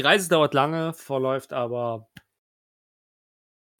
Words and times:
Die 0.00 0.06
Reise 0.06 0.30
dauert 0.30 0.54
lange, 0.54 0.94
verläuft 0.94 1.52
aber 1.52 2.08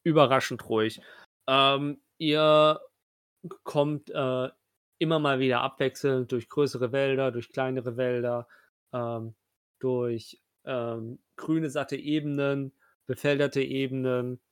überraschend 0.05 0.69
ruhig. 0.69 1.01
Ähm, 1.49 2.03
ihr 2.19 2.79
kommt 3.65 4.11
äh, 4.11 4.49
immer 4.99 5.19
mal 5.19 5.39
wieder 5.41 5.63
abwechselnd 5.63 6.31
durch 6.31 6.51
größere 6.51 6.93
Wälder, 6.93 7.33
durch 7.33 7.49
kleinere 7.49 7.97
Wälder, 7.97 8.49
ähm, 8.93 9.35
durch 9.79 10.43
ähm, 10.67 11.21
grüne, 11.37 11.71
satte 11.71 11.97
Ebenen, 11.97 12.75
befelderte 13.07 13.63
Ebenen, 13.63 14.43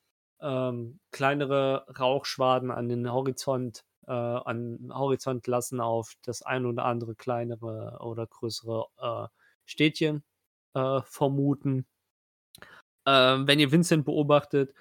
ähm, 0.40 1.00
kleinere 1.10 1.84
Rauchschwaden 1.98 2.70
an 2.70 2.88
den 2.88 3.12
Horizont, 3.12 3.84
äh, 4.06 4.12
an 4.12 4.90
Horizont 4.90 5.46
lassen 5.46 5.82
auf 5.82 6.14
das 6.22 6.40
ein 6.40 6.64
oder 6.64 6.86
andere 6.86 7.14
kleinere 7.14 7.98
oder 8.00 8.26
größere 8.26 8.86
äh, 9.02 9.28
Städtchen 9.66 10.24
äh, 10.74 11.00
vermuten. 11.04 11.86
Ähm, 13.06 13.46
wenn 13.46 13.58
ihr 13.58 13.72
Vincent 13.72 14.04
beobachtet, 14.04 14.74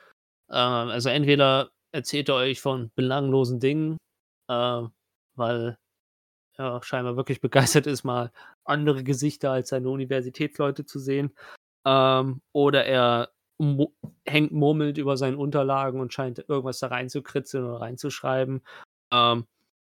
äh, 0.50 0.56
also 0.56 1.10
entweder 1.10 1.72
erzählt 1.92 2.30
er 2.30 2.36
euch 2.36 2.62
von 2.62 2.92
belanglosen 2.96 3.60
Dingen, 3.60 3.98
äh, 4.50 4.82
weil 5.36 5.78
er 6.58 6.84
scheinbar 6.84 7.18
wirklich 7.18 7.42
begeistert 7.42 7.88
ist, 7.88 8.04
mal 8.04 8.32
andere 8.66 9.04
Gesichter 9.04 9.52
als 9.52 9.70
seine 9.70 9.90
Universitätsleute 9.90 10.86
zu 10.86 11.00
sehen. 11.00 11.36
Ähm, 11.86 12.42
oder 12.54 12.86
er 12.86 13.32
mu 13.60 13.88
hängt 14.26 14.52
murmelt 14.52 14.98
über 14.98 15.18
seinen 15.18 15.38
Unterlagen 15.38 16.00
und 16.00 16.14
scheint 16.14 16.40
irgendwas 16.48 16.80
da 16.80 16.88
reinzukritzeln 16.88 17.66
oder 17.66 17.82
reinzuschreiben. 17.82 18.62
Ähm, 19.12 19.48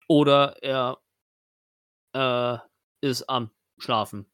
oder 0.08 0.58
er 0.64 1.00
äh, 2.14 2.58
ist 3.02 3.30
am 3.30 3.52
Schlafen. 3.78 4.33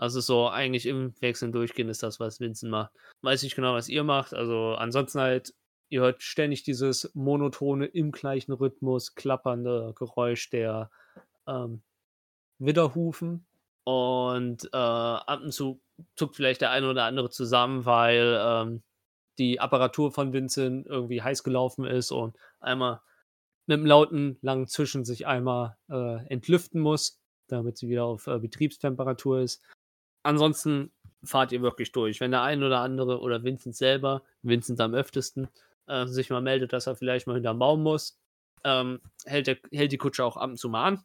Also 0.00 0.20
so 0.20 0.48
eigentlich 0.48 0.86
im 0.86 1.12
Wechseln 1.20 1.52
durchgehen 1.52 1.90
ist 1.90 2.02
das, 2.02 2.20
was 2.20 2.40
Vincent 2.40 2.72
macht. 2.72 2.90
Weiß 3.20 3.42
nicht 3.42 3.54
genau, 3.54 3.74
was 3.74 3.90
ihr 3.90 4.02
macht. 4.02 4.32
Also 4.32 4.74
ansonsten 4.78 5.20
halt, 5.20 5.52
ihr 5.90 6.00
hört 6.00 6.22
ständig 6.22 6.62
dieses 6.62 7.10
monotone, 7.14 7.84
im 7.84 8.10
gleichen 8.10 8.52
Rhythmus 8.52 9.14
klappernde 9.14 9.92
Geräusch 9.94 10.48
der 10.48 10.90
ähm, 11.46 11.82
Widderhufen. 12.58 13.44
Und 13.84 14.70
äh, 14.72 14.76
ab 14.78 15.42
und 15.42 15.52
zu 15.52 15.82
zuckt 16.16 16.34
vielleicht 16.34 16.62
der 16.62 16.70
eine 16.70 16.88
oder 16.88 17.04
andere 17.04 17.28
zusammen, 17.28 17.84
weil 17.84 18.40
ähm, 18.42 18.82
die 19.38 19.60
Apparatur 19.60 20.12
von 20.12 20.32
Vincent 20.32 20.86
irgendwie 20.86 21.20
heiß 21.20 21.42
gelaufen 21.42 21.84
ist 21.84 22.10
und 22.10 22.38
einmal 22.58 23.02
mit 23.66 23.76
einem 23.76 23.86
lauten, 23.86 24.38
langen 24.40 24.66
Zischen 24.66 25.04
sich 25.04 25.26
einmal 25.26 25.76
äh, 25.90 26.26
entlüften 26.28 26.80
muss, 26.80 27.20
damit 27.48 27.76
sie 27.76 27.90
wieder 27.90 28.04
auf 28.04 28.28
äh, 28.28 28.38
Betriebstemperatur 28.38 29.40
ist. 29.40 29.62
Ansonsten 30.22 30.92
fahrt 31.24 31.52
ihr 31.52 31.62
wirklich 31.62 31.92
durch. 31.92 32.20
Wenn 32.20 32.30
der 32.30 32.42
ein 32.42 32.62
oder 32.62 32.80
andere 32.80 33.20
oder 33.20 33.42
Vincent 33.42 33.76
selber, 33.76 34.22
Vincent 34.42 34.80
am 34.80 34.94
öftesten, 34.94 35.48
äh, 35.86 36.06
sich 36.06 36.30
mal 36.30 36.40
meldet, 36.40 36.72
dass 36.72 36.86
er 36.86 36.96
vielleicht 36.96 37.26
mal 37.26 37.34
hinterm 37.34 37.58
Baum 37.58 37.82
muss, 37.82 38.18
ähm, 38.64 39.00
hält, 39.24 39.46
der, 39.46 39.58
hält 39.72 39.92
die 39.92 39.98
Kutsche 39.98 40.24
auch 40.24 40.36
ab 40.36 40.50
und 40.50 40.56
zu 40.56 40.68
mal 40.68 40.84
an. 40.84 41.04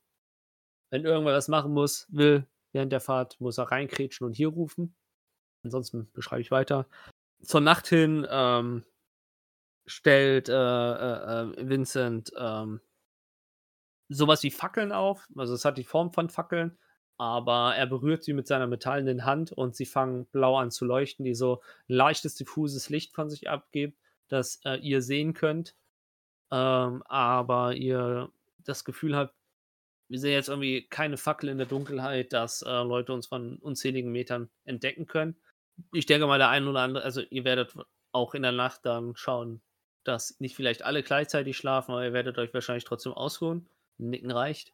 Wenn 0.90 1.06
irgendwer 1.06 1.34
was 1.34 1.48
machen 1.48 1.74
muss, 1.74 2.08
will, 2.09 2.48
während 2.72 2.92
der 2.92 3.02
Fahrt, 3.02 3.40
muss 3.40 3.58
er 3.58 3.72
reinkrätschen 3.72 4.26
und 4.26 4.34
hier 4.34 4.50
rufen. 4.50 4.96
Ansonsten 5.64 6.09
beschreibe 6.14 6.42
ich 6.42 6.52
weiter. 6.52 6.88
Zur 7.42 7.62
Nacht 7.62 7.88
hin 7.88 8.26
ähm, 8.30 8.84
stellt 9.86 10.50
äh, 10.50 10.53
äh, 10.53 11.52
äh 11.52 11.70
Vincent 11.70 12.32
ähm, 12.38 12.82
sowas 14.09 14.44
wie 14.44 14.52
Fackeln 14.52 14.92
auf. 14.92 15.28
Also 15.36 15.53
es 15.53 15.66
hat 15.66 15.78
die 15.78 15.84
Form 15.84 16.14
von 16.14 16.30
Fackeln, 16.30 16.78
aber 17.18 17.76
er 17.76 17.88
berührt 17.88 18.24
sie 18.24 18.34
mit 18.34 18.48
seiner 18.48 18.68
metallenen 18.68 19.26
Hand 19.26 19.52
und 19.52 19.76
sie 19.76 19.86
fangen 19.86 20.26
blau 20.28 20.58
an 20.58 20.72
zu 20.72 20.86
leuchten, 20.86 21.26
die 21.26 21.36
so 21.36 21.62
leichtes, 21.88 22.36
diffuses 22.36 22.90
Licht 22.90 23.14
von 23.14 23.30
sich 23.30 23.50
abgeben, 23.50 23.96
das 24.28 24.59
äh, 24.66 24.76
ihr 24.78 25.02
sehen 25.02 25.34
könnt. 25.34 25.76
Ähm, 26.52 27.03
aber 27.08 27.74
ihr 27.74 28.30
das 28.64 28.84
Gefühl 28.84 29.16
habt, 29.16 29.34
wir 30.08 30.20
sehen 30.20 30.34
jetzt 30.34 30.50
irgendwie 30.50 30.88
keine 30.88 31.18
Fackel 31.18 31.50
in 31.50 31.58
der 31.58 31.68
Dunkelheit, 31.68 32.34
dass 32.34 32.62
äh, 32.62 32.70
Leute 32.70 33.14
uns 33.14 33.28
von 33.28 33.58
unzähligen 33.58 34.12
Metern 34.12 34.50
entdecken 34.66 35.08
können. 35.08 35.36
Ich 35.94 36.06
denke 36.06 36.28
mal, 36.28 36.38
der 36.38 36.50
ein 36.50 36.68
oder 36.68 36.82
andere, 36.82 37.03
also 37.03 37.22
ihr 37.22 37.44
werdet 37.44 37.74
auch 38.12 38.36
in 38.36 38.44
der 38.44 38.52
Nacht 38.52 38.86
dann 38.86 39.16
schauen, 39.16 39.62
dass 40.03 40.40
nicht 40.40 40.56
vielleicht 40.56 40.84
alle 40.84 41.03
gleichzeitig 41.03 41.58
schlafen, 41.58 41.92
aber 41.92 42.06
ihr 42.06 42.14
werdet 42.14 42.38
euch 42.38 42.53
wahrscheinlich 42.53 42.86
trotzdem 42.86 43.14
ausruhen. 43.14 43.68
Nicken 43.97 44.32
reicht. 44.32 44.74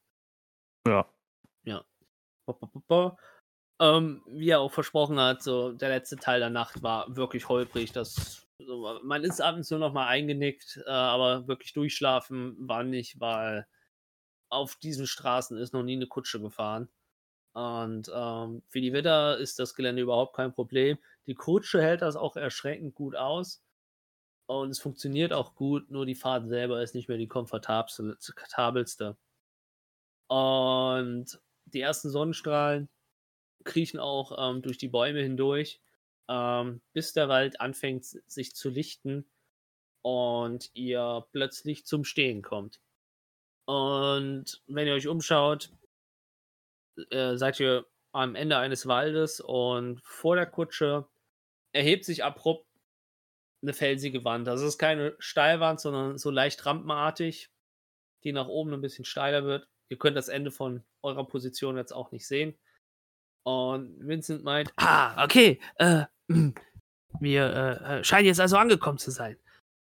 Ja. 0.85 1.07
Ja. 1.63 1.85
Ähm, 3.79 4.21
wie 4.27 4.49
er 4.49 4.59
auch 4.59 4.71
versprochen 4.71 5.19
hat, 5.19 5.41
so 5.41 5.71
der 5.71 5.89
letzte 5.89 6.17
Teil 6.17 6.39
der 6.39 6.51
Nacht 6.51 6.83
war 6.83 7.15
wirklich 7.15 7.49
holprig. 7.49 7.91
Das, 7.91 8.47
so, 8.59 8.99
man 9.03 9.23
ist 9.23 9.41
ab 9.41 9.55
und 9.55 9.63
zu 9.63 9.77
noch 9.77 9.93
mal 9.93 10.07
eingenickt, 10.07 10.83
äh, 10.85 10.89
aber 10.91 11.47
wirklich 11.47 11.73
durchschlafen 11.73 12.55
war 12.59 12.83
nicht, 12.83 13.19
weil 13.19 13.65
auf 14.49 14.75
diesen 14.75 15.07
Straßen 15.07 15.57
ist 15.57 15.73
noch 15.73 15.83
nie 15.83 15.95
eine 15.95 16.07
Kutsche 16.07 16.39
gefahren. 16.39 16.89
Und 17.53 18.11
ähm, 18.13 18.63
für 18.69 18.81
die 18.81 18.93
Widder 18.93 19.37
ist 19.37 19.59
das 19.59 19.75
Gelände 19.75 20.01
überhaupt 20.01 20.35
kein 20.35 20.53
Problem. 20.53 20.97
Die 21.27 21.35
Kutsche 21.35 21.81
hält 21.81 22.01
das 22.01 22.15
auch 22.15 22.35
erschreckend 22.35 22.95
gut 22.95 23.15
aus. 23.15 23.63
Und 24.47 24.69
es 24.71 24.79
funktioniert 24.79 25.33
auch 25.33 25.55
gut, 25.55 25.89
nur 25.91 26.05
die 26.05 26.15
Fahrt 26.15 26.47
selber 26.47 26.81
ist 26.81 26.93
nicht 26.93 27.07
mehr 27.07 27.17
die 27.17 27.27
komfortabelste. 27.27 29.17
Und 30.27 31.39
die 31.65 31.81
ersten 31.81 32.09
Sonnenstrahlen 32.09 32.89
kriechen 33.63 33.99
auch 33.99 34.37
ähm, 34.37 34.61
durch 34.61 34.77
die 34.77 34.87
Bäume 34.87 35.21
hindurch, 35.21 35.81
ähm, 36.29 36.81
bis 36.93 37.13
der 37.13 37.29
Wald 37.29 37.61
anfängt 37.61 38.05
sich 38.05 38.55
zu 38.55 38.69
lichten 38.69 39.25
und 40.01 40.71
ihr 40.73 41.25
plötzlich 41.31 41.85
zum 41.85 42.03
Stehen 42.03 42.41
kommt. 42.41 42.81
Und 43.65 44.61
wenn 44.67 44.87
ihr 44.87 44.93
euch 44.93 45.07
umschaut, 45.07 45.71
äh, 47.09 47.37
seid 47.37 47.59
ihr 47.59 47.85
am 48.11 48.35
Ende 48.35 48.57
eines 48.57 48.87
Waldes 48.87 49.39
und 49.39 50.01
vor 50.03 50.35
der 50.35 50.45
Kutsche 50.45 51.07
erhebt 51.71 52.05
sich 52.05 52.23
abrupt 52.23 52.67
eine 53.61 53.73
felsige 53.73 54.25
Wand. 54.25 54.47
Das 54.47 54.61
ist 54.61 54.77
keine 54.77 55.15
Steilwand, 55.19 55.79
sondern 55.79 56.17
so 56.17 56.31
leicht 56.31 56.65
rampenartig, 56.65 57.49
die 58.23 58.33
nach 58.33 58.47
oben 58.47 58.73
ein 58.73 58.81
bisschen 58.81 59.05
steiler 59.05 59.45
wird. 59.45 59.67
Ihr 59.91 59.97
könnt 59.97 60.15
das 60.15 60.29
Ende 60.29 60.51
von 60.51 60.85
eurer 61.01 61.27
Position 61.27 61.75
jetzt 61.75 61.91
auch 61.91 62.13
nicht 62.13 62.25
sehen. 62.25 62.57
Und 63.43 64.07
Vincent 64.07 64.41
meint, 64.41 64.71
ah, 64.77 65.21
okay, 65.21 65.59
äh, 65.75 66.05
wir 67.19 67.45
äh, 67.53 67.99
äh 67.99 68.03
scheinen 68.05 68.27
jetzt 68.27 68.39
also 68.39 68.55
angekommen 68.55 68.99
zu 68.99 69.11
sein. 69.11 69.37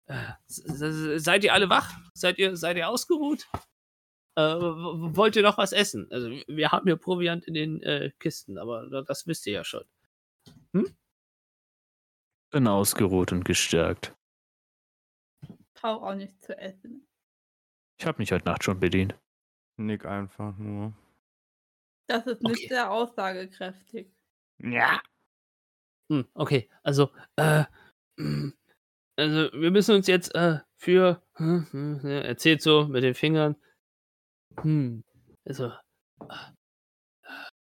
Äh, 0.07 0.33
seid 0.47 1.43
ihr 1.43 1.53
alle 1.53 1.69
wach? 1.69 1.95
Seid 2.15 2.39
ihr, 2.39 2.57
seid 2.57 2.77
ihr 2.77 2.89
ausgeruht? 2.89 3.47
Äh, 4.35 4.41
wollt 4.41 5.35
ihr 5.35 5.43
noch 5.43 5.59
was 5.59 5.73
essen? 5.73 6.11
Also, 6.11 6.31
wir 6.47 6.71
haben 6.71 6.87
hier 6.87 6.95
Proviant 6.95 7.45
in 7.45 7.53
den 7.53 7.83
äh, 7.83 8.11
Kisten, 8.17 8.57
aber 8.57 9.03
das 9.03 9.27
wisst 9.27 9.45
ihr 9.45 9.53
ja 9.53 9.63
schon. 9.63 9.83
Hm? 10.73 10.97
Bin 12.49 12.67
ausgeruht 12.67 13.31
und 13.31 13.45
gestärkt. 13.45 14.15
Brauch 15.75 16.01
auch 16.01 16.15
nichts 16.15 16.47
zu 16.47 16.57
essen. 16.57 17.07
Ich 17.99 18.07
habe 18.07 18.17
mich 18.17 18.31
heute 18.31 18.45
Nacht 18.45 18.63
schon 18.63 18.79
bedient. 18.79 19.15
Nick 19.79 20.05
einfach 20.05 20.57
nur. 20.57 20.93
Das 22.07 22.25
ist 22.25 22.41
nicht 22.41 22.57
okay. 22.57 22.67
sehr 22.69 22.91
aussagekräftig. 22.91 24.11
Ja. 24.59 25.01
Hm, 26.11 26.27
okay, 26.33 26.69
also, 26.83 27.11
äh, 27.35 27.65
also 29.15 29.53
wir 29.53 29.71
müssen 29.71 29.95
uns 29.95 30.07
jetzt 30.07 30.33
äh, 30.33 30.59
für, 30.75 31.21
hm, 31.35 31.67
hm, 31.71 32.05
erzählt 32.05 32.61
so 32.61 32.87
mit 32.87 33.03
den 33.03 33.13
Fingern, 33.13 33.55
hm, 34.61 35.03
also, 35.45 35.71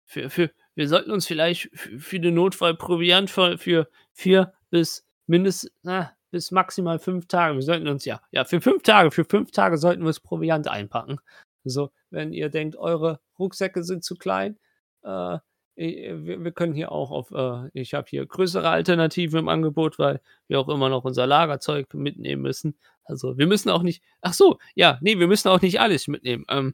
für, 0.06 0.30
für, 0.30 0.52
wir 0.76 0.88
sollten 0.88 1.12
uns 1.12 1.28
vielleicht 1.28 1.70
für 1.76 2.20
den 2.20 2.36
Notfall 2.36 2.76
Proviant 2.76 3.30
für, 3.30 3.58
für 3.58 3.90
vier 4.14 4.54
bis 4.70 5.06
mindestens, 5.26 5.72
na, 5.84 6.16
bis 6.32 6.52
maximal 6.52 7.00
fünf 7.00 7.28
Tage. 7.28 7.56
Wir 7.56 7.62
sollten 7.64 7.88
uns 7.88 8.06
ja, 8.06 8.22
ja, 8.32 8.46
für 8.46 8.62
fünf 8.62 8.84
Tage, 8.84 9.12
für 9.12 9.26
fünf 9.26 9.52
Tage 9.52 9.78
sollten 9.78 10.04
wir 10.04 10.08
das 10.08 10.20
Proviant 10.20 10.68
einpacken. 10.68 11.20
Also, 11.66 11.92
wenn 12.10 12.34
ihr 12.34 12.50
denkt, 12.50 12.76
eure 12.76 13.20
Rucksäcke 13.40 13.84
sind 13.84 14.04
zu 14.04 14.16
klein, 14.16 14.58
äh, 15.04 15.40
wir, 15.78 16.44
wir, 16.44 16.52
können 16.52 16.74
hier 16.74 16.92
auch 16.92 17.12
auf, 17.12 17.32
äh, 17.32 17.70
ich 17.74 17.94
habe 17.94 18.08
hier 18.10 18.26
größere 18.26 18.68
Alternativen 18.68 19.40
im 19.40 19.48
Angebot, 19.48 20.00
weil 20.00 20.22
wir 20.48 20.60
auch 20.60 20.70
immer 20.70 20.90
noch 20.90 21.06
unser 21.06 21.28
Lagerzeug 21.28 21.94
mitnehmen 21.94 22.42
müssen. 22.42 22.78
Also, 23.04 23.38
wir 23.38 23.48
müssen 23.48 23.70
auch 23.70 23.84
nicht, 23.84 24.04
ach 24.22 24.34
so, 24.34 24.58
ja, 24.76 24.98
nee, 25.02 25.20
wir 25.20 25.28
müssen 25.28 25.50
auch 25.50 25.62
nicht 25.62 25.80
alles 25.80 26.08
mitnehmen. 26.08 26.46
Ähm, 26.50 26.74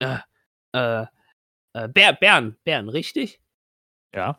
äh, 0.00 0.18
äh, 0.72 1.06
äh 1.74 1.88
Bär, 1.88 2.12
Bären, 2.12 2.56
Bären, 2.64 2.88
richtig? 2.90 3.40
Ja. 4.14 4.38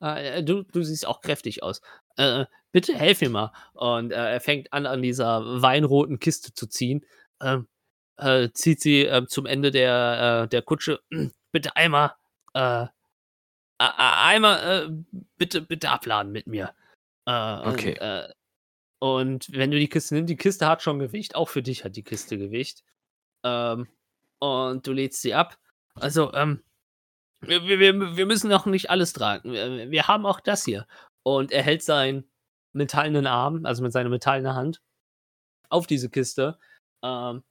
Äh, 0.00 0.42
du, 0.42 0.64
du 0.64 0.82
siehst 0.82 1.06
auch 1.06 1.20
kräftig 1.20 1.62
aus. 1.62 1.80
Äh, 2.16 2.46
bitte 2.72 2.94
helf 2.94 3.20
mir 3.20 3.30
mal. 3.30 3.52
Und 3.74 4.12
äh, 4.12 4.32
er 4.34 4.40
fängt 4.40 4.72
an, 4.72 4.86
an 4.86 5.02
dieser 5.02 5.62
weinroten 5.62 6.18
Kiste 6.18 6.52
zu 6.54 6.66
ziehen. 6.66 7.06
Ähm, 7.40 7.68
äh, 8.18 8.50
zieht 8.52 8.80
sie 8.80 9.06
äh, 9.06 9.26
zum 9.26 9.46
Ende 9.46 9.70
der, 9.70 10.42
äh, 10.44 10.48
der 10.48 10.62
Kutsche. 10.62 11.00
bitte 11.52 11.76
einmal 11.76 12.14
a- 12.52 12.90
einmal 13.78 14.86
äh, 14.88 15.22
bitte, 15.36 15.60
bitte 15.62 15.90
abladen 15.90 16.32
mit 16.32 16.46
mir. 16.46 16.74
Äh, 17.26 17.68
Okay. 17.68 17.92
Und, 17.92 18.00
äh, 18.00 18.28
und 19.00 19.52
wenn 19.52 19.70
du 19.70 19.78
die 19.78 19.88
Kiste 19.88 20.14
nimmst, 20.14 20.30
die 20.30 20.36
Kiste 20.36 20.66
hat 20.66 20.82
schon 20.82 20.98
Gewicht, 20.98 21.34
auch 21.34 21.48
für 21.48 21.62
dich 21.62 21.84
hat 21.84 21.96
die 21.96 22.02
Kiste 22.02 22.38
Gewicht. 22.38 22.84
Ähm, 23.42 23.86
und 24.38 24.86
du 24.86 24.92
lädst 24.92 25.20
sie 25.22 25.34
ab. 25.34 25.58
Also, 25.94 26.32
ähm, 26.32 26.62
wir, 27.40 27.62
wir, 27.66 27.78
wir 27.78 28.16
wir 28.16 28.26
müssen 28.26 28.48
noch 28.48 28.64
nicht 28.66 28.88
alles 28.90 29.12
tragen. 29.12 29.52
Wir, 29.52 29.90
wir 29.90 30.08
haben 30.08 30.24
auch 30.24 30.40
das 30.40 30.64
hier. 30.64 30.86
Und 31.22 31.52
er 31.52 31.62
hält 31.62 31.82
seinen 31.82 32.28
metallenen 32.72 33.26
Arm, 33.26 33.66
also 33.66 33.82
mit 33.82 33.92
seiner 33.92 34.08
metallenen 34.08 34.54
Hand, 34.54 34.80
auf 35.68 35.86
diese 35.86 36.08
Kiste. 36.08 36.58
Ähm, 37.02 37.42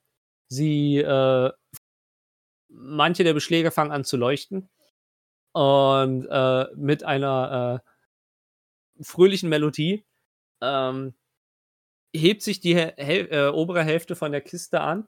sie, 0.53 0.97
äh, 0.97 1.51
manche 2.69 3.23
der 3.23 3.33
Beschläge 3.33 3.71
fangen 3.71 3.91
an 3.91 4.03
zu 4.03 4.17
leuchten. 4.17 4.69
Und 5.51 6.25
äh, 6.29 6.65
mit 6.75 7.03
einer 7.03 7.81
äh, 8.99 9.03
fröhlichen 9.03 9.49
Melodie 9.49 10.05
ähm, 10.61 11.13
hebt 12.15 12.41
sich 12.41 12.59
die 12.59 12.75
Hel 12.75 13.27
äh, 13.31 13.47
obere 13.49 13.83
Hälfte 13.83 14.15
von 14.15 14.31
der 14.31 14.41
Kiste 14.41 14.81
an. 14.81 15.07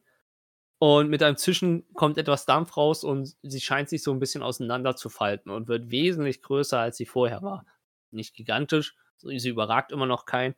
Und 0.77 1.09
mit 1.09 1.23
einem 1.23 1.37
Zischen 1.37 1.85
kommt 1.93 2.17
etwas 2.17 2.45
Dampf 2.45 2.75
raus 2.75 3.03
und 3.03 3.35
sie 3.41 3.61
scheint 3.61 3.89
sich 3.89 4.03
so 4.03 4.11
ein 4.11 4.19
bisschen 4.19 4.43
auseinander 4.43 4.95
zu 4.95 5.09
falten 5.09 5.49
und 5.49 5.67
wird 5.67 5.89
wesentlich 5.89 6.41
größer, 6.41 6.79
als 6.79 6.97
sie 6.97 7.05
vorher 7.05 7.41
war. 7.41 7.65
Nicht 8.11 8.35
gigantisch, 8.35 8.95
sie 9.17 9.49
überragt 9.49 9.91
immer 9.91 10.05
noch 10.05 10.25
kein. 10.25 10.53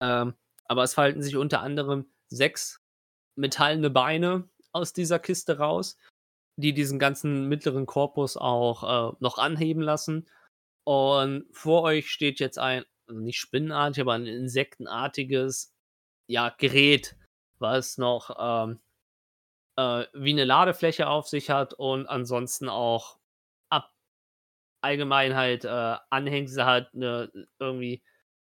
Ähm, 0.00 0.34
aber 0.66 0.82
es 0.82 0.94
falten 0.94 1.22
sich 1.22 1.36
unter 1.36 1.62
anderem 1.62 2.06
sechs 2.28 2.81
metallene 3.36 3.90
Beine 3.90 4.48
aus 4.72 4.92
dieser 4.92 5.18
Kiste 5.18 5.58
raus, 5.58 5.96
die 6.56 6.72
diesen 6.72 6.98
ganzen 6.98 7.48
mittleren 7.48 7.86
Korpus 7.86 8.36
auch 8.36 9.12
äh, 9.12 9.16
noch 9.20 9.38
anheben 9.38 9.82
lassen. 9.82 10.28
Und 10.84 11.46
vor 11.52 11.82
euch 11.82 12.10
steht 12.10 12.40
jetzt 12.40 12.58
ein, 12.58 12.84
also 13.06 13.20
nicht 13.20 13.38
spinnenartig, 13.38 14.02
aber 14.02 14.14
ein 14.14 14.26
insektenartiges 14.26 15.72
ja, 16.28 16.50
Gerät, 16.50 17.16
was 17.58 17.98
noch 17.98 18.36
ähm, 18.38 18.80
äh, 19.76 20.06
wie 20.12 20.32
eine 20.32 20.44
Ladefläche 20.44 21.08
auf 21.08 21.28
sich 21.28 21.50
hat 21.50 21.74
und 21.74 22.06
ansonsten 22.06 22.68
auch 22.68 23.18
ab 23.70 23.92
allgemein 24.82 25.34
halt 25.34 25.64
äh, 25.64 25.96
Anhängsel 26.10 26.64
hat, 26.64 26.94
eine, 26.94 27.30
irgendwie 27.58 28.02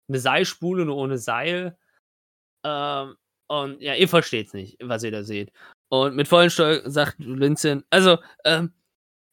eine 0.07 0.19
Seilspule 0.19 0.85
nur 0.85 0.97
ohne 0.97 1.17
Seil. 1.17 1.77
Ähm, 2.65 3.15
und 3.61 3.81
ja, 3.81 3.93
ihr 3.95 4.07
versteht's 4.07 4.53
nicht, 4.53 4.77
was 4.81 5.03
ihr 5.03 5.11
da 5.11 5.23
seht. 5.23 5.51
Und 5.89 6.15
mit 6.15 6.27
vollen 6.27 6.49
Steuer 6.49 6.81
sagt 6.89 7.17
Vincent, 7.19 7.85
also, 7.91 8.17
ähm, 8.45 8.73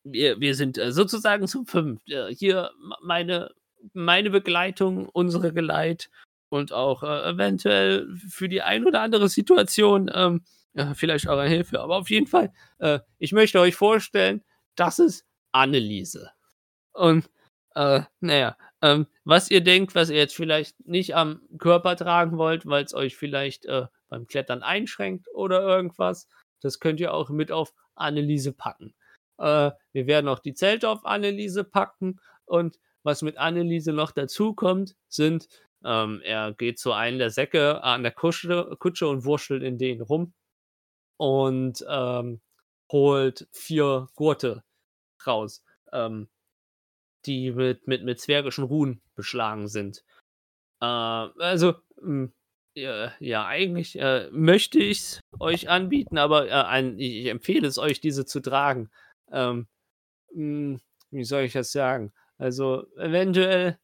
wir, 0.05 0.41
wir 0.41 0.55
sind 0.55 0.79
äh, 0.79 0.93
sozusagen 0.93 1.47
zu 1.49 1.65
fünf. 1.65 2.01
Äh, 2.07 2.35
hier 2.35 2.71
meine, 3.03 3.51
meine 3.95 4.31
Begleitung, 4.31 5.09
unsere 5.09 5.53
Geleit 5.53 6.11
und 6.51 6.73
auch 6.73 7.03
äh, 7.03 7.31
eventuell 7.31 8.15
für 8.17 8.49
die 8.49 8.63
ein 8.63 8.87
oder 8.87 9.01
andere 9.01 9.29
Situation 9.29 10.11
ähm, 10.13 10.43
ja, 10.75 10.95
vielleicht 10.95 11.27
eure 11.27 11.49
Hilfe. 11.49 11.81
Aber 11.81 11.97
auf 11.97 12.11
jeden 12.11 12.27
Fall, 12.27 12.53
äh, 12.79 13.01
ich 13.19 13.33
möchte 13.33 13.61
euch 13.61 13.75
vorstellen, 13.75 14.43
das 14.77 14.99
ist 14.99 15.27
Anneliese. 15.53 16.31
Und, 16.93 17.31
äh, 17.75 18.03
naja, 18.21 18.57
ähm, 18.83 19.07
was 19.25 19.51
ihr 19.51 19.63
denkt, 19.63 19.95
was 19.95 20.11
ihr 20.11 20.17
jetzt 20.17 20.37
vielleicht 20.37 20.87
nicht 20.87 21.15
am 21.15 21.43
Körper 21.59 21.97
tragen 21.97 22.39
wollt, 22.39 22.67
weil 22.67 22.85
es 22.85 22.95
euch 22.95 23.17
vielleicht 23.17 23.67
äh, 23.67 23.87
beim 24.09 24.27
Klettern 24.27 24.63
einschränkt 24.63 25.27
oder 25.35 25.63
irgendwas, 25.63 26.29
das 26.61 26.81
könnt 26.81 27.01
ihr 27.01 27.15
auch 27.15 27.31
mit 27.31 27.53
auf 27.53 27.73
Anneliese 27.95 28.53
packen. 28.53 28.95
Äh, 29.39 29.71
wir 29.93 30.07
werden 30.07 30.29
auch 30.29 30.39
die 30.39 30.55
Zelte 30.55 30.89
auf 30.89 31.05
Anneliese 31.05 31.65
packen 31.65 32.21
und 32.45 32.79
was 33.03 33.23
mit 33.23 33.39
Anneliese 33.39 33.93
noch 33.93 34.13
dazu 34.13 34.55
kommt, 34.55 34.95
sind, 35.09 35.49
ähm, 35.85 36.21
er 36.25 36.53
geht 36.53 36.79
zu 36.79 36.93
einem 36.93 37.19
der 37.19 37.31
Säcke 37.31 37.83
an 37.83 38.03
der 38.03 38.13
Kutsche, 38.13 38.77
Kutsche 38.79 39.09
und 39.09 39.25
wurschtelt 39.25 39.63
in 39.63 39.79
denen 39.79 40.03
rum 40.03 40.35
und 41.17 41.85
ähm, 41.89 42.41
holt 42.93 43.49
vier 43.53 44.09
Gurte 44.15 44.63
raus, 45.27 45.65
ähm, 45.93 46.29
die 47.27 47.53
mit, 47.53 47.87
mit, 47.87 48.05
mit 48.05 48.21
zwergischen 48.21 48.65
Ruhen 48.65 49.01
beschlagen 49.15 49.69
sind. 49.69 50.05
Äh, 50.81 50.87
also, 50.87 51.75
mh, 52.01 52.31
ja, 52.75 53.13
ja, 53.19 53.47
eigentlich 53.47 53.99
äh, 53.99 54.29
möchte 54.31 54.79
ich 54.79 54.99
es 55.01 55.21
euch 55.41 55.69
anbieten, 55.69 56.19
aber 56.19 56.49
äh, 56.49 56.53
ein, 56.53 56.99
ich, 56.99 57.27
empfehle 57.27 57.67
es 57.67 57.79
euch, 57.79 58.01
diese 58.01 58.25
zu 58.27 58.41
tragen. 58.41 58.91
Ähm, 59.33 59.69
mh, 60.35 60.79
wie 61.11 61.25
soll 61.25 61.43
ich 61.43 61.53
das 61.53 61.73
sagen? 61.73 62.13
Also, 62.39 62.87
eventuell, 62.97 63.79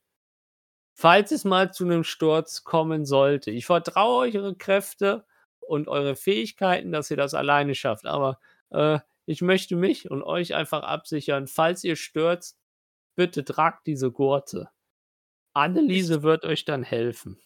falls 0.95 1.33
es 1.33 1.45
mal 1.45 1.73
zu 1.73 1.85
einem 1.85 2.05
Sturz 2.05 2.65
kommen 2.65 3.05
sollte, 3.05 3.51
ich 3.51 3.67
vertraue 3.67 4.29
euch 4.29 4.37
eure 4.39 4.57
Kräfte 4.57 5.27
und 5.61 5.89
eure 5.89 6.17
Fähigkeiten, 6.17 6.93
dass 6.93 7.11
ihr 7.11 7.17
das 7.17 7.35
alleine 7.35 7.75
schafft, 7.75 8.07
aber 8.07 8.41
äh, 8.71 9.01
ich 9.27 9.43
möchte 9.43 9.77
mich 9.77 10.11
und 10.11 10.23
euch 10.23 10.55
einfach 10.55 10.85
absichern, 10.85 11.49
falls 11.49 11.85
ihr 11.85 11.97
stürzt, 11.97 12.57
bitte 13.17 13.45
tragt 13.45 13.87
diese 13.89 14.13
Gurte. 14.13 14.71
Anneliese 15.55 16.23
wird 16.23 16.45
euch 16.45 16.65
dann 16.67 16.85
helfen. 16.85 17.39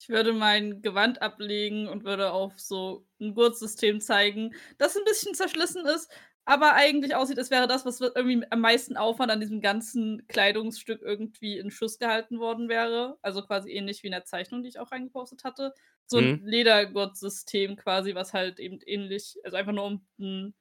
Ich 0.00 0.08
würde 0.08 0.32
mein 0.32 0.82
Gewand 0.82 1.22
ablegen 1.22 1.88
und 1.88 2.04
würde 2.04 2.32
auf 2.32 2.58
so 2.60 3.06
ein 3.20 3.34
Gurtsystem 3.34 4.00
zeigen, 4.00 4.54
das 4.78 4.96
ein 4.96 5.04
bisschen 5.04 5.34
zerschlissen 5.34 5.86
ist, 5.86 6.10
aber 6.44 6.74
eigentlich 6.74 7.14
aussieht, 7.14 7.38
als 7.38 7.50
wäre 7.50 7.66
das, 7.68 7.86
was 7.86 8.00
irgendwie 8.00 8.44
am 8.50 8.60
meisten 8.60 8.98
Aufwand 8.98 9.30
an 9.30 9.40
diesem 9.40 9.62
ganzen 9.62 10.26
Kleidungsstück 10.28 11.00
irgendwie 11.00 11.56
in 11.58 11.70
Schuss 11.70 11.98
gehalten 11.98 12.38
worden 12.38 12.68
wäre. 12.68 13.16
Also 13.22 13.42
quasi 13.42 13.70
ähnlich 13.70 14.02
wie 14.02 14.08
in 14.08 14.12
der 14.12 14.26
Zeichnung, 14.26 14.62
die 14.62 14.68
ich 14.68 14.78
auch 14.78 14.92
reingepostet 14.92 15.42
hatte. 15.44 15.72
So 16.06 16.18
ein 16.18 16.34
Mhm. 16.34 16.44
Ledergurtsystem 16.44 17.76
quasi, 17.76 18.14
was 18.14 18.34
halt 18.34 18.60
eben 18.60 18.80
ähnlich, 18.84 19.38
also 19.44 19.56
einfach 19.56 19.72
nur 19.72 19.84
um 19.84 20.06
den 20.18 20.54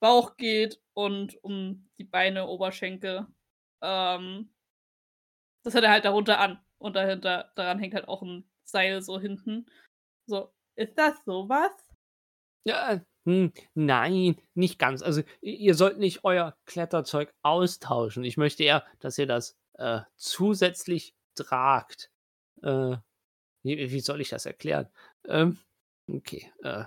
Bauch 0.00 0.36
geht 0.36 0.80
und 0.92 1.42
um 1.42 1.88
die 1.98 2.04
Beine, 2.04 2.46
Oberschenkel. 2.46 3.26
Ähm, 3.84 4.48
das 5.62 5.74
hat 5.74 5.84
er 5.84 5.90
halt 5.90 6.04
darunter 6.04 6.40
an. 6.40 6.58
Und 6.78 6.96
dahinter, 6.96 7.52
daran 7.54 7.78
hängt 7.78 7.94
halt 7.94 8.08
auch 8.08 8.22
ein 8.22 8.48
Seil 8.64 9.02
so 9.02 9.20
hinten. 9.20 9.66
So, 10.26 10.52
ist 10.74 10.96
das 10.98 11.22
sowas? 11.24 11.70
Ja, 12.64 13.00
hm, 13.26 13.52
nein, 13.74 14.36
nicht 14.54 14.78
ganz. 14.78 15.02
Also 15.02 15.22
ihr 15.40 15.74
sollt 15.74 15.98
nicht 15.98 16.24
euer 16.24 16.56
Kletterzeug 16.66 17.32
austauschen. 17.42 18.24
Ich 18.24 18.36
möchte 18.36 18.64
eher, 18.64 18.84
dass 19.00 19.18
ihr 19.18 19.26
das 19.26 19.56
äh, 19.74 20.00
zusätzlich 20.16 21.14
tragt. 21.34 22.10
Äh, 22.62 22.96
wie, 23.62 23.90
wie 23.90 24.00
soll 24.00 24.20
ich 24.20 24.28
das 24.30 24.46
erklären? 24.46 24.88
Ähm, 25.26 25.58
okay. 26.08 26.52
Äh, 26.62 26.84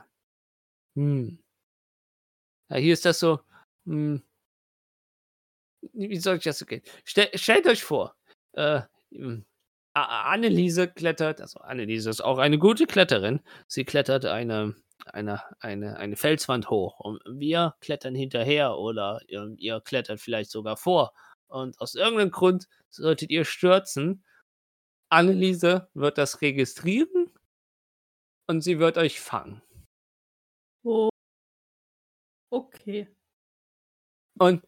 hm. 0.95 1.39
Ja, 2.69 2.77
hier 2.77 2.93
ist 2.93 3.05
das 3.05 3.19
so. 3.19 3.39
Hm, 3.85 4.21
wie 5.93 6.17
soll 6.17 6.37
ich 6.37 6.43
das 6.43 6.61
erklären? 6.61 6.83
Stell, 7.05 7.29
stellt 7.35 7.67
euch 7.67 7.83
vor, 7.83 8.15
äh, 8.53 8.81
hm, 9.11 9.45
Anneliese 9.93 10.87
klettert, 10.87 11.41
also 11.41 11.59
Anneliese 11.59 12.09
ist 12.09 12.21
auch 12.21 12.37
eine 12.37 12.59
gute 12.59 12.85
Kletterin. 12.85 13.41
Sie 13.67 13.83
klettert 13.83 14.25
eine, 14.25 14.75
eine, 15.07 15.41
eine, 15.59 15.97
eine 15.97 16.15
Felswand 16.15 16.69
hoch 16.69 16.99
und 16.99 17.21
wir 17.27 17.75
klettern 17.81 18.13
hinterher 18.15 18.77
oder 18.77 19.21
ihr, 19.27 19.55
ihr 19.57 19.81
klettert 19.81 20.19
vielleicht 20.19 20.51
sogar 20.51 20.77
vor. 20.77 21.13
Und 21.47 21.79
aus 21.79 21.95
irgendeinem 21.95 22.31
Grund 22.31 22.67
solltet 22.89 23.31
ihr 23.31 23.45
stürzen. 23.45 24.23
Anneliese 25.09 25.89
wird 25.93 26.17
das 26.17 26.41
registrieren 26.41 27.31
und 28.47 28.61
sie 28.61 28.79
wird 28.79 28.97
euch 28.97 29.19
fangen. 29.19 29.61
Oh. 30.83 31.09
Okay. 32.51 33.07
Und 34.39 34.63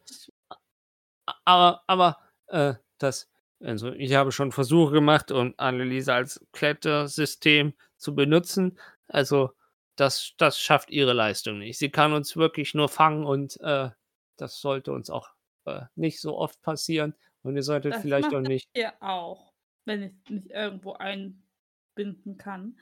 aber, 1.46 1.84
aber, 1.88 2.18
äh, 2.48 2.76
das, 2.98 3.30
also 3.60 3.92
ich 3.94 4.14
habe 4.14 4.32
schon 4.32 4.52
Versuche 4.52 4.94
gemacht, 4.94 5.32
um 5.32 5.54
Anneliese 5.58 6.14
als 6.14 6.46
Klettersystem 6.52 7.74
zu 7.98 8.16
benutzen. 8.16 8.78
Also, 9.08 9.52
das, 9.96 10.34
das 10.38 10.60
schafft 10.60 10.92
ihre 10.92 11.14
Leistung 11.14 11.60
nicht. 11.60 11.78
Sie 11.78 11.90
kann 11.90 12.14
uns 12.14 12.38
wirklich 12.38 12.74
nur 12.74 12.88
fangen 12.88 13.26
und 13.26 13.60
äh, 13.62 13.90
das 14.38 14.62
sollte 14.62 14.94
uns 14.94 15.10
auch 15.10 15.30
äh, 15.66 15.82
nicht 15.96 16.22
so 16.22 16.38
oft 16.38 16.62
passieren. 16.62 17.14
Und 17.42 17.56
ihr 17.56 17.64
solltet 17.64 17.94
Das 17.94 18.02
vielleicht 18.02 18.34
auch 18.34 18.42
nicht. 18.42 18.70
Ihr 18.74 18.94
auch, 19.02 19.54
wenn 19.86 20.04
ich 20.04 20.30
nicht 20.30 20.52
irgendwo 20.52 20.94
einbinden 20.94 22.38
kann. 22.38 22.78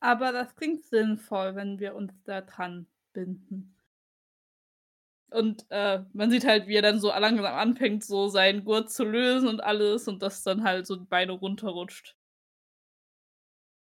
Aber 0.00 0.32
das 0.32 0.54
klingt 0.56 0.84
sinnvoll, 0.84 1.54
wenn 1.54 1.78
wir 1.78 1.94
uns 1.94 2.12
da 2.24 2.40
dran 2.40 2.86
binden. 3.12 3.76
Und 5.32 5.64
äh, 5.70 6.00
man 6.12 6.30
sieht 6.30 6.46
halt, 6.46 6.66
wie 6.66 6.74
er 6.76 6.82
dann 6.82 7.00
so 7.00 7.08
langsam 7.08 7.46
anfängt, 7.46 8.04
so 8.04 8.28
seinen 8.28 8.64
Gurt 8.64 8.90
zu 8.90 9.04
lösen 9.04 9.48
und 9.48 9.60
alles 9.62 10.06
und 10.08 10.22
das 10.22 10.42
dann 10.42 10.62
halt 10.64 10.86
so 10.86 10.96
die 10.96 11.06
Beine 11.06 11.32
runterrutscht. 11.32 12.16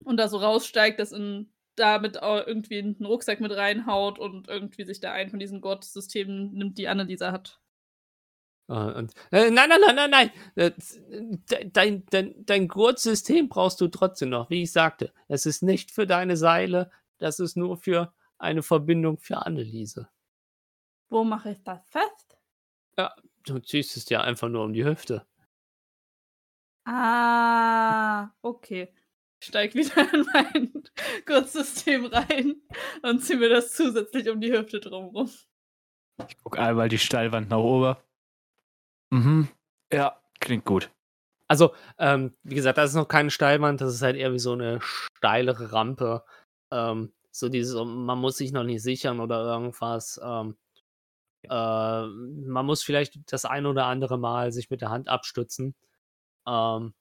Und 0.04 0.16
da 0.18 0.28
so 0.28 0.38
raussteigt, 0.38 0.98
das 1.00 1.12
in 1.12 1.52
damit 1.76 2.16
irgendwie 2.16 2.78
in 2.78 2.96
den 2.98 3.06
Rucksack 3.06 3.40
mit 3.40 3.52
reinhaut 3.52 4.18
und 4.18 4.48
irgendwie 4.48 4.84
sich 4.84 5.00
da 5.00 5.12
ein 5.12 5.30
von 5.30 5.38
diesen 5.38 5.60
Gurtsystemen 5.60 6.52
nimmt, 6.52 6.76
die 6.76 6.88
Anneliese 6.88 7.30
hat. 7.32 7.60
Äh, 8.68 8.72
und, 8.72 9.14
äh, 9.30 9.50
nein, 9.50 9.68
nein, 9.68 9.80
nein, 9.86 9.94
nein, 9.96 10.10
nein. 10.10 10.30
Äh, 10.56 10.72
de- 11.50 11.70
Dein, 11.72 12.04
dein, 12.10 12.34
dein 12.44 12.68
Gurtsystem 12.68 13.48
brauchst 13.48 13.80
du 13.80 13.88
trotzdem 13.88 14.30
noch. 14.30 14.50
Wie 14.50 14.62
ich 14.62 14.72
sagte, 14.72 15.12
es 15.28 15.46
ist 15.46 15.62
nicht 15.62 15.90
für 15.90 16.06
deine 16.06 16.36
Seile, 16.36 16.90
das 17.18 17.38
ist 17.40 17.56
nur 17.56 17.76
für 17.76 18.12
eine 18.38 18.62
Verbindung 18.62 19.18
für 19.18 19.38
Anneliese. 19.46 20.08
Wo 21.08 21.24
mache 21.24 21.50
ich 21.50 21.62
das 21.62 21.80
fest? 21.88 22.38
Du 23.44 23.58
ziehst 23.60 23.96
es 23.96 24.04
dir 24.04 24.22
einfach 24.22 24.48
nur 24.48 24.64
um 24.64 24.72
die 24.72 24.84
Hüfte. 24.84 25.26
Ah, 26.84 28.30
okay. 28.42 28.92
Ich 29.40 29.48
steig 29.48 29.74
wieder 29.74 30.12
in 30.12 30.26
mein 30.32 30.82
Gurtsystem 31.26 32.06
rein 32.06 32.62
und 33.02 33.20
ziehe 33.20 33.38
mir 33.38 33.48
das 33.48 33.72
zusätzlich 33.72 34.28
um 34.28 34.40
die 34.40 34.52
Hüfte 34.52 34.80
drumrum. 34.80 35.30
Ich 36.28 36.36
guck 36.42 36.58
einmal 36.58 36.88
die 36.88 36.98
Steilwand 36.98 37.50
nach 37.50 37.58
oben. 37.58 37.96
Mhm. 39.10 39.48
Ja, 39.92 40.20
klingt 40.40 40.64
gut. 40.64 40.90
Also, 41.46 41.74
ähm, 41.98 42.34
wie 42.42 42.56
gesagt, 42.56 42.76
das 42.76 42.90
ist 42.90 42.96
noch 42.96 43.08
keine 43.08 43.30
Steilwand, 43.30 43.80
das 43.80 43.94
ist 43.94 44.02
halt 44.02 44.16
eher 44.16 44.32
wie 44.32 44.38
so 44.38 44.52
eine 44.52 44.80
steilere 44.82 45.72
Rampe. 45.72 46.24
Ähm, 46.70 47.12
so 47.30 47.48
dieses, 47.48 47.74
man 47.74 48.18
muss 48.18 48.36
sich 48.36 48.52
noch 48.52 48.64
nicht 48.64 48.82
sichern 48.82 49.20
oder 49.20 49.40
irgendwas. 49.44 50.20
Ähm, 50.22 50.56
äh, 51.44 51.48
man 52.06 52.66
muss 52.66 52.82
vielleicht 52.82 53.32
das 53.32 53.44
ein 53.44 53.66
oder 53.66 53.86
andere 53.86 54.18
Mal 54.18 54.52
sich 54.52 54.70
mit 54.70 54.80
der 54.80 54.90
Hand 54.90 55.08
abstützen. 55.08 55.74
Ähm, 56.46 56.94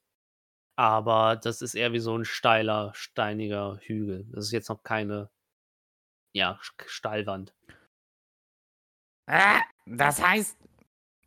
aber 0.78 1.36
das 1.38 1.62
ist 1.62 1.76
eher 1.76 1.94
wie 1.94 2.00
so 2.00 2.18
ein 2.18 2.26
steiler, 2.26 2.92
steiniger 2.96 3.80
Hügel. 3.82 4.26
Das 4.32 4.46
ist 4.46 4.52
jetzt 4.52 4.70
noch 4.70 4.84
keine, 4.84 5.30
ja, 6.34 6.60
Steilwand. 6.86 7.54
Ah, 9.28 9.62
das 9.86 10.22
heißt, 10.22 10.58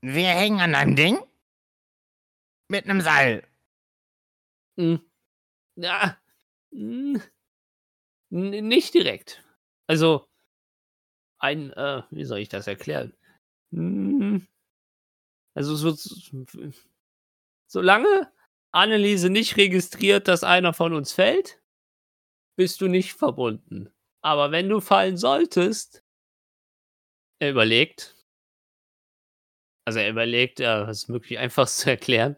wir 0.02 0.28
hängen 0.28 0.60
an 0.60 0.74
einem 0.74 0.96
Ding? 0.96 1.18
Mit 2.68 2.84
einem 2.86 3.00
Seil. 3.00 3.42
Hm. 4.78 5.00
Ja. 5.76 6.16
Hm. 6.72 7.22
Nicht 8.30 8.94
direkt. 8.94 9.42
Also, 9.88 10.29
ein, 11.40 11.72
äh, 11.72 12.02
wie 12.10 12.24
soll 12.24 12.38
ich 12.40 12.48
das 12.48 12.66
erklären? 12.66 13.14
Hm. 13.72 14.46
Also, 15.54 15.74
so, 15.76 15.90
so- 15.92 16.44
solange 17.66 18.30
Anneliese 18.72 19.30
nicht 19.30 19.56
registriert, 19.56 20.28
dass 20.28 20.44
einer 20.44 20.72
von 20.74 20.92
uns 20.94 21.12
fällt, 21.12 21.60
bist 22.56 22.80
du 22.80 22.88
nicht 22.88 23.14
verbunden. 23.14 23.90
Aber 24.22 24.52
wenn 24.52 24.68
du 24.68 24.80
fallen 24.80 25.16
solltest, 25.16 26.04
er 27.38 27.50
überlegt, 27.50 28.14
also 29.86 29.98
er 29.98 30.10
überlegt, 30.10 30.60
ja, 30.60 30.84
das 30.86 30.98
ist 31.04 31.08
möglich 31.08 31.38
einfach 31.38 31.66
zu 31.68 31.90
erklären, 31.90 32.36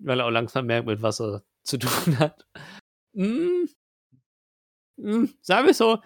weil 0.00 0.20
er 0.20 0.26
auch 0.26 0.30
langsam 0.32 0.66
merkt, 0.66 0.86
mit 0.88 1.02
was 1.02 1.20
er 1.20 1.44
zu 1.64 1.78
tun 1.78 2.18
hat. 2.20 2.46
Hm, 3.14 3.68
hm, 4.98 5.34
sagen 5.42 5.66
wir 5.66 5.74
so, 5.74 5.98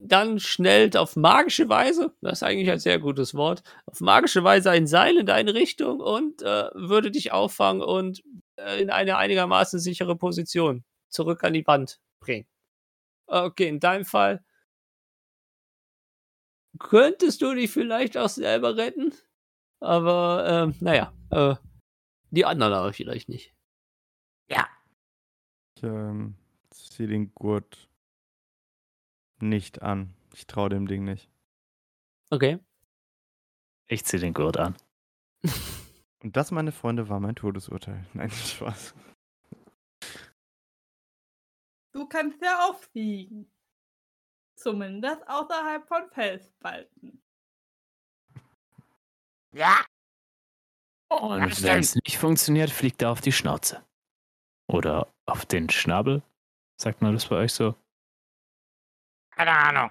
dann 0.00 0.40
schnellt 0.40 0.96
auf 0.96 1.14
magische 1.14 1.68
Weise, 1.68 2.14
das 2.22 2.38
ist 2.38 2.42
eigentlich 2.42 2.70
ein 2.70 2.78
sehr 2.78 2.98
gutes 2.98 3.34
Wort, 3.34 3.62
auf 3.84 4.00
magische 4.00 4.42
Weise 4.42 4.70
ein 4.70 4.86
Seil 4.86 5.18
in 5.18 5.26
deine 5.26 5.54
Richtung 5.54 6.00
und 6.00 6.40
äh, 6.42 6.70
würde 6.74 7.10
dich 7.10 7.32
auffangen 7.32 7.82
und 7.82 8.22
äh, 8.56 8.80
in 8.80 8.90
eine 8.90 9.18
einigermaßen 9.18 9.78
sichere 9.78 10.16
Position 10.16 10.84
zurück 11.10 11.44
an 11.44 11.52
die 11.52 11.66
Wand 11.66 12.00
bringen. 12.20 12.46
Okay, 13.26 13.68
in 13.68 13.78
deinem 13.78 14.06
Fall 14.06 14.42
könntest 16.78 17.42
du 17.42 17.54
dich 17.54 17.70
vielleicht 17.70 18.16
auch 18.16 18.30
selber 18.30 18.76
retten, 18.76 19.12
aber 19.80 20.46
ähm, 20.48 20.74
naja, 20.80 21.12
äh, 21.30 21.56
die 22.30 22.46
anderen 22.46 22.72
aber 22.72 22.94
vielleicht 22.94 23.28
nicht. 23.28 23.54
Ja. 24.48 24.66
Ich 25.76 25.82
ähm, 25.82 26.36
ziehe 26.70 27.08
den 27.08 27.34
Gurt 27.34 27.89
nicht 29.42 29.82
an. 29.82 30.14
Ich 30.34 30.46
traue 30.46 30.68
dem 30.68 30.86
Ding 30.86 31.04
nicht. 31.04 31.30
Okay. 32.30 32.58
Ich 33.88 34.04
zieh 34.04 34.18
den 34.18 34.34
Gurt 34.34 34.56
an. 34.56 34.76
Und 36.22 36.36
das, 36.36 36.50
meine 36.50 36.72
Freunde, 36.72 37.08
war 37.08 37.18
mein 37.18 37.34
Todesurteil. 37.34 38.06
Nein, 38.14 38.30
Spaß. 38.30 38.94
Du 41.92 42.06
kannst 42.06 42.40
ja 42.42 42.68
auch 42.68 42.78
fliegen. 42.78 43.50
Zumindest 44.56 45.26
außerhalb 45.26 45.88
von 45.88 46.08
Felsspalten. 46.10 47.22
Ja. 49.52 49.84
Und 51.08 51.40
das 51.50 51.62
wenn 51.62 51.80
es 51.80 51.96
nicht 51.96 52.18
funktioniert, 52.18 52.70
fliegt 52.70 53.02
er 53.02 53.10
auf 53.10 53.20
die 53.20 53.32
Schnauze. 53.32 53.84
Oder 54.68 55.12
auf 55.26 55.46
den 55.46 55.68
Schnabel. 55.68 56.22
Sagt 56.80 57.02
man 57.02 57.14
das 57.14 57.26
bei 57.26 57.36
euch 57.36 57.52
so? 57.52 57.74
Keine 59.40 59.56
Ahnung. 59.56 59.90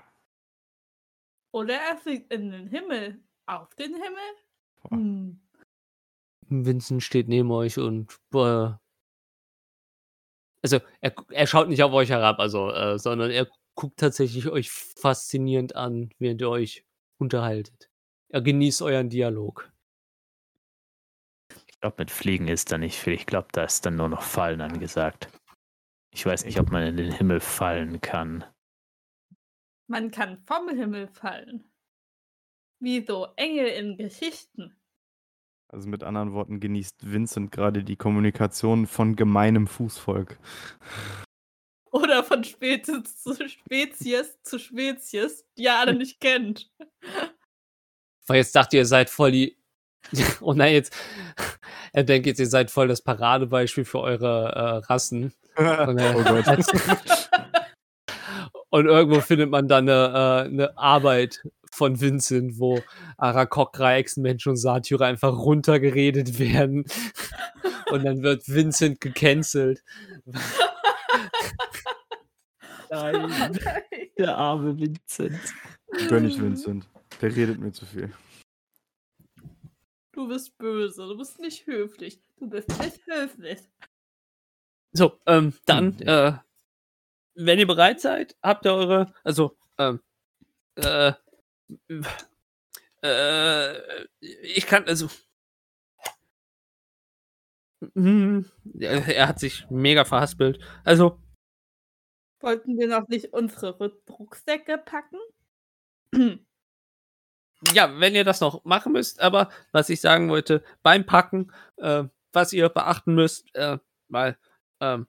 Oder 1.51 1.73
er 1.73 1.97
fliegt 1.97 2.31
in 2.31 2.51
den 2.51 2.67
Himmel. 2.67 3.19
Auf 3.47 3.73
den 3.73 3.95
Himmel? 3.95 4.29
Hm. 4.89 5.41
Vincent 6.49 7.01
steht 7.01 7.27
neben 7.27 7.49
euch 7.49 7.79
und 7.79 8.11
äh, 8.35 8.69
also 10.61 10.79
er, 11.01 11.15
er 11.31 11.47
schaut 11.47 11.67
nicht 11.67 11.81
auf 11.81 11.93
euch 11.93 12.09
herab, 12.09 12.37
also, 12.37 12.69
äh, 12.69 12.99
sondern 12.99 13.31
er 13.31 13.47
guckt 13.73 13.97
tatsächlich 13.97 14.47
euch 14.49 14.69
faszinierend 14.69 15.75
an, 15.75 16.11
während 16.19 16.41
ihr 16.41 16.49
euch 16.51 16.85
unterhaltet. 17.17 17.89
Er 18.31 18.43
genießt 18.43 18.83
euren 18.83 19.09
Dialog. 19.09 19.71
Ich 21.65 21.79
glaube, 21.79 21.95
mit 21.97 22.11
Fliegen 22.11 22.47
ist 22.47 22.71
da 22.71 22.77
nicht 22.77 22.99
viel. 22.99 23.13
Ich 23.13 23.25
glaube, 23.25 23.47
da 23.51 23.63
ist 23.63 23.83
dann 23.83 23.95
nur 23.95 24.09
noch 24.09 24.21
Fallen 24.21 24.61
angesagt. 24.61 25.27
Ich 26.13 26.23
weiß 26.23 26.45
nicht, 26.45 26.59
ob 26.59 26.69
man 26.69 26.83
in 26.83 26.97
den 26.97 27.11
Himmel 27.11 27.39
fallen 27.39 27.99
kann. 27.99 28.45
Man 29.89 30.11
kann 30.11 30.37
vom 30.45 30.69
Himmel 30.69 31.07
fallen. 31.07 31.63
Wie 32.79 33.03
so 33.03 33.27
Engel 33.37 33.65
in 33.65 33.97
Geschichten. 33.97 34.79
Also 35.67 35.89
mit 35.89 36.03
anderen 36.03 36.31
Worten 36.33 36.59
genießt 36.59 37.11
Vincent 37.11 37.51
gerade 37.51 37.83
die 37.83 37.95
Kommunikation 37.95 38.85
von 38.85 39.15
gemeinem 39.15 39.65
Fußvolk. 39.65 40.37
Oder 41.91 42.23
von 42.23 42.43
Spezies 42.43 43.23
zu 43.23 43.49
Spezies 43.49 44.39
zu 44.43 44.59
Spezies, 44.59 45.43
die 45.57 45.63
ihr 45.63 45.75
alle 45.75 45.95
nicht 45.95 46.19
kennt. 46.19 46.71
Weil 48.27 48.37
jetzt 48.37 48.55
dachte 48.55 48.77
ihr, 48.77 48.83
ihr 48.83 48.85
seid 48.85 49.09
voll 49.09 49.31
die. 49.31 49.57
Oh 50.41 50.53
nein, 50.53 50.73
jetzt. 50.73 50.95
Er 51.91 52.03
denkt 52.03 52.27
jetzt, 52.27 52.39
ihr 52.39 52.45
seid 52.45 52.69
voll 52.69 52.87
das 52.87 53.01
Paradebeispiel 53.01 53.85
für 53.85 54.01
eure 54.01 54.53
äh, 54.53 54.85
Rassen. 54.85 55.33
Und, 55.57 55.97
äh, 55.97 56.13
oh 56.15 56.23
Gott. 56.23 56.45
Und 58.69 58.85
irgendwo 58.85 59.19
findet 59.21 59.49
man 59.49 59.67
dann 59.67 59.89
eine, 59.89 60.45
äh, 60.45 60.47
eine 60.47 60.77
Arbeit 60.77 61.41
von 61.71 61.99
Vincent, 61.99 62.59
wo 62.59 62.81
Arakokra, 63.17 63.95
Echsenmensch 63.95 64.47
und 64.47 64.57
Satyr 64.57 65.01
einfach 65.01 65.35
runtergeredet 65.37 66.39
werden. 66.39 66.85
Und 67.91 68.05
dann 68.05 68.21
wird 68.21 68.47
Vincent 68.47 69.01
gecancelt. 69.01 69.83
Nein. 72.91 73.59
Der 74.17 74.37
arme 74.37 74.77
Vincent. 74.77 75.39
Gönn 76.07 76.25
ich 76.25 76.39
Vincent. 76.39 76.87
Der 77.21 77.35
redet 77.35 77.59
mir 77.59 77.71
zu 77.71 77.85
viel. 77.87 78.11
Du 80.11 80.27
bist 80.27 80.57
böse, 80.57 81.07
du 81.07 81.17
bist 81.17 81.39
nicht 81.39 81.65
höflich. 81.65 82.19
Du 82.37 82.47
bist 82.49 82.69
nicht 82.79 82.99
höflich. 83.07 83.59
So, 84.91 85.19
ähm, 85.25 85.53
dann, 85.65 85.97
Hm. 85.99 86.07
äh, 86.07 86.33
wenn 87.39 87.59
ihr 87.59 87.67
bereit 87.67 88.01
seid, 88.01 88.35
habt 88.43 88.65
ihr 88.65 88.73
eure, 88.73 89.13
also, 89.23 89.57
ähm, 89.77 90.01
äh, 90.75 91.13
äh, 93.01 94.07
ich 94.19 94.67
kann, 94.67 94.85
also, 94.85 95.07
er, 97.95 99.27
hat 99.27 99.39
sich 99.39 99.65
mega 99.69 100.03
verhaspelt. 100.03 100.59
Also, 100.83 101.21
Wollten 102.41 102.77
wir 102.77 102.87
noch 102.87 103.07
nicht 103.07 103.33
unsere 103.33 103.77
Rucksäcke 104.09 104.77
packen? 104.77 105.19
ja, 107.73 107.99
wenn 107.99 108.15
ihr 108.15 108.25
das 108.25 108.41
noch 108.41 108.65
machen 108.65 108.93
müsst, 108.93 109.21
aber 109.21 109.49
was 109.71 109.89
ich 109.89 110.01
sagen 110.01 110.29
wollte, 110.29 110.63
beim 110.83 111.05
Packen, 111.05 111.53
äh, 111.77 112.03
was 112.33 112.51
ihr 112.53 112.67
beachten 112.69 113.15
müsst, 113.15 113.53
äh, 113.55 113.77
weil, 114.09 114.37
ähm, 114.81 115.07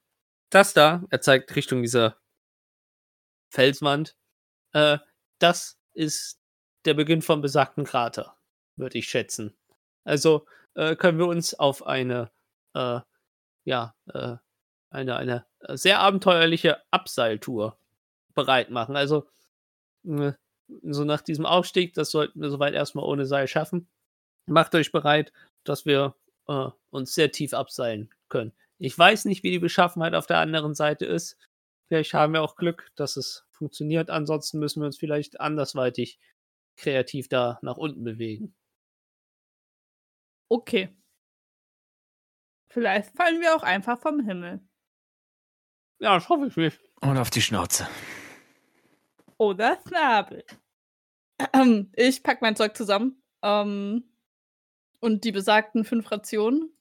das 0.50 0.74
da, 0.74 1.04
er 1.10 1.20
zeigt 1.20 1.54
Richtung 1.54 1.82
dieser 1.82 2.19
Felswand, 3.50 4.16
äh, 4.72 4.98
das 5.38 5.78
ist 5.92 6.40
der 6.84 6.94
Beginn 6.94 7.22
vom 7.22 7.40
besagten 7.40 7.84
Krater, 7.84 8.36
würde 8.76 8.98
ich 8.98 9.08
schätzen. 9.08 9.54
Also 10.04 10.46
äh, 10.74 10.96
können 10.96 11.18
wir 11.18 11.26
uns 11.26 11.54
auf 11.54 11.86
eine, 11.86 12.30
äh, 12.74 13.00
ja, 13.64 13.94
äh, 14.12 14.36
eine, 14.90 15.16
eine 15.16 15.46
sehr 15.68 16.00
abenteuerliche 16.00 16.78
Abseiltour 16.90 17.76
bereit 18.34 18.70
machen. 18.70 18.96
Also 18.96 19.28
äh, 20.04 20.32
so 20.82 21.04
nach 21.04 21.20
diesem 21.20 21.46
Aufstieg, 21.46 21.94
das 21.94 22.10
sollten 22.10 22.40
wir 22.40 22.50
soweit 22.50 22.74
erstmal 22.74 23.04
ohne 23.04 23.26
Seil 23.26 23.48
schaffen. 23.48 23.88
macht 24.46 24.74
euch 24.74 24.92
bereit, 24.92 25.32
dass 25.64 25.84
wir 25.84 26.14
äh, 26.48 26.68
uns 26.90 27.14
sehr 27.14 27.32
tief 27.32 27.54
abseilen 27.54 28.10
können. 28.28 28.52
Ich 28.78 28.98
weiß 28.98 29.26
nicht, 29.26 29.42
wie 29.42 29.50
die 29.50 29.58
Beschaffenheit 29.58 30.14
auf 30.14 30.26
der 30.26 30.38
anderen 30.38 30.74
Seite 30.74 31.04
ist. 31.04 31.36
Vielleicht 31.90 32.14
haben 32.14 32.34
wir 32.34 32.42
auch 32.42 32.54
Glück, 32.54 32.92
dass 32.94 33.16
es 33.16 33.48
funktioniert. 33.50 34.10
Ansonsten 34.10 34.60
müssen 34.60 34.80
wir 34.80 34.86
uns 34.86 34.96
vielleicht 34.96 35.40
andersweitig 35.40 36.20
kreativ 36.76 37.28
da 37.28 37.58
nach 37.62 37.78
unten 37.78 38.04
bewegen. 38.04 38.54
Okay. 40.48 40.96
Vielleicht 42.68 43.10
fallen 43.16 43.40
wir 43.40 43.56
auch 43.56 43.64
einfach 43.64 43.98
vom 44.00 44.20
Himmel. 44.20 44.60
Ja, 45.98 46.14
das 46.14 46.28
hoffe 46.28 46.46
ich 46.46 46.56
nicht. 46.56 46.80
Und 47.00 47.18
auf 47.18 47.30
die 47.30 47.42
Schnauze. 47.42 47.88
Oder 49.36 49.80
Snabel. 49.84 50.44
Ich 51.96 52.22
pack 52.22 52.40
mein 52.40 52.54
Zeug 52.54 52.76
zusammen. 52.76 53.20
Ähm, 53.42 54.14
und 55.00 55.24
die 55.24 55.32
besagten 55.32 55.84
fünf 55.84 56.08
Rationen 56.12 56.72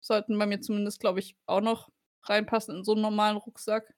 sollten 0.00 0.38
bei 0.38 0.46
mir 0.46 0.62
zumindest, 0.62 1.00
glaube 1.00 1.18
ich, 1.18 1.36
auch 1.44 1.60
noch 1.60 1.90
reinpassen 2.22 2.76
in 2.76 2.84
so 2.84 2.92
einen 2.92 3.02
normalen 3.02 3.36
Rucksack. 3.36 3.94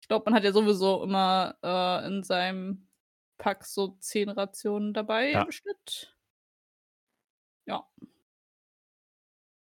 Ich 0.00 0.08
glaube, 0.08 0.24
man 0.26 0.34
hat 0.34 0.44
ja 0.44 0.52
sowieso 0.52 1.02
immer 1.02 1.56
äh, 1.62 2.06
in 2.06 2.22
seinem 2.22 2.88
Pack 3.36 3.64
so 3.64 3.96
zehn 4.00 4.28
Rationen 4.28 4.94
dabei 4.94 5.32
Ja. 5.32 5.42
im 5.42 5.52
Schnitt. 5.52 6.16
Ja. 7.66 7.86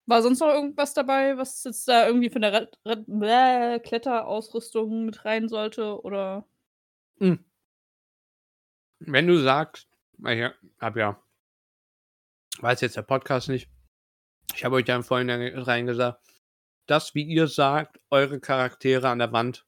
War 0.07 0.23
sonst 0.23 0.41
noch 0.41 0.49
irgendwas 0.49 0.95
dabei, 0.95 1.37
was 1.37 1.65
jetzt 1.65 1.87
da 1.87 2.07
irgendwie 2.07 2.31
von 2.31 2.41
der 2.43 2.53
Red 2.53 2.79
Red 2.87 3.05
Bläh, 3.07 3.79
Kletterausrüstung 3.81 5.05
mit 5.05 5.25
rein 5.25 5.49
sollte? 5.49 6.01
Oder 6.03 6.47
Hm. 7.19 7.45
Wenn 9.01 9.27
du 9.27 9.39
sagst, 9.39 9.89
ich 10.27 10.45
hab 10.81 10.97
ja, 10.97 11.23
weiß 12.61 12.81
jetzt 12.81 12.97
der 12.97 13.03
Podcast 13.03 13.49
nicht, 13.49 13.69
ich 14.55 14.65
habe 14.65 14.77
euch 14.77 14.89
ja 14.89 14.97
im 14.97 15.05
Vorhinein 15.05 15.57
reingesagt, 15.59 16.21
dass, 16.87 17.15
wie 17.15 17.23
ihr 17.25 17.47
sagt, 17.49 18.01
eure 18.11 18.41
Charaktere 18.41 19.09
an 19.11 19.19
der 19.19 19.31
Wand 19.33 19.67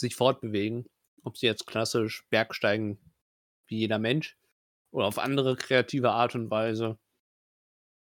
sich 0.00 0.16
fortbewegen, 0.16 0.86
ob 1.24 1.36
sie 1.36 1.46
jetzt 1.46 1.66
klassisch 1.66 2.24
Bergsteigen 2.30 2.98
wie 3.66 3.78
jeder 3.78 3.98
Mensch 3.98 4.36
oder 4.90 5.06
auf 5.06 5.18
andere 5.18 5.56
kreative 5.56 6.10
Art 6.12 6.34
und 6.34 6.50
Weise 6.50 6.98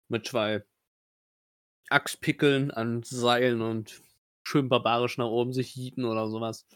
mit 0.08 0.26
zwei 0.26 0.64
Axtpickeln 1.88 2.70
an 2.70 3.02
Seilen 3.02 3.62
und 3.62 4.00
schön 4.44 4.68
barbarisch 4.68 5.18
nach 5.18 5.26
oben 5.26 5.52
sich 5.52 5.70
hieten 5.70 6.04
oder 6.04 6.28
sowas. 6.28 6.66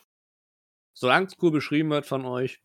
Solange 0.95 1.27
es 1.27 1.37
cool 1.43 1.51
beschrieben 1.51 1.91
wird 1.91 2.07
von 2.07 2.25
euch 2.25 2.61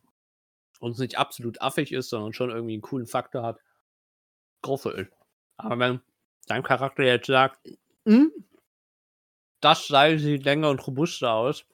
und 0.80 0.92
es 0.92 1.00
nicht 1.00 1.18
absolut 1.18 1.62
affig 1.62 1.92
ist, 1.92 2.10
sondern 2.10 2.34
schon 2.34 2.50
irgendwie 2.52 2.74
einen 2.74 2.82
coolen 2.82 3.08
Faktor 3.08 3.44
hat, 3.44 3.60
it. 4.66 5.12
Aber 5.58 5.80
wenn 5.80 6.02
dein 6.48 6.64
Charakter 6.64 7.04
jetzt 7.04 7.28
sagt, 7.28 7.60
"Hm, 8.06 8.32
das 9.62 9.88
Seil 9.88 10.20
sieht 10.20 10.44
länger 10.46 10.70
und 10.70 10.86
robuster 10.86 11.34
aus, 11.34 11.66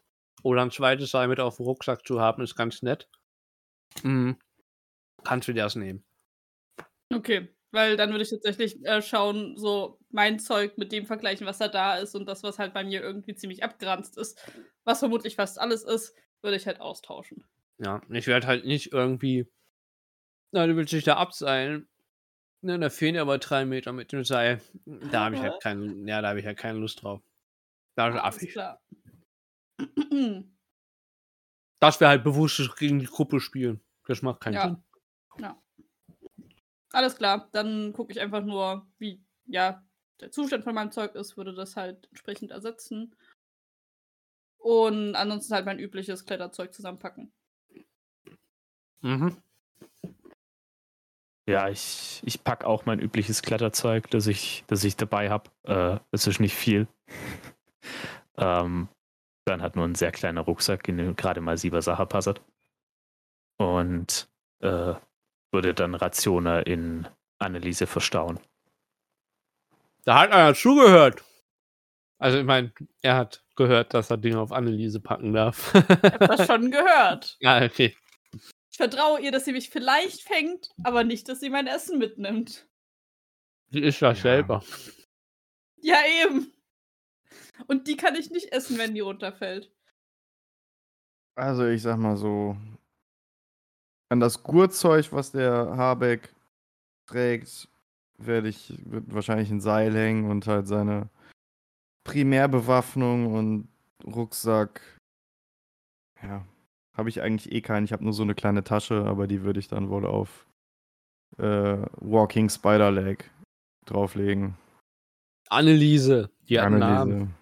oder 0.43 0.61
ein 0.61 0.71
zweites 0.71 1.11
Seil 1.11 1.27
mit 1.27 1.39
auf 1.39 1.57
dem 1.57 1.65
Rucksack 1.65 2.05
zu 2.05 2.19
haben, 2.21 2.41
ist 2.43 2.55
ganz 2.55 2.81
nett, 2.81 3.09
hm, 4.01 4.37
kannst 5.23 5.47
du 5.47 5.53
dir 5.53 5.63
das 5.63 5.75
nehmen. 5.75 6.03
Okay, 7.13 7.49
weil 7.71 7.97
dann 7.97 8.11
würde 8.11 8.23
ich 8.23 8.29
tatsächlich 8.29 8.83
äh, 8.85 9.01
schauen, 9.01 9.57
so 9.57 9.99
mein 10.09 10.39
Zeug 10.39 10.77
mit 10.77 10.91
dem 10.91 11.05
vergleichen, 11.05 11.45
was 11.45 11.57
da 11.57 11.67
da 11.67 11.97
ist 11.97 12.15
und 12.15 12.25
das, 12.27 12.43
was 12.43 12.59
halt 12.59 12.73
bei 12.73 12.83
mir 12.83 13.01
irgendwie 13.01 13.35
ziemlich 13.35 13.63
abgeranzt 13.63 14.17
ist, 14.17 14.41
was 14.83 14.99
vermutlich 14.99 15.35
fast 15.35 15.59
alles 15.59 15.83
ist, 15.83 16.15
würde 16.41 16.57
ich 16.57 16.67
halt 16.67 16.79
austauschen. 16.81 17.43
Ja, 17.79 18.01
ich 18.09 18.27
werde 18.27 18.47
halt 18.47 18.65
nicht 18.65 18.93
irgendwie, 18.93 19.47
na, 20.51 20.67
du 20.67 20.75
willst 20.75 20.93
dich 20.93 21.03
da 21.03 21.15
abseilen. 21.17 21.87
Ne, 22.61 22.77
da 22.79 22.89
fehlen 22.89 23.17
aber 23.17 23.39
drei 23.39 23.65
Meter 23.65 23.91
mit 23.91 24.11
dem 24.11 24.23
Seil. 24.23 24.61
Da 24.85 25.25
habe 25.25 25.35
ich 25.35 25.41
halt 25.41 25.61
keinen, 25.63 26.07
ja, 26.07 26.21
da 26.21 26.29
habe 26.29 26.39
ich 26.39 26.45
halt 26.45 26.57
keine 26.57 26.77
Lust 26.79 27.01
drauf. 27.03 27.21
Da 27.95 28.09
ist 28.09 28.15
Alles 28.15 28.23
affig. 28.23 28.51
klar. 28.51 28.81
Dass 31.79 31.99
wir 31.99 32.07
halt 32.07 32.23
bewusst 32.23 32.75
gegen 32.77 32.99
die 32.99 33.07
Gruppe 33.07 33.39
spielen. 33.39 33.81
Das 34.05 34.21
macht 34.21 34.41
keinen 34.41 34.53
Ja. 34.53 34.67
Sinn. 34.67 34.83
Alles 36.93 37.15
klar, 37.15 37.47
dann 37.53 37.93
gucke 37.93 38.11
ich 38.11 38.19
einfach 38.19 38.43
nur, 38.43 38.85
wie 38.97 39.23
ja 39.45 39.81
der 40.19 40.31
Zustand 40.31 40.63
von 40.63 40.75
meinem 40.75 40.91
Zeug 40.91 41.15
ist, 41.15 41.37
würde 41.37 41.53
das 41.53 41.75
halt 41.75 42.07
entsprechend 42.09 42.51
ersetzen. 42.51 43.15
Und 44.57 45.15
ansonsten 45.15 45.53
halt 45.53 45.65
mein 45.65 45.79
übliches 45.79 46.25
Kletterzeug 46.25 46.73
zusammenpacken. 46.73 47.33
Mhm. 49.01 49.41
Ja, 51.47 51.69
ich, 51.69 52.21
ich 52.23 52.43
pack 52.43 52.65
auch 52.65 52.85
mein 52.85 52.99
übliches 52.99 53.41
Kletterzeug, 53.41 54.09
das 54.11 54.27
ich, 54.27 54.63
das 54.67 54.83
ich 54.83 54.95
dabei 54.95 55.29
habe. 55.29 55.49
Äh, 55.63 55.99
es 56.11 56.27
ist 56.27 56.39
nicht 56.39 56.55
viel. 56.55 56.87
ähm, 58.37 58.87
dann 59.45 59.61
hat 59.61 59.75
nur 59.75 59.85
ein 59.85 59.95
sehr 59.95 60.11
kleiner 60.11 60.41
Rucksack, 60.41 60.87
in 60.87 60.97
dem 60.97 61.15
gerade 61.15 61.41
mal 61.41 61.57
sieben 61.57 61.81
Sachen 61.81 62.07
passt. 62.07 62.41
Und 63.57 64.29
äh, 64.59 64.93
würde 65.51 65.73
dann 65.73 65.95
Rationer 65.95 66.65
in 66.67 67.07
Anneliese 67.39 67.87
verstauen. 67.87 68.39
Da 70.05 70.19
hat 70.19 70.31
einer 70.31 70.55
zugehört. 70.55 71.23
Also, 72.17 72.37
ich 72.39 72.45
meine, 72.45 72.71
er 73.01 73.15
hat 73.15 73.43
gehört, 73.55 73.93
dass 73.93 74.09
er 74.11 74.17
Dinge 74.17 74.39
auf 74.39 74.51
Anneliese 74.51 74.99
packen 74.99 75.33
darf. 75.33 75.73
Ich 75.73 75.81
habe 76.13 76.27
das 76.27 76.45
schon 76.47 76.71
gehört. 76.71 77.37
ja, 77.39 77.63
okay. 77.63 77.95
Ich 78.71 78.77
vertraue 78.77 79.19
ihr, 79.19 79.31
dass 79.31 79.45
sie 79.45 79.51
mich 79.51 79.69
vielleicht 79.69 80.21
fängt, 80.21 80.69
aber 80.83 81.03
nicht, 81.03 81.27
dass 81.27 81.39
sie 81.39 81.49
mein 81.49 81.67
Essen 81.67 81.99
mitnimmt. 81.99 82.67
Die 83.69 83.81
ist 83.83 83.99
Ja. 83.99 84.15
selber. 84.15 84.63
Ja, 85.81 85.97
eben. 86.23 86.51
Und 87.71 87.87
die 87.87 87.95
kann 87.95 88.15
ich 88.15 88.29
nicht 88.31 88.51
essen, 88.51 88.77
wenn 88.77 88.93
die 88.93 88.99
runterfällt. 88.99 89.71
Also 91.35 91.65
ich 91.67 91.81
sag 91.81 91.97
mal 91.97 92.17
so, 92.17 92.57
an 94.09 94.19
das 94.19 94.43
Gurtzeug, 94.43 95.13
was 95.13 95.31
der 95.31 95.77
Habeck 95.77 96.35
trägt, 97.07 97.69
werde 98.17 98.49
ich 98.49 98.73
wird 98.91 99.13
wahrscheinlich 99.13 99.49
ein 99.51 99.61
Seil 99.61 99.95
hängen 99.95 100.29
und 100.29 100.47
halt 100.47 100.67
seine 100.67 101.07
Primärbewaffnung 102.03 103.33
und 103.33 103.69
Rucksack. 104.03 104.81
Ja, 106.21 106.45
habe 106.93 107.07
ich 107.07 107.21
eigentlich 107.21 107.53
eh 107.53 107.61
keinen. 107.61 107.85
Ich 107.85 107.93
habe 107.93 108.03
nur 108.03 108.11
so 108.11 108.23
eine 108.23 108.35
kleine 108.35 108.65
Tasche, 108.65 109.05
aber 109.05 109.27
die 109.27 109.43
würde 109.43 109.61
ich 109.61 109.69
dann 109.69 109.89
wohl 109.89 110.05
auf 110.05 110.45
äh, 111.37 111.77
Walking 112.01 112.49
Spider 112.49 112.91
Leg 112.91 113.31
drauflegen. 113.85 114.57
Anneliese. 115.47 116.29
Die 116.49 116.59
hat 116.59 116.65
einen 116.65 116.83
Anneliese. 116.83 117.17
Namen. 117.17 117.40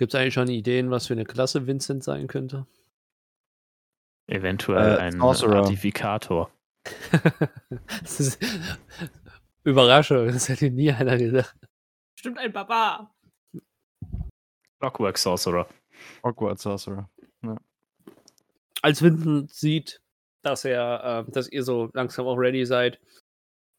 Gibt 0.00 0.14
es 0.14 0.18
eigentlich 0.18 0.32
schon 0.32 0.48
Ideen, 0.48 0.90
was 0.90 1.08
für 1.08 1.12
eine 1.12 1.26
Klasse 1.26 1.66
Vincent 1.66 2.02
sein 2.02 2.26
könnte? 2.26 2.66
Eventuell 4.28 4.96
Äh, 4.96 4.98
ein 4.98 5.18
Sorcerer. 5.18 6.50
Ist 8.02 8.38
Überraschung, 9.62 10.28
das 10.28 10.48
hätte 10.48 10.70
nie 10.70 10.90
einer 10.90 11.18
gedacht. 11.18 11.54
Bestimmt 12.14 12.38
ein 12.38 12.50
Barbar. 12.50 13.14
Clockwork 14.78 15.18
Sorcerer. 15.18 15.68
Hogwarts 16.24 16.62
Sorcerer. 16.62 17.10
Als 18.80 19.02
Vincent 19.02 19.52
sieht, 19.52 20.00
dass 20.40 20.64
er, 20.64 21.26
äh, 21.28 21.30
dass 21.30 21.46
ihr 21.46 21.62
so 21.62 21.90
langsam 21.92 22.26
auch 22.26 22.36
ready 22.36 22.64
seid, 22.64 22.98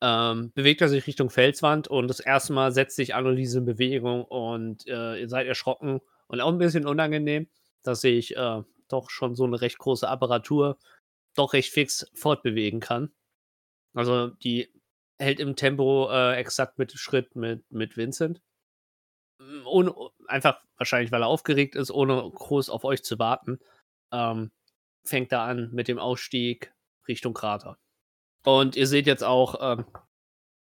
ähm, 0.01 0.51
bewegt 0.53 0.81
er 0.81 0.89
sich 0.89 1.05
Richtung 1.07 1.29
Felswand 1.29 1.87
und 1.87 2.07
das 2.07 2.19
erste 2.19 2.53
Mal 2.53 2.71
setzt 2.71 2.95
sich 2.95 3.13
Anneliese 3.13 3.59
in 3.59 3.65
Bewegung 3.65 4.23
und 4.25 4.87
äh, 4.87 5.19
ihr 5.19 5.29
seid 5.29 5.47
erschrocken 5.47 6.01
und 6.27 6.41
auch 6.41 6.51
ein 6.51 6.57
bisschen 6.57 6.87
unangenehm, 6.87 7.47
dass 7.83 8.01
sich 8.01 8.35
äh, 8.35 8.63
doch 8.87 9.09
schon 9.09 9.35
so 9.35 9.45
eine 9.45 9.61
recht 9.61 9.77
große 9.77 10.07
Apparatur 10.07 10.77
doch 11.35 11.53
recht 11.53 11.71
fix 11.71 12.09
fortbewegen 12.13 12.79
kann. 12.79 13.11
Also 13.93 14.27
die 14.27 14.73
hält 15.19 15.39
im 15.39 15.55
Tempo 15.55 16.09
äh, 16.11 16.35
exakt 16.35 16.79
mit 16.79 16.91
Schritt 16.93 17.35
mit, 17.35 17.69
mit 17.71 17.95
Vincent. 17.95 18.41
Mm, 19.39 19.65
Ohne, 19.65 19.93
einfach 20.27 20.61
wahrscheinlich, 20.77 21.11
weil 21.11 21.23
er 21.23 21.27
aufgeregt 21.27 21.75
ist, 21.75 21.91
ohne 21.91 22.29
groß 22.33 22.69
auf 22.69 22.83
euch 22.83 23.03
zu 23.03 23.19
warten. 23.19 23.59
Ähm, 24.11 24.51
fängt 25.03 25.31
er 25.31 25.41
an 25.41 25.69
mit 25.71 25.87
dem 25.87 25.99
Ausstieg 25.99 26.73
Richtung 27.07 27.33
Krater. 27.33 27.77
Und 28.43 28.75
ihr 28.75 28.87
seht 28.87 29.07
jetzt 29.07 29.23
auch, 29.23 29.55
ähm, 29.61 29.85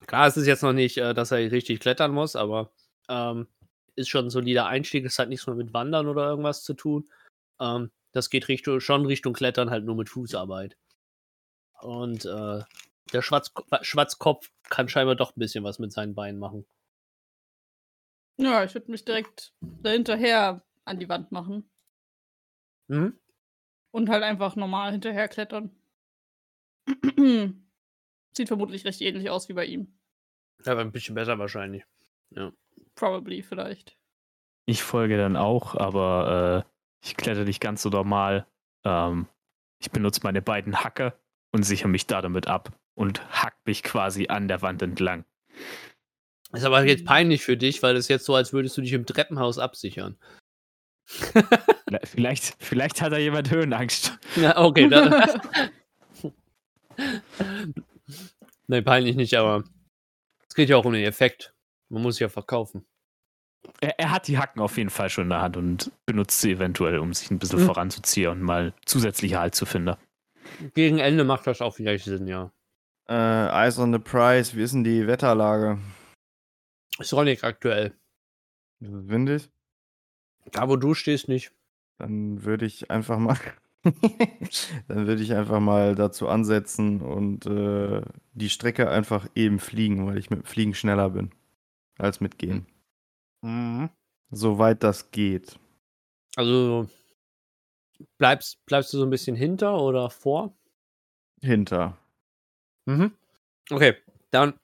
klar, 0.07 0.27
es 0.27 0.37
ist 0.37 0.47
jetzt 0.47 0.63
noch 0.63 0.73
nicht, 0.73 0.97
äh, 0.99 1.15
dass 1.15 1.31
er 1.31 1.39
richtig 1.51 1.81
klettern 1.81 2.13
muss, 2.13 2.35
aber 2.37 2.73
ähm, 3.09 3.47
ist 3.95 4.09
schon 4.09 4.27
ein 4.27 4.31
solider 4.31 4.67
Einstieg. 4.67 5.05
Es 5.05 5.19
hat 5.19 5.29
nichts 5.29 5.47
mehr 5.47 5.57
mit 5.57 5.73
Wandern 5.73 6.07
oder 6.09 6.29
irgendwas 6.29 6.63
zu 6.65 6.75
tun. 6.75 7.09
Ähm, 7.61 7.91
das 8.13 8.31
geht 8.31 8.49
Richtung, 8.49 8.81
schon 8.81 9.07
Richtung 9.07 9.33
Klettern, 9.33 9.71
halt 9.71 9.85
nur 9.85 9.95
mit 9.97 10.09
Fußarbeit. 10.09 10.77
Und 11.81 12.25
äh, 12.25 12.63
der 13.13 13.23
Schwarz, 13.23 13.53
Schwarzkopf 13.83 14.51
kann 14.65 14.89
scheinbar 14.89 15.15
doch 15.15 15.31
ein 15.37 15.41
bisschen 15.41 15.65
was 15.65 15.79
mit 15.79 15.93
seinen 15.93 16.15
Beinen 16.15 16.39
machen. 16.41 16.67
Ja, 18.41 18.65
ich 18.65 18.75
würde 18.75 18.91
mich 18.91 19.05
direkt 19.05 19.53
dahinterher 19.61 20.65
an 20.85 20.99
die 20.99 21.09
Wand 21.09 21.33
machen 21.33 21.69
Mhm. 22.89 23.19
und 23.91 24.09
halt 24.09 24.23
einfach 24.23 24.57
normal 24.57 24.93
hinterher 24.93 25.29
klettern. 25.29 25.71
Sieht 28.39 28.47
vermutlich 28.47 28.85
recht 28.85 29.01
ähnlich 29.01 29.31
aus 29.31 29.49
wie 29.49 29.53
bei 29.53 29.65
ihm. 29.65 29.89
Aber 30.65 30.81
ein 30.81 30.93
bisschen 30.93 31.17
besser 31.17 31.41
wahrscheinlich. 31.41 31.83
Probably, 32.95 33.43
vielleicht. 33.43 33.97
Ich 34.65 34.85
folge 34.85 35.17
dann 35.17 35.35
auch, 35.35 35.75
aber 35.75 36.65
äh, 36.65 36.71
ich 37.05 37.17
kletter 37.17 37.43
nicht 37.43 37.61
ganz 37.61 37.83
so 37.83 37.89
normal. 37.89 38.47
Ähm, 38.85 39.27
ich 39.81 39.91
benutze 39.91 40.21
meine 40.23 40.41
beiden 40.41 40.85
Hacke 40.85 41.19
und 41.51 41.65
sichere 41.65 41.89
mich 41.89 42.07
da 42.07 42.23
damit 42.23 42.47
ab 42.47 42.79
und 42.95 43.29
hack 43.29 43.57
mich 43.65 43.83
quasi 43.83 44.29
an 44.29 44.47
der 44.47 44.63
Wand 44.63 44.83
entlang. 44.83 45.25
Ist 46.53 46.65
aber 46.65 46.85
jetzt 46.85 47.07
peinlich 47.07 47.43
für 47.43 47.57
dich, 47.57 47.83
weil 47.83 47.97
es 47.97 48.07
jetzt 48.07 48.25
so, 48.25 48.37
als 48.37 48.53
würdest 48.53 48.77
du 48.77 48.83
dich 48.83 48.93
im 48.93 49.05
Treppenhaus 49.05 49.59
absichern. 49.59 50.17
Vielleicht, 52.05 52.55
vielleicht 52.61 53.03
hat 53.03 53.13
da 53.13 53.17
jemand 53.17 53.51
Höhenangst. 53.51 54.17
Ja, 54.37 54.59
okay. 54.59 54.89
Dann. 54.89 55.41
Nein, 58.67 58.85
peinlich 58.85 59.17
nicht, 59.17 59.35
aber 59.35 59.65
es 60.49 60.55
geht 60.55 60.69
ja 60.69 60.77
auch 60.77 60.85
um 60.85 60.93
den 60.93 61.05
Effekt. 61.05 61.55
Man 61.89 62.03
muss 62.03 62.19
ja 62.19 62.29
verkaufen. 62.29 62.87
Er, 63.81 63.99
er, 63.99 64.11
hat 64.11 64.29
die 64.29 64.39
Hacken 64.39 64.61
auf 64.61 64.77
jeden 64.77 64.91
Fall 64.91 65.11
schon 65.11 65.25
in 65.25 65.31
der 65.31 65.41
Hand 65.41 65.57
und 65.57 65.91
benutzt 66.07 66.41
sie 66.41 66.53
eventuell, 66.53 66.99
um 66.99 67.13
sich 67.13 67.31
ein 67.31 67.39
bisschen 67.39 67.61
Mhm. 67.61 67.67
voranzuziehen 67.67 68.31
und 68.31 68.43
mal 68.43 68.75
zusätzliche 68.85 69.39
Halt 69.39 69.55
zu 69.55 69.67
finden. 69.67 69.97
Gegen 70.75 70.99
Ende 70.99 71.25
macht 71.25 71.47
das 71.47 71.61
auch 71.61 71.75
vielleicht 71.75 72.05
Sinn, 72.05 72.27
ja. 72.27 72.53
Äh, 73.09 73.15
Eyes 73.65 73.79
on 73.79 73.93
the 73.93 73.99
Prize, 73.99 74.57
wie 74.57 74.63
ist 74.63 74.75
denn 74.75 74.85
die 74.85 75.07
Wetterlage? 75.07 75.79
Ist 76.99 77.09
Sonic 77.09 77.45
aktuell. 77.45 77.95
Ist 78.81 78.93
es 78.93 79.09
windig? 79.09 79.51
Da, 80.53 80.69
wo 80.69 80.77
du 80.77 80.95
stehst, 80.95 81.29
nicht. 81.29 81.53
Dann 81.99 82.45
würde 82.45 82.67
ich 82.67 82.91
einfach 82.91 83.19
mal. 83.19 83.39
dann 84.89 85.07
würde 85.07 85.23
ich 85.23 85.35
einfach 85.35 85.61
mal 85.61 85.95
dazu 85.95 86.29
ansetzen 86.29 87.01
und 87.01 87.47
äh, 87.47 88.03
die 88.33 88.51
Strecke 88.51 88.91
einfach 88.91 89.29
eben 89.35 89.59
fliegen, 89.59 90.07
weil 90.07 90.19
ich 90.19 90.31
mit 90.31 90.47
Fliegen 90.49 90.75
schneller 90.75 91.11
bin 91.11 91.31
als 91.99 92.21
mit 92.21 92.39
Gehen. 92.39 92.67
Soweit 94.31 94.83
das 94.83 95.11
geht. 95.11 95.59
Also 96.37 96.89
bleibst, 98.19 98.65
bleibst 98.67 98.93
du 98.93 98.99
so 98.99 99.05
ein 99.05 99.11
bisschen 99.11 99.37
hinter 99.37 99.81
oder 99.81 100.11
vor? 100.11 100.57
Hinter. 101.43 101.97
Mhm. 102.87 103.13
Okay, 103.71 103.97
dann. 104.31 104.59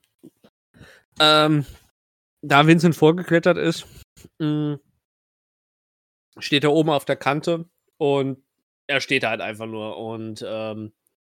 Ähm, 1.20 1.64
da 2.42 2.66
Vincent 2.66 2.96
vorgeklettert 2.96 3.56
ist, 3.56 3.86
mh, 4.38 4.78
steht 6.38 6.64
er 6.64 6.72
oben 6.72 6.90
auf 6.90 7.04
der 7.04 7.16
Kante 7.16 7.68
und 7.96 8.42
er 8.86 9.00
steht 9.00 9.24
halt 9.24 9.40
einfach 9.40 9.66
nur 9.66 9.96
und 9.96 10.44
ähm, 10.46 10.92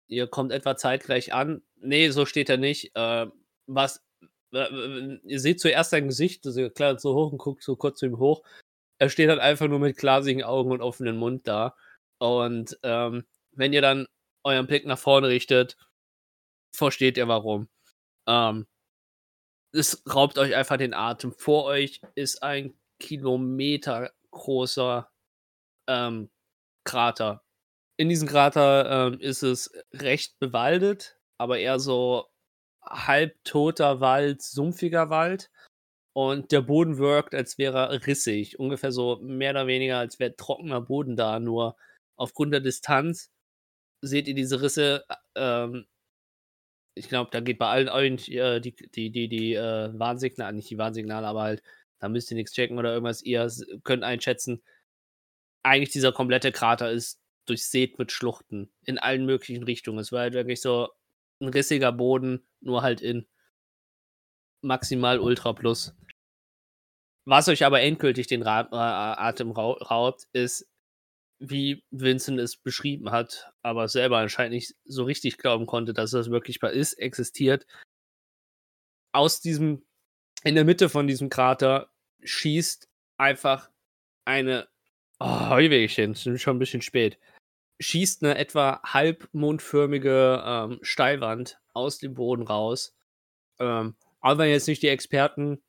ihr 0.09 0.27
kommt 0.27 0.53
etwa 0.53 0.77
zeitgleich 0.77 1.33
an. 1.33 1.63
Nee, 1.77 2.11
so 2.11 2.27
steht 2.27 2.51
er 2.51 2.57
nicht. 2.57 2.95
Äh, 2.97 3.27
was, 3.67 4.05
äh, 4.53 5.19
ihr 5.25 5.41
seht 5.41 5.61
zuerst 5.61 5.91
sein 5.91 6.09
Gesicht, 6.09 6.47
also 6.47 6.61
er 6.61 6.71
klettert 6.71 7.01
so 7.01 7.15
hoch 7.15 7.33
und 7.33 7.39
guckt 7.39 7.63
so 7.63 7.77
kurz 7.77 7.99
zu 8.01 8.07
ihm 8.07 8.19
hoch. 8.19 8.43
Er 8.99 9.09
steht 9.09 9.31
halt 9.31 9.41
einfach 9.41 9.69
nur 9.69 9.79
mit 9.79 9.97
glasigen 9.97 10.43
Augen 10.45 10.73
und 10.73 10.83
offenen 10.83 11.17
Mund 11.17 11.49
da. 11.49 11.75
Und 12.19 12.79
ähm, 12.83 13.25
wenn 13.53 13.73
ihr 13.73 13.83
dann 13.83 14.07
euren 14.45 14.67
Blick 14.67 14.87
nach 14.87 14.99
vorne 14.99 15.29
richtet, 15.29 15.77
versteht 16.73 17.17
ihr 17.17 17.29
warum. 17.29 17.69
Ähm, 18.27 18.67
es 19.73 20.03
raubt 20.13 20.39
euch 20.39 20.55
einfach 20.55 20.77
den 20.77 20.95
Atem. 20.95 21.33
Vor 21.33 21.65
euch 21.65 22.01
ist 22.15 22.43
ein 22.43 22.75
Kilometer 22.99 24.13
großer 24.31 25.11
ähm, 25.89 26.31
Krater. 26.91 27.43
In 27.97 28.09
diesem 28.09 28.29
Krater 28.29 29.09
ähm, 29.13 29.21
ist 29.21 29.43
es 29.43 29.71
recht 29.93 30.39
bewaldet, 30.41 31.19
aber 31.39 31.59
eher 31.59 31.79
so 31.79 32.27
halbtoter 32.83 34.01
Wald, 34.01 34.43
sumpfiger 34.43 35.11
Wald. 35.11 35.51
Und 36.13 36.51
der 36.51 36.63
Boden 36.63 36.99
wirkt, 36.99 37.35
als 37.35 37.59
wäre 37.59 37.79
er 37.79 38.07
rissig. 38.07 38.59
Ungefähr 38.59 38.91
so 38.91 39.19
mehr 39.23 39.53
oder 39.53 39.67
weniger, 39.69 39.99
als 39.99 40.19
wäre 40.19 40.35
trockener 40.35 40.81
Boden 40.81 41.15
da. 41.17 41.39
Nur 41.39 41.77
aufgrund 42.17 42.53
der 42.53 42.61
Distanz 42.61 43.31
seht 44.03 44.27
ihr 44.27 44.35
diese 44.35 44.61
Risse. 44.61 45.05
Ähm, 45.37 45.87
ich 46.97 47.09
glaube, 47.09 47.31
da 47.33 47.41
geht 47.41 47.59
bei 47.59 47.69
allen 47.69 47.89
euch 47.89 48.29
äh, 48.31 48.61
die, 48.61 48.75
die, 48.75 49.11
die, 49.11 49.29
die 49.29 49.55
äh, 49.55 49.91
Warnsignale, 49.97 50.57
nicht 50.57 50.71
die 50.71 50.79
Warnsignale, 50.79 51.27
aber 51.27 51.43
halt, 51.43 51.63
da 52.01 52.09
müsst 52.09 52.31
ihr 52.33 52.37
nichts 52.37 52.53
checken 52.53 52.79
oder 52.79 52.93
irgendwas. 52.93 53.23
Ihr 53.23 53.49
könnt 53.85 54.03
einschätzen, 54.03 54.63
eigentlich 55.63 55.91
dieser 55.91 56.13
komplette 56.13 56.53
Krater 56.53 56.91
ist 56.91 57.21
durchsät 57.47 57.99
mit 57.99 58.13
Schluchten 58.13 58.71
in 58.85 58.99
allen 58.99 59.27
möglichen 59.27 59.65
Richtungen. 59.65 59.99
Es 59.99 60.13
war 60.13 60.21
halt 60.21 60.35
wirklich 60.35 60.61
so 60.61 60.89
ein 61.41 61.49
rissiger 61.49 61.93
Boden, 61.93 62.47
nur 62.61 62.83
halt 62.83 63.01
in 63.01 63.27
maximal 64.63 65.19
Ultra 65.19 65.53
Plus. 65.53 65.95
Was 67.27 67.49
euch 67.49 67.65
aber 67.65 67.81
endgültig 67.81 68.27
den 68.27 68.43
Ra 68.43 68.63
äh, 68.73 69.21
Atem 69.21 69.51
rau 69.51 69.73
raubt, 69.73 70.27
ist, 70.33 70.69
wie 71.39 71.85
Vincent 71.91 72.39
es 72.39 72.57
beschrieben 72.57 73.11
hat, 73.11 73.53
aber 73.63 73.89
selber 73.89 74.19
anscheinend 74.19 74.55
nicht 74.55 74.75
so 74.85 75.05
richtig 75.05 75.39
glauben 75.39 75.67
konnte, 75.67 75.95
dass 75.95 76.11
das 76.11 76.31
wirklich 76.31 76.63
ist, 76.63 76.95
existiert. 76.95 77.67
Aus 79.13 79.41
diesem, 79.41 79.85
in 80.45 80.55
der 80.55 80.65
Mitte 80.65 80.89
von 80.89 81.07
diesem 81.07 81.31
Krater 81.31 81.91
schießt 82.23 82.89
einfach 83.17 83.71
eine, 84.27 84.69
oh, 85.21 85.51
Heuwegchen, 85.51 86.13
es 86.13 86.27
ist 86.27 86.43
schon 86.43 86.57
ein 86.57 86.61
bisschen 86.61 86.83
spät, 86.83 87.19
schießt 87.79 88.25
eine 88.25 88.39
etwa 88.39 88.81
halbmondförmige 88.85 90.43
ähm, 90.45 90.79
Steilwand 90.83 91.59
aus 91.73 91.99
dem 91.99 92.15
Boden 92.15 92.43
raus. 92.43 92.97
Ähm, 93.59 93.95
auch 94.21 94.39
wenn 94.39 94.49
ihr 94.49 94.55
jetzt 94.55 94.69
nicht 94.69 94.83
die 94.83 94.89
Experten 94.89 95.63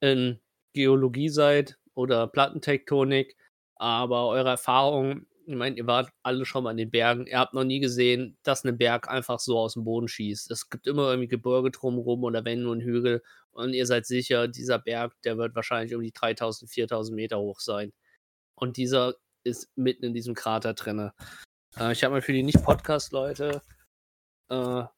in 0.00 0.40
Geologie 0.72 1.28
seid 1.28 1.78
oder 1.94 2.26
Plattentektonik, 2.26 3.36
aber 3.76 4.28
eure 4.28 4.50
Erfahrung, 4.50 5.26
ich 5.46 5.54
meine, 5.54 5.76
ihr 5.76 5.86
wart 5.86 6.10
alle 6.22 6.44
schon 6.44 6.64
mal 6.64 6.72
in 6.72 6.76
den 6.76 6.90
Bergen, 6.90 7.26
ihr 7.26 7.38
habt 7.38 7.54
noch 7.54 7.64
nie 7.64 7.80
gesehen, 7.80 8.36
dass 8.42 8.64
ein 8.64 8.76
Berg 8.76 9.08
einfach 9.08 9.38
so 9.38 9.58
aus 9.58 9.74
dem 9.74 9.84
Boden 9.84 10.08
schießt. 10.08 10.50
Es 10.50 10.68
gibt 10.70 10.86
immer 10.86 11.10
irgendwie 11.10 11.28
Gebirge 11.28 11.70
drumherum 11.70 12.24
oder 12.24 12.42
nur 12.56 12.74
ein 12.74 12.80
Hügel 12.80 13.22
und 13.52 13.72
ihr 13.72 13.86
seid 13.86 14.06
sicher, 14.06 14.48
dieser 14.48 14.78
Berg, 14.78 15.14
der 15.22 15.38
wird 15.38 15.54
wahrscheinlich 15.54 15.94
um 15.94 16.02
die 16.02 16.12
3000, 16.12 16.70
4000 16.70 17.14
Meter 17.16 17.38
hoch 17.38 17.60
sein. 17.60 17.92
Und 18.56 18.76
dieser 18.76 19.14
ist 19.44 19.68
mitten 19.76 20.04
in 20.04 20.14
diesem 20.14 20.34
Krater 20.34 20.74
drinne. 20.74 21.12
Äh, 21.78 21.92
ich 21.92 22.02
habe 22.02 22.14
mal 22.14 22.22
für 22.22 22.32
die 22.32 22.42
Nicht-Podcast-Leute, 22.42 23.62
äh, 24.50 24.54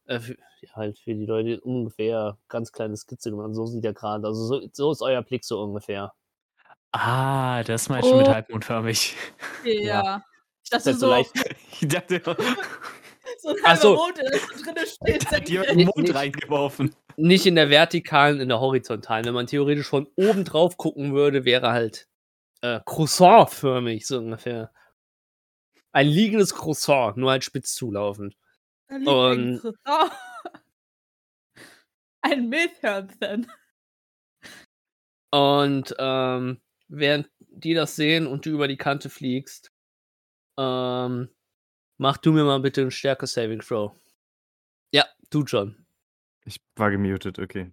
äh, 0.07 0.21
ja, 0.61 0.75
halt 0.75 0.99
für 0.99 1.15
die 1.15 1.27
Leute 1.27 1.61
ungefähr 1.61 2.39
ganz 2.49 2.73
kleine 2.73 2.97
Skizze 2.97 3.31
gemacht. 3.31 3.51
So 3.55 3.67
sieht 3.67 3.85
der 3.85 3.95
Krater. 3.95 4.27
Also 4.29 4.45
so, 4.47 4.69
so 4.73 4.93
ist 4.93 5.03
euer 5.03 5.23
Blick 5.23 5.45
so 5.45 5.61
ungefähr. 5.63 6.13
Ah, 6.93 7.63
das 7.65 7.89
meinst 7.89 8.11
du 8.11 8.17
mit 8.17 8.29
Oh. 8.29 8.33
halbmondförmig. 8.33 9.15
Ja. 9.65 10.23
Ich 10.65 10.71
dachte 10.71 10.85
Das 10.85 10.95
ist 10.95 11.01
so, 11.01 11.07
so 11.07 11.11
leicht. 11.13 11.33
Ich 11.81 11.89
dachte, 11.89 12.21
so 13.41 13.51
ein 13.51 13.57
halber 13.65 13.77
so. 13.81 13.95
Mond, 13.95 14.17
der 14.19 14.31
da 14.31 14.39
so 14.39 14.65
drinne 14.65 14.87
steht. 14.87 15.31
hat 15.31 15.49
jemand 15.49 15.69
senkrecht. 15.69 15.71
einen 15.71 15.85
Mond 15.87 15.97
Nicht- 15.99 16.15
reingeworfen. 16.15 16.95
Nicht 17.17 17.47
in 17.47 17.57
der 17.57 17.69
vertikalen, 17.71 18.41
in 18.41 18.49
der 18.49 18.61
horizontalen. 18.61 19.25
Wenn 19.27 19.35
man 19.35 19.47
theoretisch 19.47 19.89
von 19.89 20.07
oben 20.17 20.45
drauf 20.45 20.77
gucken 20.77 21.13
würde, 21.15 21.45
wäre 21.45 21.73
halt 21.73 22.09
äh, 22.61 22.81
Croissant-förmig, 22.85 24.07
so 24.07 24.19
ungefähr. 24.19 24.73
Ein 25.93 26.07
liegendes 26.09 26.55
Croissant, 26.55 27.17
nur 27.17 27.31
halt 27.31 27.45
spitz 27.45 27.75
zulaufend. 27.75 28.37
Ein 28.89 29.07
Und- 29.07 29.61
Croissant. 29.61 30.13
Ein 32.21 32.49
Milchhörnchen. 32.49 33.51
Und 35.31 35.95
ähm, 35.99 36.61
während 36.89 37.31
die 37.39 37.75
das 37.75 37.97
sehen 37.97 38.27
und 38.27 38.45
du 38.47 38.51
über 38.51 38.67
die 38.69 38.77
Kante 38.77 39.09
fliegst, 39.11 39.71
ähm, 40.59 41.29
mach 41.97 42.17
du 42.19 42.33
mir 42.33 42.45
mal 42.45 42.61
bitte 42.61 42.81
einen 42.83 42.91
Stärke-Saving 42.91 43.61
Throw. 43.61 43.95
Ja, 44.93 45.07
du 45.31 45.43
John. 45.45 45.87
Ich 46.45 46.61
war 46.77 46.91
gemutet, 46.91 47.39
okay. 47.39 47.73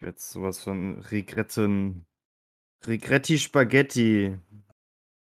Jetzt 0.00 0.30
sowas 0.30 0.62
von 0.62 1.00
Regretten. 1.00 2.06
Regretti 2.86 3.38
Spaghetti. 3.38 4.36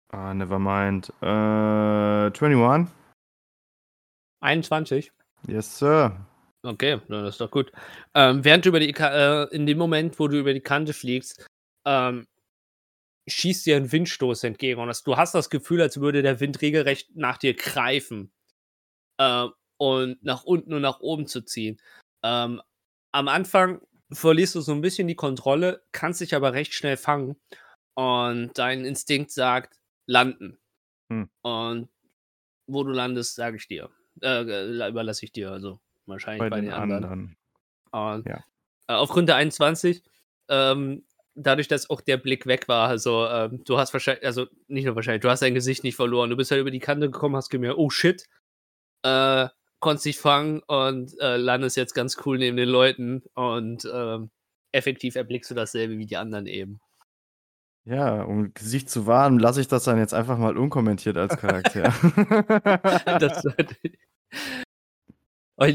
Ah, 0.09 0.33
never 0.33 0.59
mind. 0.59 1.11
Äh, 1.21 2.31
21? 2.31 2.91
21. 4.41 5.11
Yes, 5.47 5.77
sir. 5.77 6.25
Okay, 6.63 6.99
das 7.07 7.29
ist 7.29 7.41
doch 7.41 7.51
gut. 7.51 7.71
Ähm, 8.13 8.43
während 8.43 8.65
du 8.65 8.69
über 8.69 8.79
die, 8.79 8.93
äh, 8.93 9.47
in 9.55 9.65
dem 9.65 9.77
Moment, 9.77 10.19
wo 10.19 10.27
du 10.27 10.39
über 10.39 10.53
die 10.53 10.61
Kante 10.61 10.93
fliegst, 10.93 11.45
ähm, 11.85 12.27
schießt 13.29 13.65
dir 13.65 13.77
ein 13.77 13.91
Windstoß 13.91 14.43
entgegen 14.43 14.79
und 14.81 14.87
das, 14.87 15.03
du 15.03 15.17
hast 15.17 15.35
das 15.35 15.49
Gefühl, 15.49 15.81
als 15.81 15.99
würde 15.99 16.21
der 16.21 16.39
Wind 16.39 16.61
regelrecht 16.61 17.15
nach 17.15 17.37
dir 17.37 17.53
greifen 17.53 18.31
äh, 19.19 19.47
und 19.77 20.23
nach 20.23 20.43
unten 20.43 20.73
und 20.73 20.81
nach 20.81 20.99
oben 21.01 21.27
zu 21.27 21.41
ziehen. 21.41 21.79
Ähm, 22.23 22.61
am 23.11 23.27
Anfang 23.27 23.81
verlierst 24.11 24.55
du 24.55 24.61
so 24.61 24.71
ein 24.71 24.81
bisschen 24.81 25.07
die 25.07 25.15
Kontrolle, 25.15 25.83
kannst 25.91 26.21
dich 26.21 26.35
aber 26.35 26.53
recht 26.53 26.73
schnell 26.73 26.97
fangen 26.97 27.35
und 27.93 28.57
dein 28.57 28.85
Instinkt 28.85 29.31
sagt, 29.31 29.79
landen. 30.05 30.57
Hm. 31.11 31.29
Und 31.41 31.89
wo 32.67 32.83
du 32.83 32.91
landest, 32.91 33.35
sage 33.35 33.57
ich 33.57 33.67
dir. 33.67 33.89
Äh, 34.21 34.41
überlasse 34.89 35.25
ich 35.25 35.31
dir, 35.31 35.51
also 35.51 35.79
wahrscheinlich 36.05 36.39
Bei, 36.39 36.49
bei, 36.49 36.61
den, 36.61 36.71
anderen. 36.71 37.37
Und, 37.91 38.25
Ja. 38.25 38.43
äh, 38.87 38.93
aufgrund 38.93 39.29
der 39.29 39.35
21, 39.35 40.03
ähm, 40.49 41.05
dadurch, 41.35 41.67
dass 41.67 41.89
auch 41.89 42.01
der 42.01 42.17
Blick 42.17 42.45
weg 42.45 42.67
war, 42.67 42.89
also 42.89 43.27
ähm, 43.27 43.63
du 43.63 43.77
hast 43.77 43.93
wahrscheinlich, 43.93 44.25
also 44.25 44.47
nicht 44.67 44.85
nur 44.85 44.95
wahrscheinlich, 44.95 45.21
du 45.21 45.29
hast 45.29 45.41
dein 45.41 45.53
Gesicht 45.53 45.83
nicht 45.83 45.95
verloren. 45.95 46.29
Du 46.29 46.35
bist 46.35 46.51
halt 46.51 46.61
über 46.61 46.71
die 46.71 46.79
Kante 46.79 47.09
gekommen, 47.09 47.35
hast 47.35 47.49
gemerkt, 47.49 47.77
oh 47.77 47.89
shit, 47.89 48.27
äh, 49.03 49.47
konntest 49.79 50.05
dich 50.05 50.17
fangen 50.17 50.61
und 50.67 51.13
äh, 51.19 51.37
landest 51.37 51.77
jetzt 51.77 51.93
ganz 51.93 52.17
cool 52.25 52.37
neben 52.37 52.57
den 52.57 52.69
Leuten 52.69 53.23
und 53.33 53.87
ähm, 53.91 54.29
effektiv 54.71 55.15
erblickst 55.15 55.51
du 55.51 55.55
dasselbe 55.55 55.97
wie 55.97 56.05
die 56.05 56.17
anderen 56.17 56.47
eben. 56.47 56.79
Ja, 57.85 58.23
um 58.23 58.53
Gesicht 58.53 58.89
zu 58.89 59.07
wahren, 59.07 59.39
lasse 59.39 59.61
ich 59.61 59.69
das 59.69 59.85
dann 59.85 59.97
jetzt 59.97 60.13
einfach 60.13 60.37
mal 60.37 60.57
unkommentiert 60.57 61.15
als 61.15 61.37
Charakter. 61.37 61.83
das 63.19 63.43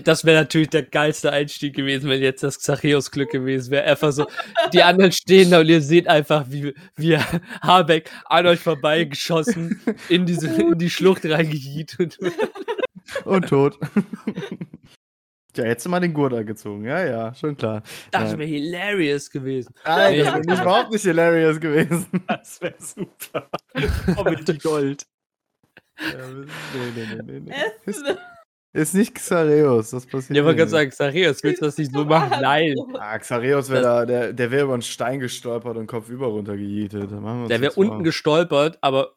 das 0.04 0.24
wäre 0.24 0.42
natürlich 0.42 0.70
der 0.70 0.84
geilste 0.84 1.32
Einstieg 1.32 1.74
gewesen, 1.74 2.08
wenn 2.08 2.22
jetzt 2.22 2.42
das 2.44 2.60
Xacheus-Glück 2.60 3.30
gewesen 3.30 3.72
wäre. 3.72 3.84
Einfach 3.84 4.12
so, 4.12 4.26
die 4.72 4.82
anderen 4.82 5.10
stehen 5.10 5.50
da 5.50 5.60
und 5.60 5.68
ihr 5.68 5.80
seht 5.80 6.06
einfach, 6.06 6.46
wie, 6.50 6.72
wie 6.94 7.18
Habeck 7.62 8.10
an 8.26 8.46
euch 8.46 8.60
vorbeigeschossen 8.60 9.80
in, 10.08 10.24
diese, 10.24 10.48
in 10.48 10.78
die 10.78 10.90
Schlucht 10.90 11.24
reingejietet. 11.24 12.18
Und 13.24 13.48
tot. 13.48 13.78
ja, 15.56 15.66
jetzt 15.66 15.86
mal 15.88 16.00
den 16.00 16.14
Gurt 16.14 16.32
angezogen. 16.32 16.84
Ja, 16.84 17.04
ja, 17.04 17.34
schon 17.34 17.56
klar. 17.56 17.82
Das 18.10 18.36
wäre 18.36 18.48
hilarious 18.48 19.30
gewesen. 19.30 19.74
Nein, 19.84 20.18
das 20.18 20.46
wäre 20.46 20.62
überhaupt 20.62 20.92
nicht 20.92 21.02
hilarious 21.02 21.60
gewesen. 21.60 22.06
Das 22.26 22.60
wäre 22.60 22.74
super. 22.78 23.48
Comedy 24.14 24.58
Gold. 24.58 25.06
Ja, 26.00 26.26
nee, 26.28 26.46
nee, 26.96 27.22
nee, 27.24 27.40
nee, 27.40 27.52
Ist, 27.84 28.02
ist 28.74 28.94
nicht 28.94 29.14
Xareus, 29.14 29.90
das 29.90 30.06
passiert 30.06 30.36
Ja, 30.36 30.42
man 30.42 30.56
kann 30.56 30.68
sagen, 30.68 30.90
Xacheus, 30.90 31.42
willst 31.42 31.60
du 31.60 31.66
das 31.66 31.76
nicht 31.76 31.92
so 31.92 32.06
machen? 32.06 32.40
Nein. 32.40 32.74
Ah, 32.94 33.18
Xareus 33.18 33.68
wäre 33.68 33.82
da, 33.82 34.06
der, 34.06 34.32
der 34.32 34.50
wäre 34.50 34.64
über 34.64 34.72
einen 34.72 34.82
Stein 34.82 35.20
gestolpert 35.20 35.76
und 35.76 35.86
kopfüber 35.86 36.28
runtergejietet. 36.28 37.12
Da 37.12 37.16
machen 37.16 37.36
wir 37.36 37.42
uns 37.42 37.48
Der 37.48 37.60
wäre 37.60 37.74
unten 37.74 38.02
gestolpert, 38.02 38.78
aber 38.80 39.14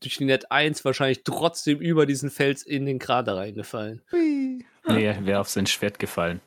durch 0.00 0.16
die 0.16 0.24
Net 0.24 0.50
1 0.50 0.84
wahrscheinlich 0.84 1.22
trotzdem 1.24 1.80
über 1.80 2.06
diesen 2.06 2.30
Fels 2.30 2.62
in 2.62 2.86
den 2.86 2.98
Krater 2.98 3.36
reingefallen. 3.36 4.02
Hui. 4.12 4.64
Nee, 4.88 5.04
er 5.04 5.26
wäre 5.26 5.40
auf 5.40 5.48
sein 5.48 5.66
Schwert 5.66 5.98
gefallen. 5.98 6.40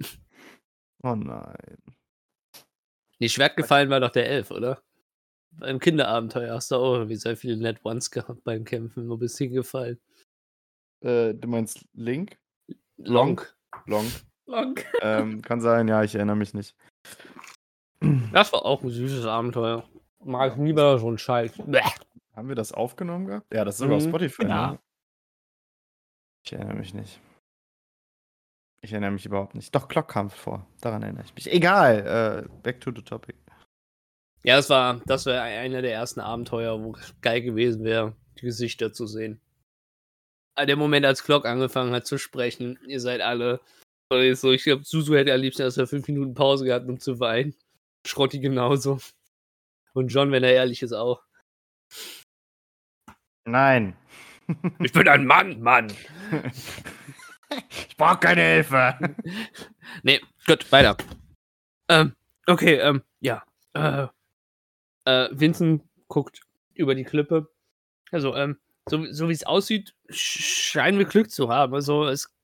Oh 1.04 1.14
nein. 1.14 1.78
Nee, 3.20 3.28
Schwert 3.28 3.56
gefallen 3.56 3.88
war 3.88 4.00
doch 4.00 4.10
der 4.10 4.28
Elf, 4.28 4.50
oder? 4.50 4.82
Beim 5.52 5.78
Kinderabenteuer 5.78 6.56
hast 6.56 6.72
du 6.72 6.74
auch 6.74 6.94
irgendwie 6.94 7.14
sehr 7.14 7.36
viele 7.36 7.56
Net 7.56 7.84
Ones 7.84 8.10
gehabt 8.10 8.42
beim 8.42 8.64
Kämpfen. 8.64 9.08
Wo 9.08 9.16
bist 9.16 9.38
du 9.38 9.44
hingefallen? 9.44 10.00
Äh, 11.00 11.34
du 11.34 11.46
meinst 11.46 11.86
Link? 11.94 12.36
Long. 12.96 13.40
Long. 13.86 14.10
Long. 14.46 14.74
ähm, 15.02 15.40
kann 15.40 15.60
sein, 15.60 15.86
ja, 15.86 16.02
ich 16.02 16.16
erinnere 16.16 16.36
mich 16.36 16.52
nicht. 16.52 16.74
Das 18.32 18.52
war 18.52 18.64
auch 18.64 18.82
ein 18.82 18.90
süßes 18.90 19.24
Abenteuer. 19.24 19.88
Mag 20.24 20.54
ich 20.54 20.58
lieber 20.64 20.98
so 20.98 21.10
ein 21.10 21.18
Scheiß. 21.18 21.52
Bäh. 21.66 21.80
Haben 22.38 22.48
wir 22.48 22.54
das 22.54 22.70
aufgenommen 22.70 23.26
gehabt? 23.26 23.52
Ja, 23.52 23.64
das 23.64 23.74
ist 23.74 23.78
sogar 23.80 23.96
auf 23.96 24.04
Mhm. 24.04 24.08
Spotify. 24.10 24.42
Ja. 24.44 24.70
Ne? 24.72 24.78
Ich 26.46 26.52
erinnere 26.52 26.76
mich 26.76 26.94
nicht. 26.94 27.20
Ich 28.80 28.92
erinnere 28.92 29.10
mich 29.10 29.26
überhaupt 29.26 29.56
nicht. 29.56 29.74
Doch, 29.74 29.88
Clock 29.88 30.06
kam 30.06 30.30
vor. 30.30 30.64
Daran 30.80 31.02
erinnere 31.02 31.24
ich 31.24 31.34
mich. 31.34 31.50
Egal. 31.52 32.46
Äh, 32.46 32.48
back 32.62 32.80
to 32.80 32.92
the 32.94 33.02
topic. 33.02 33.36
Ja, 34.44 34.54
das 34.54 34.70
war, 34.70 35.00
das 35.06 35.26
wäre 35.26 35.42
einer 35.42 35.82
der 35.82 35.92
ersten 35.92 36.20
Abenteuer, 36.20 36.80
wo 36.80 36.94
es 36.94 37.12
geil 37.22 37.42
gewesen 37.42 37.82
wäre, 37.82 38.14
die 38.38 38.42
Gesichter 38.46 38.92
zu 38.92 39.08
sehen. 39.08 39.40
Ah, 40.54 40.64
Der 40.64 40.76
Moment, 40.76 41.04
als 41.04 41.24
Glock 41.24 41.44
angefangen 41.44 41.92
hat 41.92 42.06
zu 42.06 42.18
sprechen, 42.18 42.78
ihr 42.86 43.00
seid 43.00 43.20
alle. 43.20 43.60
So, 44.12 44.52
ich 44.52 44.62
glaube, 44.62 44.84
Susu 44.84 45.16
hätte 45.16 45.34
am 45.34 45.40
liebsten 45.40 45.62
erst 45.62 45.76
mal 45.76 45.88
fünf 45.88 46.06
Minuten 46.06 46.34
Pause 46.34 46.64
gehabt, 46.66 46.88
um 46.88 47.00
zu 47.00 47.18
weinen. 47.18 47.56
Schrotti 48.06 48.38
genauso. 48.38 49.00
Und 49.92 50.08
John, 50.08 50.30
wenn 50.30 50.44
er 50.44 50.52
ehrlich 50.52 50.82
ist, 50.82 50.92
auch. 50.92 51.20
Nein. 53.50 53.96
Ich 54.80 54.92
bin 54.92 55.08
ein 55.08 55.26
Mann, 55.26 55.60
Mann. 55.60 55.88
ich 57.88 57.96
brauche 57.96 58.18
keine 58.18 58.42
Hilfe. 58.42 58.98
Nee, 60.02 60.20
gut, 60.46 60.70
weiter. 60.72 60.96
Ähm, 61.88 62.14
okay, 62.46 62.74
ähm, 62.76 63.02
ja. 63.20 63.42
Äh, 63.74 64.06
äh, 65.04 65.28
Vincent 65.32 65.82
guckt 66.08 66.40
über 66.74 66.94
die 66.94 67.04
Klippe. 67.04 67.50
Also, 68.10 68.34
ähm, 68.34 68.58
so, 68.88 69.04
so 69.12 69.28
wie 69.28 69.32
es 69.32 69.44
aussieht, 69.44 69.94
sch- 70.08 70.70
scheinen 70.70 70.98
wir 70.98 71.06
Glück 71.06 71.30
zu 71.30 71.48
haben. 71.50 71.74
Also, 71.74 72.06
es 72.06 72.34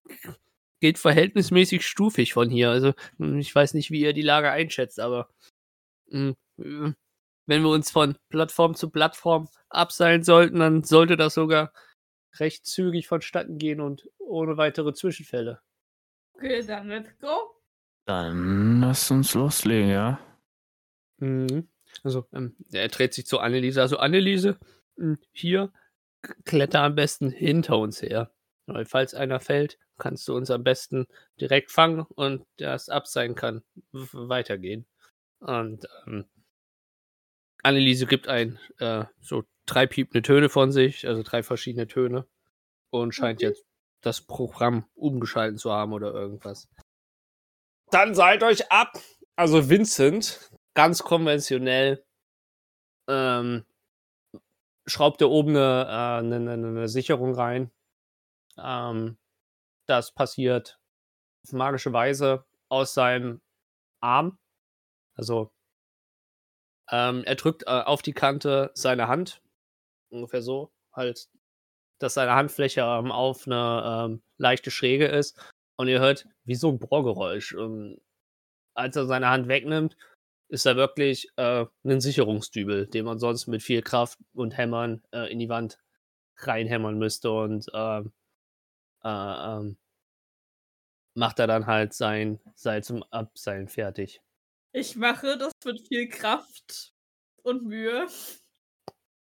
geht 0.81 0.99
verhältnismäßig 0.99 1.87
stufig 1.87 2.33
von 2.35 2.51
hier. 2.51 2.71
Also, 2.71 2.93
hm, 3.19 3.39
ich 3.39 3.55
weiß 3.55 3.75
nicht, 3.75 3.91
wie 3.91 4.01
ihr 4.01 4.13
die 4.13 4.23
Lage 4.23 4.51
einschätzt, 4.51 5.01
aber 5.01 5.29
mh, 6.11 6.35
äh, 6.59 6.93
wenn 7.47 7.63
wir 7.63 7.71
uns 7.71 7.91
von 7.91 8.17
Plattform 8.31 8.75
zu 8.75 8.91
Plattform 8.91 9.49
abseilen 9.69 10.23
sollten, 10.23 10.61
dann 10.61 10.85
sollte 10.85 11.17
das 11.17 11.35
sogar 11.35 11.73
recht 12.39 12.67
zügig 12.67 13.07
vonstatten 13.07 13.59
gehen 13.59 13.81
und 13.81 14.09
ohne 14.19 14.57
weitere 14.57 14.93
Zwischenfälle. 14.93 15.61
Okay, 16.35 16.65
dann 16.67 16.89
let's 16.89 17.19
go. 17.21 17.55
Dann 18.07 18.81
lass 18.81 19.11
uns 19.11 19.35
loslegen, 19.35 19.91
ja? 19.91 20.21
Mhm. 21.19 21.69
Also, 22.03 22.27
ähm, 22.33 22.57
er 22.73 22.89
dreht 22.89 23.15
sich 23.15 23.27
zu 23.27 23.39
Anneliese. 23.39 23.81
Also, 23.81 23.99
Anneliese, 23.99 24.59
mh, 24.97 25.17
hier, 25.33 25.73
kletter 26.45 26.83
am 26.83 26.95
besten 26.97 27.31
hinter 27.31 27.79
uns 27.79 28.03
her. 28.03 28.33
Weil, 28.67 28.85
falls 28.85 29.15
einer 29.15 29.41
fällt, 29.41 29.79
kannst 29.99 30.27
du 30.27 30.35
uns 30.35 30.51
am 30.51 30.65
besten 30.65 31.07
direkt 31.41 31.71
fangen 31.71 32.01
und 32.01 32.45
das 32.57 32.89
ab 32.89 33.07
sein 33.07 33.35
kann, 33.35 33.63
weitergehen. 33.93 34.87
Und 35.39 35.87
ähm, 36.07 36.25
Anneliese 37.65 38.07
gibt 38.07 38.29
ein, 38.29 38.59
äh, 38.79 39.05
so 39.21 39.45
drei 39.67 39.87
piepende 39.87 40.23
Töne 40.23 40.49
von 40.49 40.71
sich, 40.71 41.07
also 41.09 41.23
drei 41.23 41.43
verschiedene 41.43 41.87
Töne. 41.87 42.27
Und 42.91 43.13
scheint 43.15 43.41
Mhm. 43.41 43.49
jetzt 43.49 43.65
das 44.03 44.21
Programm 44.21 44.87
umgeschalten 44.95 45.59
zu 45.59 45.73
haben 45.73 45.93
oder 45.93 46.13
irgendwas. 46.13 46.69
Dann 47.91 48.15
seid 48.15 48.43
euch 48.43 48.71
ab! 48.71 48.99
Also 49.37 49.69
Vincent, 49.69 50.51
ganz 50.75 51.03
konventionell, 51.03 52.05
ähm, 53.09 53.65
schraubt 54.87 55.21
er 55.23 55.31
oben 55.31 55.57
eine, 55.57 55.85
äh, 55.85 56.19
eine, 56.19 56.37
eine, 56.37 56.53
eine 56.53 56.89
Sicherung 56.89 57.35
rein. 57.35 57.73
Ähm, 58.59 59.19
das 59.87 60.13
passiert 60.13 60.79
auf 61.45 61.53
magische 61.53 61.93
Weise 61.93 62.45
aus 62.69 62.95
seinem 62.95 63.41
Arm. 64.01 64.39
Also 65.15 65.54
ähm, 66.91 67.25
er 67.25 67.35
drückt 67.37 67.65
äh, 67.65 67.71
auf 67.71 68.03
die 68.03 68.13
Kante 68.13 68.71
seine 68.75 69.09
Hand, 69.09 69.43
ungefähr 70.11 70.43
so, 70.43 70.73
halt, 70.93 71.29
dass 71.99 72.15
seine 72.15 72.35
Handfläche 72.35 72.83
ähm, 72.83 73.13
auf 73.13 73.47
eine 73.47 74.07
ähm, 74.07 74.23
leichte 74.39 74.71
Schräge 74.71 75.07
ist. 75.07 75.39
Und 75.77 75.89
ihr 75.89 76.01
hört 76.01 76.27
wie 76.45 76.55
so 76.55 76.71
ein 76.71 76.79
Bohrgeräusch. 76.79 77.55
Und 77.55 78.01
als 78.75 78.97
er 78.97 79.07
seine 79.07 79.29
Hand 79.29 79.49
wegnimmt, 79.49 79.97
ist 80.49 80.67
er 80.67 80.77
wirklich 80.77 81.29
äh, 81.37 81.67
ein 81.85 82.01
Sicherungsdübel, 82.01 82.87
den 82.87 83.05
man 83.07 83.19
sonst 83.19 83.47
mit 83.47 83.63
viel 83.63 83.83
Kraft 83.83 84.19
und 84.35 84.57
Hämmern 84.57 85.03
äh, 85.13 85.33
in 85.33 85.39
die 85.39 85.49
Wand 85.49 85.79
reinhämmern 86.39 86.99
müsste. 86.99 87.33
Und 87.33 87.67
ähm, 87.75 88.13
äh, 89.03 89.09
ähm, 89.09 89.79
macht 91.15 91.39
er 91.39 91.47
dann 91.47 91.67
halt 91.67 91.93
sein 91.95 92.41
Seil 92.55 92.83
zum 92.85 93.03
Abseilen 93.05 93.69
fertig. 93.69 94.21
Ich 94.77 94.97
mache 94.97 95.39
das 95.39 95.53
mit 95.65 95.87
viel 95.87 96.09
Kraft 96.09 96.93
und 97.45 97.65
Mühe 97.65 98.09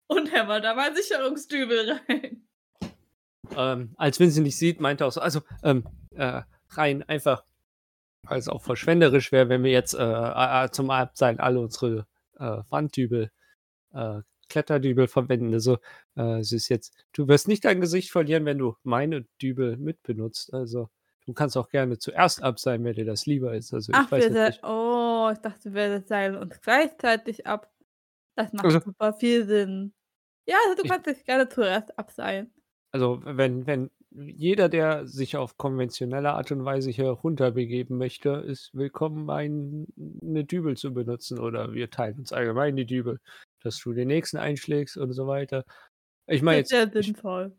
und 0.06 0.32
hämmer 0.32 0.62
da 0.62 0.74
mal 0.74 0.96
Sicherungsdübel 0.96 2.00
rein. 2.08 2.48
ähm, 3.54 3.94
als 3.98 4.18
Vincent 4.18 4.46
nicht 4.46 4.56
sieht, 4.56 4.80
meinte 4.80 5.04
er 5.04 5.08
auch 5.08 5.12
so, 5.12 5.20
also 5.20 5.42
ähm, 5.62 5.86
äh, 6.12 6.40
rein 6.70 7.02
einfach, 7.02 7.44
weil 8.22 8.38
es 8.38 8.48
auch 8.48 8.62
verschwenderisch 8.62 9.32
wäre, 9.32 9.50
wenn 9.50 9.62
wir 9.64 9.70
jetzt 9.70 9.92
äh, 9.92 10.02
äh, 10.02 10.70
zum 10.70 10.88
Abseilen 10.88 11.40
alle 11.40 11.60
unsere 11.60 12.06
äh, 12.38 12.62
Wanddübel, 12.70 13.30
äh, 13.92 14.22
Kletterdübel 14.48 15.08
verwenden. 15.08 15.52
Also 15.52 15.76
äh, 16.16 16.38
es 16.38 16.52
ist 16.52 16.70
jetzt, 16.70 16.94
du 17.12 17.28
wirst 17.28 17.48
nicht 17.48 17.66
dein 17.66 17.82
Gesicht 17.82 18.10
verlieren, 18.10 18.46
wenn 18.46 18.56
du 18.56 18.76
meine 18.82 19.26
Dübel 19.42 19.76
mitbenutzt. 19.76 20.54
Also 20.54 20.88
du 21.26 21.32
kannst 21.32 21.56
auch 21.56 21.68
gerne 21.68 21.98
zuerst 21.98 22.42
abseilen, 22.42 22.84
wenn 22.84 22.94
dir 22.94 23.04
das 23.04 23.26
lieber 23.26 23.54
ist. 23.54 23.72
Also 23.74 23.92
ich 23.92 23.96
Ach, 23.98 24.10
weiß 24.10 24.32
wir 24.32 24.42
jetzt 24.44 24.56
nicht. 24.56 24.64
oh, 24.64 25.30
ich 25.32 25.38
dachte, 25.38 25.72
wir 25.74 26.02
seilen 26.02 26.36
uns 26.36 26.60
gleichzeitig 26.60 27.46
ab. 27.46 27.72
Das 28.36 28.52
macht 28.52 28.64
Also- 28.66 28.80
super 28.80 29.12
viel 29.14 29.46
Sinn. 29.46 29.94
Ja, 30.46 30.56
also 30.64 30.76
du 30.76 30.82
Ich- 30.84 30.90
kannst 30.90 31.06
dich 31.06 31.24
gerne 31.24 31.48
zuerst 31.48 31.98
abseilen. 31.98 32.52
Also 32.92 33.20
wenn, 33.24 33.66
wenn 33.66 33.90
jeder, 34.10 34.68
der 34.68 35.06
sich 35.08 35.36
auf 35.36 35.56
konventionelle 35.56 36.32
Art 36.34 36.52
und 36.52 36.64
Weise 36.64 36.90
hier 36.90 37.08
runterbegeben 37.08 37.96
möchte, 37.98 38.30
ist 38.46 38.70
willkommen, 38.72 39.28
ein, 39.30 39.86
eine 40.22 40.44
Dübel 40.44 40.76
zu 40.76 40.94
benutzen 40.94 41.40
oder 41.40 41.72
wir 41.72 41.90
teilen 41.90 42.18
uns 42.20 42.32
allgemein 42.32 42.76
die 42.76 42.86
Dübel, 42.86 43.18
dass 43.62 43.78
du 43.80 43.92
den 43.92 44.06
nächsten 44.06 44.36
einschlägst 44.36 44.96
und 44.96 45.12
so 45.12 45.26
weiter. 45.26 45.64
Ich 46.28 46.42
meine 46.42 46.60
ist 46.60 46.68
sehr 46.68 46.84
jetzt, 46.84 46.94
ich, 46.94 47.06
sinnvoll. 47.06 47.56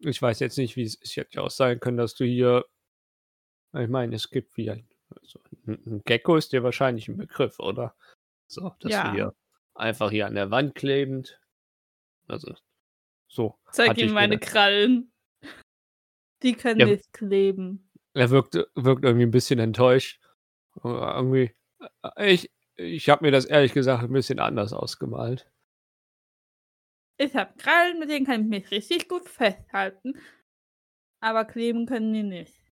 ich 0.00 0.20
weiß 0.20 0.40
jetzt 0.40 0.58
nicht, 0.58 0.74
wie 0.74 0.82
es 0.82 0.98
es 1.00 1.14
hätte 1.16 1.36
ja 1.36 1.42
auch 1.42 1.50
sein 1.50 1.78
können, 1.78 1.96
dass 1.96 2.14
du 2.16 2.24
hier 2.24 2.64
Ich 3.76 3.88
meine, 3.88 4.14
es 4.14 4.30
gibt 4.30 4.56
wie 4.56 4.70
ein, 4.70 4.88
also 5.20 5.40
ein 5.66 6.02
Gecko 6.04 6.36
ist 6.36 6.52
dir 6.52 6.62
wahrscheinlich 6.62 7.08
ein 7.08 7.16
Begriff, 7.16 7.58
oder? 7.58 7.96
So, 8.46 8.74
dass 8.80 8.92
Ja. 8.92 9.04
wir 9.04 9.12
hier 9.12 9.34
einfach 9.74 10.10
hier 10.10 10.26
an 10.26 10.34
der 10.34 10.50
Wand 10.50 10.74
klebend. 10.74 11.40
Also, 12.28 12.54
so. 13.28 13.58
Zeig 13.72 13.98
ihm 13.98 14.12
meine 14.12 14.38
gedacht. 14.38 14.52
Krallen. 14.52 15.12
Die 16.42 16.54
können 16.54 16.80
Ja. 16.80 16.86
nicht 16.86 17.12
kleben. 17.12 17.90
Er 18.12 18.30
wirkt, 18.30 18.54
wirkt 18.74 19.04
irgendwie 19.04 19.26
ein 19.26 19.30
bisschen 19.30 19.58
enttäuscht. 19.58 20.20
Aber 20.80 21.16
irgendwie, 21.16 21.54
äh, 22.16 22.32
ich, 22.32 22.50
ich 22.76 23.08
habe 23.08 23.24
mir 23.24 23.30
das 23.32 23.44
ehrlich 23.44 23.72
gesagt 23.72 24.04
ein 24.04 24.12
bisschen 24.12 24.38
anders 24.38 24.72
ausgemalt. 24.72 25.50
Ich 27.16 27.34
habe 27.34 27.54
Krallen, 27.56 27.98
mit 27.98 28.10
denen 28.10 28.26
kann 28.26 28.42
ich 28.42 28.48
mich 28.48 28.70
richtig 28.70 29.08
gut 29.08 29.28
festhalten. 29.28 30.14
Aber 31.20 31.44
kleben 31.44 31.86
können 31.86 32.12
die 32.12 32.22
nicht. 32.22 32.63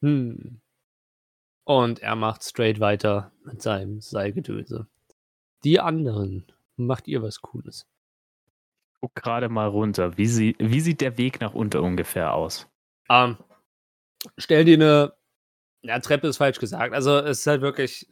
Hm. 0.00 0.60
Und 1.64 1.98
er 2.00 2.16
macht 2.16 2.44
straight 2.44 2.80
weiter 2.80 3.32
mit 3.44 3.60
seinem 3.60 4.00
Seilgedöse. 4.00 4.86
Die 5.64 5.80
anderen, 5.80 6.46
macht 6.76 7.08
ihr 7.08 7.22
was 7.22 7.40
Cooles? 7.40 7.86
Guck 9.00 9.14
gerade 9.14 9.48
mal 9.48 9.68
runter. 9.68 10.16
Wie, 10.16 10.26
sie, 10.26 10.56
wie 10.58 10.80
sieht 10.80 11.00
der 11.00 11.18
Weg 11.18 11.40
nach 11.40 11.54
unter 11.54 11.82
ungefähr 11.82 12.32
aus? 12.34 12.68
Ähm, 13.08 13.36
stell 14.36 14.64
dir 14.64 14.74
eine. 14.74 15.14
Ja, 15.82 15.98
Treppe 16.00 16.26
ist 16.26 16.38
falsch 16.38 16.58
gesagt. 16.58 16.94
Also, 16.94 17.18
es 17.18 17.40
ist 17.40 17.46
halt 17.46 17.60
wirklich. 17.62 18.08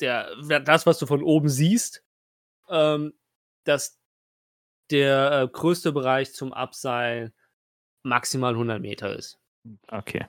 Der, 0.00 0.34
das, 0.60 0.84
was 0.86 0.98
du 0.98 1.06
von 1.06 1.22
oben 1.22 1.48
siehst, 1.48 2.04
ähm, 2.68 3.12
dass 3.64 4.00
der 4.90 5.42
äh, 5.42 5.48
größte 5.48 5.92
Bereich 5.92 6.34
zum 6.34 6.52
Abseilen 6.52 7.32
maximal 8.02 8.52
100 8.54 8.80
Meter 8.80 9.14
ist. 9.16 9.39
Okay. 9.88 10.26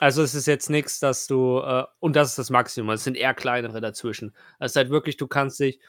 Also 0.00 0.22
es 0.22 0.34
ist 0.34 0.46
jetzt 0.46 0.70
nichts, 0.70 1.00
dass 1.00 1.26
du, 1.26 1.58
äh, 1.60 1.84
und 1.98 2.14
das 2.14 2.30
ist 2.30 2.38
das 2.38 2.50
Maximum, 2.50 2.90
es 2.90 3.04
sind 3.04 3.16
eher 3.16 3.34
kleinere 3.34 3.80
dazwischen. 3.80 4.34
Es 4.60 4.72
ist 4.72 4.76
halt 4.76 4.90
wirklich, 4.90 5.16
du 5.16 5.26
kannst 5.26 5.58
dich 5.58 5.80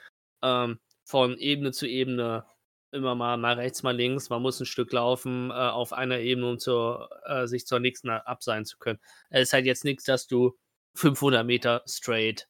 ähm, 0.42 0.80
von 1.06 1.38
Ebene 1.38 1.72
zu 1.72 1.88
Ebene 1.88 2.46
immer 2.92 3.14
mal, 3.14 3.38
mal 3.38 3.54
rechts, 3.54 3.84
mal 3.84 3.96
links, 3.96 4.30
man 4.30 4.42
muss 4.42 4.60
ein 4.60 4.66
Stück 4.66 4.92
laufen 4.92 5.52
äh, 5.52 5.54
auf 5.54 5.94
einer 5.94 6.20
Ebene, 6.20 6.50
um 6.50 6.60
zur, 6.60 7.10
äh, 7.26 7.46
sich 7.46 7.68
zur 7.68 7.80
nächsten 7.80 8.10
abseilen 8.10 8.66
zu 8.66 8.80
können. 8.80 9.00
Es 9.30 9.50
ist 9.50 9.54
halt 9.54 9.66
jetzt 9.66 9.86
nichts, 9.86 10.06
dass 10.06 10.26
du 10.26 10.58
500 10.96 11.46
Meter 11.46 11.84
straight 11.86 12.48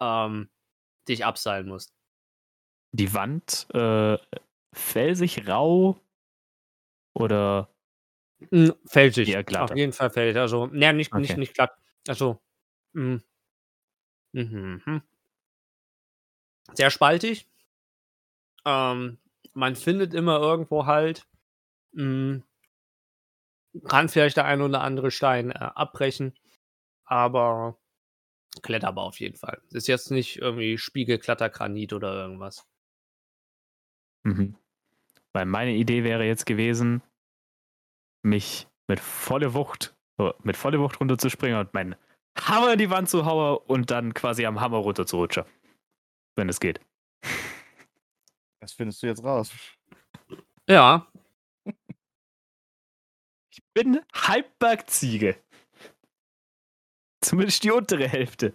ähm, 0.00 0.48
dich 1.08 1.24
abseilen 1.24 1.66
musst. 1.66 1.92
Die 2.92 3.12
Wand 3.14 3.66
äh, 3.74 4.16
felsig, 4.72 5.48
rau 5.48 5.98
oder 7.14 7.71
Mm, 8.50 8.70
Fälschig. 8.86 9.28
Eher 9.28 9.44
glatter. 9.44 9.72
Auf 9.72 9.76
jeden 9.76 9.92
Fall 9.92 10.10
fällig. 10.10 10.36
Also, 10.36 10.66
ne, 10.66 10.92
nicht, 10.92 11.14
nicht, 11.14 11.30
Okay. 11.30 11.40
nicht 11.40 11.54
glatt. 11.54 11.72
Also, 12.08 12.40
mm. 12.94 13.16
Mhm. 14.32 14.82
mhm. 14.84 15.02
Sehr 16.74 16.90
spaltig. 16.90 17.48
Ähm, 18.64 19.18
man 19.52 19.76
findet 19.76 20.14
immer 20.14 20.40
irgendwo 20.40 20.86
halt, 20.86 21.26
mm, 21.92 22.38
kann 23.84 24.08
vielleicht 24.08 24.36
der 24.36 24.44
ein 24.44 24.60
oder 24.62 24.82
andere 24.82 25.10
Stein 25.10 25.50
äh, 25.50 25.54
abbrechen, 25.54 26.34
aber 27.04 27.78
kletterbar 28.62 29.04
auf 29.04 29.20
jeden 29.20 29.36
Fall. 29.36 29.60
Ist 29.70 29.88
jetzt 29.88 30.10
nicht 30.10 30.36
irgendwie 30.36 30.78
Spiegelklettergranit 30.78 31.92
oder 31.92 32.14
irgendwas. 32.14 32.66
Mhm. 34.24 34.56
Weil 35.32 35.46
meine 35.46 35.72
Idee 35.74 36.04
wäre 36.04 36.24
jetzt 36.24 36.46
gewesen, 36.46 37.02
mich 38.22 38.68
mit 38.88 39.00
volle 39.00 39.54
Wucht, 39.54 39.94
oh, 40.18 40.32
mit 40.42 40.56
volle 40.56 40.80
Wucht 40.80 41.00
runterzuspringen 41.00 41.58
und 41.58 41.74
meinen 41.74 41.96
Hammer 42.38 42.72
in 42.72 42.78
die 42.78 42.90
Wand 42.90 43.08
zu 43.08 43.24
hauen 43.26 43.58
und 43.66 43.90
dann 43.90 44.14
quasi 44.14 44.46
am 44.46 44.60
Hammer 44.60 44.78
runter 44.78 45.06
zu 45.06 45.16
rutschen. 45.16 45.44
Wenn 46.36 46.48
es 46.48 46.60
geht. 46.60 46.80
Das 48.60 48.72
findest 48.72 49.02
du 49.02 49.06
jetzt 49.08 49.22
raus. 49.24 49.52
Ja, 50.68 51.06
Ich 53.52 53.62
bin 53.74 54.00
Halbbergziege. 54.14 55.36
Zumindest 57.20 57.64
die 57.64 57.70
untere 57.70 58.08
Hälfte. 58.08 58.54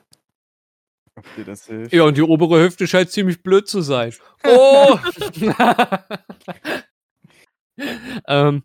Ob 1.16 1.26
dir 1.36 1.46
das 1.46 1.68
hilft? 1.68 1.94
Ja, 1.94 2.04
und 2.04 2.18
die 2.18 2.24
obere 2.24 2.64
Hüfte 2.64 2.88
scheint 2.88 3.12
ziemlich 3.12 3.44
blöd 3.44 3.68
zu 3.68 3.82
sein. 3.82 4.14
Oh! 4.44 4.98
ähm, 8.28 8.64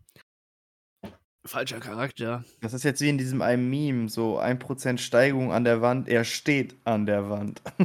falscher 1.45 1.81
Charakter. 1.81 2.45
Das 2.61 2.73
ist 2.73 2.85
jetzt 2.85 3.01
wie 3.01 3.09
in 3.09 3.19
diesem 3.19 3.43
einen 3.43 3.69
Meme, 3.69 4.09
so 4.09 4.41
1% 4.41 4.99
Steigung 4.99 5.53
an 5.53 5.65
der 5.65 5.83
Wand, 5.83 6.09
er 6.09 6.25
steht 6.25 6.77
an 6.85 7.07
der 7.07 7.29
Wand. 7.29 7.63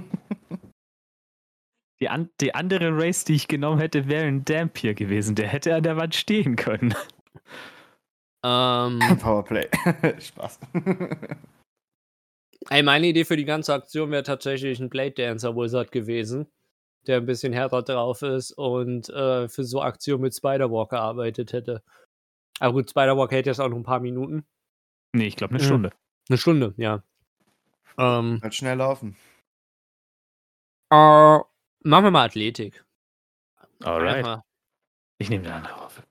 Die, 1.99 2.09
an, 2.09 2.29
die 2.41 2.53
andere 2.53 2.91
Race, 2.91 3.23
die 3.23 3.33
ich 3.33 3.47
genommen 3.47 3.79
hätte, 3.79 4.07
wäre 4.07 4.27
ein 4.27 4.45
Dampier 4.45 4.93
gewesen. 4.93 5.33
Der 5.33 5.47
hätte 5.47 5.73
an 5.73 5.81
der 5.81 5.97
Wand 5.97 6.13
stehen 6.13 6.55
können. 6.55 6.93
Ähm, 8.45 8.99
Powerplay. 9.19 9.67
Spaß. 10.19 10.59
ey, 12.69 12.83
meine 12.83 13.07
Idee 13.07 13.25
für 13.25 13.35
die 13.35 13.45
ganze 13.45 13.73
Aktion 13.73 14.11
wäre 14.11 14.21
tatsächlich 14.21 14.79
ein 14.79 14.89
Blade 14.89 15.13
Dancer 15.13 15.55
Wizard 15.55 15.91
gewesen, 15.91 16.45
der 17.07 17.17
ein 17.17 17.25
bisschen 17.25 17.51
härter 17.51 17.81
drauf 17.81 18.21
ist 18.21 18.51
und 18.51 19.09
äh, 19.09 19.47
für 19.49 19.63
so 19.63 19.81
Aktion 19.81 20.21
mit 20.21 20.35
Spider-Walk 20.35 20.91
gearbeitet 20.91 21.51
hätte. 21.51 21.81
Aber 22.59 22.73
gut, 22.73 22.89
Spider-Walk 22.89 23.31
hält 23.31 23.45
jetzt 23.45 23.59
auch 23.59 23.69
noch 23.69 23.77
ein 23.77 23.83
paar 23.83 23.99
Minuten. 23.99 24.45
Nee, 25.13 25.27
ich 25.27 25.35
glaube 25.35 25.53
eine 25.53 25.61
Ja. 25.61 25.67
Stunde. 25.67 25.91
Eine 26.29 26.37
Stunde, 26.37 26.73
ja. 26.77 27.03
Ähm, 27.97 28.39
Halt 28.41 28.53
schnell 28.55 28.77
laufen. 28.77 29.15
äh, 30.91 30.95
machen 30.95 31.45
wir 32.03 32.11
mal 32.11 32.25
Athletik. 32.25 32.83
Alright. 33.83 34.17
Einfach- 34.17 34.43
Ich 35.19 35.29
nehme 35.29 35.45
eine 35.45 35.55
andere 35.55 35.79
Waffe. 35.79 36.03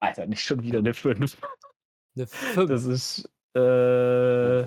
Alter, 0.00 0.26
nicht 0.26 0.42
schon 0.42 0.62
wieder 0.62 0.78
eine 0.80 0.94
5. 0.94 1.36
Eine 2.16 2.26
5. 2.26 2.68
Das 2.68 2.84
ist 2.84 3.30
äh, 3.54 4.62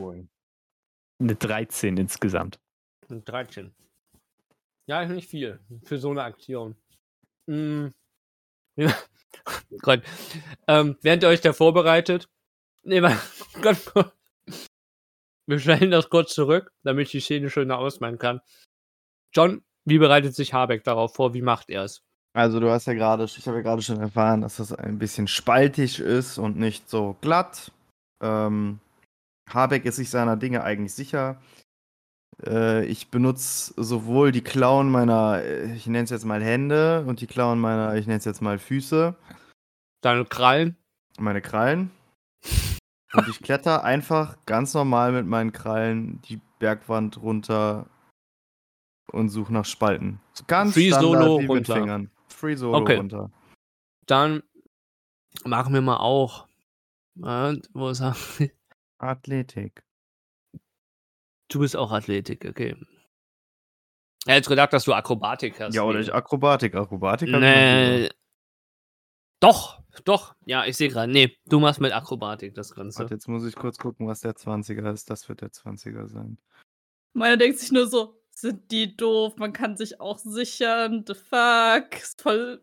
eine 1.20 1.36
13 1.36 1.98
insgesamt. 1.98 2.60
Ein 3.10 3.24
13. 3.24 3.74
Ja, 4.88 5.02
ist 5.02 5.12
nicht 5.12 5.30
viel 5.30 5.60
für 5.84 5.98
so 5.98 6.10
eine 6.12 6.24
Aktion. 6.24 6.76
Mm. 7.48 7.88
Ja. 8.78 8.96
Gott. 9.82 10.04
Ähm, 10.68 10.98
während 11.02 11.24
ihr 11.24 11.30
euch 11.30 11.42
da 11.42 11.54
vorbereitet, 11.54 12.30
nee, 12.84 13.02
mal, 13.02 13.18
kurz. 13.62 13.92
wir 15.48 15.60
stellen 15.60 15.92
das 15.92 16.10
kurz 16.10 16.34
zurück, 16.34 16.72
damit 16.84 17.08
ich 17.08 17.12
die 17.12 17.20
Szene 17.20 17.50
schöner 17.50 17.78
ausmalen 17.80 18.18
kann. 18.18 18.42
John, 19.34 19.64
wie 19.86 19.98
bereitet 19.98 20.36
sich 20.36 20.54
Habeck 20.54 20.84
darauf 20.84 21.16
vor? 21.16 21.34
Wie 21.34 21.42
macht 21.42 21.70
er 21.70 21.84
es? 21.84 22.04
Also 22.34 22.60
du 22.60 22.70
hast 22.70 22.86
ja 22.86 22.94
gerade, 22.94 23.24
ich 23.24 23.48
habe 23.48 23.58
ja 23.58 23.64
gerade 23.64 23.82
schon 23.82 24.00
erfahren, 24.00 24.42
dass 24.42 24.58
das 24.58 24.72
ein 24.72 25.00
bisschen 25.00 25.28
spaltig 25.28 26.00
ist 26.00 26.38
und 26.38 26.58
nicht 26.58 26.90
so 26.90 27.16
glatt. 27.22 27.72
Ähm, 28.22 28.80
Habeck 29.50 29.86
ist 29.86 29.96
sich 29.96 30.10
seiner 30.10 30.38
Dinge 30.38 30.64
eigentlich 30.64 30.94
sicher. 30.94 31.42
Äh, 32.46 32.86
ich 32.86 33.10
benutze 33.10 33.74
sowohl 33.78 34.32
die 34.32 34.44
Klauen 34.44 34.90
meiner, 34.92 35.42
äh, 35.44 35.74
ich 35.74 35.88
nenne 35.88 36.04
es 36.04 36.10
jetzt 36.10 36.26
mal 36.26 36.44
Hände 36.44 37.04
und 37.08 37.22
die 37.22 37.28
Klauen 37.28 37.60
meiner, 37.60 37.96
ich 37.96 38.06
nenne 38.08 38.20
es 38.20 38.26
jetzt 38.26 38.42
mal 38.42 38.60
Füße, 38.60 39.16
Deine 40.02 40.26
Krallen? 40.26 40.78
meine 41.20 41.42
Krallen. 41.42 41.90
Und 43.14 43.28
ich 43.28 43.42
kletter 43.42 43.84
einfach 43.84 44.38
ganz 44.46 44.74
normal 44.74 45.12
mit 45.12 45.26
meinen 45.26 45.52
Krallen 45.52 46.22
die 46.24 46.40
Bergwand 46.60 47.20
runter 47.22 47.90
und 49.12 49.30
suche 49.30 49.52
nach 49.54 49.66
Spalten. 49.66 50.20
Ganz 50.48 50.74
Free 50.74 50.90
Standard 50.90 51.24
Solo 51.24 51.38
wie 51.40 51.42
mit 51.44 51.50
runter. 51.50 51.74
Fingern. 51.76 52.12
Free 52.28 52.56
Solo 52.56 52.78
Okay. 52.78 52.98
runter. 52.98 53.32
Dann 54.06 54.44
machen 55.46 55.74
wir 55.74 55.82
mal 55.82 55.98
auch. 55.98 56.48
Und, 57.20 57.68
wo 57.74 57.90
ist 57.90 58.02
er? 58.02 58.16
Athletik. 59.00 59.82
Du 61.50 61.60
bist 61.60 61.76
auch 61.76 61.92
Athletik, 61.92 62.46
okay. 62.46 62.76
Er 64.26 64.36
hätte 64.36 64.50
gedacht, 64.50 64.74
dass 64.74 64.84
du 64.84 64.94
Akrobatik 64.94 65.60
hast. 65.60 65.74
Ja, 65.74 65.84
oder 65.84 66.00
ich 66.00 66.14
Akrobatik. 66.14 66.76
Akrobatik 66.76 67.30
Nee. 67.30 68.10
Doch, 69.40 69.82
doch. 70.04 70.36
Ja, 70.46 70.66
ich 70.66 70.76
sehe 70.76 70.90
gerade. 70.90 71.12
Nee, 71.12 71.38
du 71.46 71.60
machst 71.60 71.80
mit 71.80 71.94
Akrobatik 71.94 72.54
das 72.56 72.74
Ganze. 72.74 73.00
Warte, 73.00 73.14
jetzt 73.14 73.28
muss 73.28 73.46
ich 73.46 73.56
kurz 73.56 73.78
gucken, 73.78 74.08
was 74.08 74.22
der 74.22 74.34
20er 74.34 74.92
ist. 74.92 75.10
Das 75.10 75.30
wird 75.30 75.42
der 75.42 75.50
20er 75.50 76.08
sein. 76.08 76.38
Meiner 77.14 77.38
denkt 77.38 77.60
sich 77.60 77.72
nur 77.72 77.88
so, 77.88 78.20
sind 78.32 78.70
die 78.72 78.96
doof, 78.96 79.38
man 79.38 79.54
kann 79.54 79.78
sich 79.78 80.00
auch 80.00 80.20
sichern, 80.20 81.04
the 81.08 81.16
fuck, 81.16 81.96
ist 81.96 82.22
voll 82.22 82.62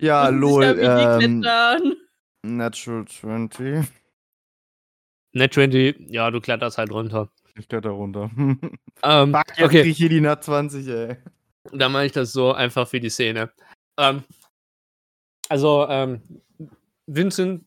Ja, 0.00 0.28
lol. 0.28 0.64
Ähm. 0.64 1.96
Natural 2.42 3.04
20. 3.06 3.88
Net 5.32 5.54
20, 5.54 6.10
ja, 6.10 6.30
du 6.30 6.40
kletterst 6.40 6.78
halt 6.78 6.92
runter. 6.92 7.30
Ich 7.58 7.68
kletter 7.68 7.90
runter. 7.90 8.30
Ähm, 9.02 9.32
Fuck, 9.32 9.56
jetzt 9.56 9.62
okay, 9.62 9.82
ich 9.82 9.96
hier 9.96 10.08
die 10.08 10.20
Nat 10.20 10.42
20, 10.42 10.88
ey. 10.88 11.16
dann 11.72 11.92
mache 11.92 12.06
ich 12.06 12.12
das 12.12 12.32
so 12.32 12.52
einfach 12.52 12.88
für 12.88 12.98
die 12.98 13.10
Szene. 13.10 13.52
Ähm, 13.96 14.24
also, 15.48 15.86
ähm, 15.88 16.20
Vincent 17.06 17.64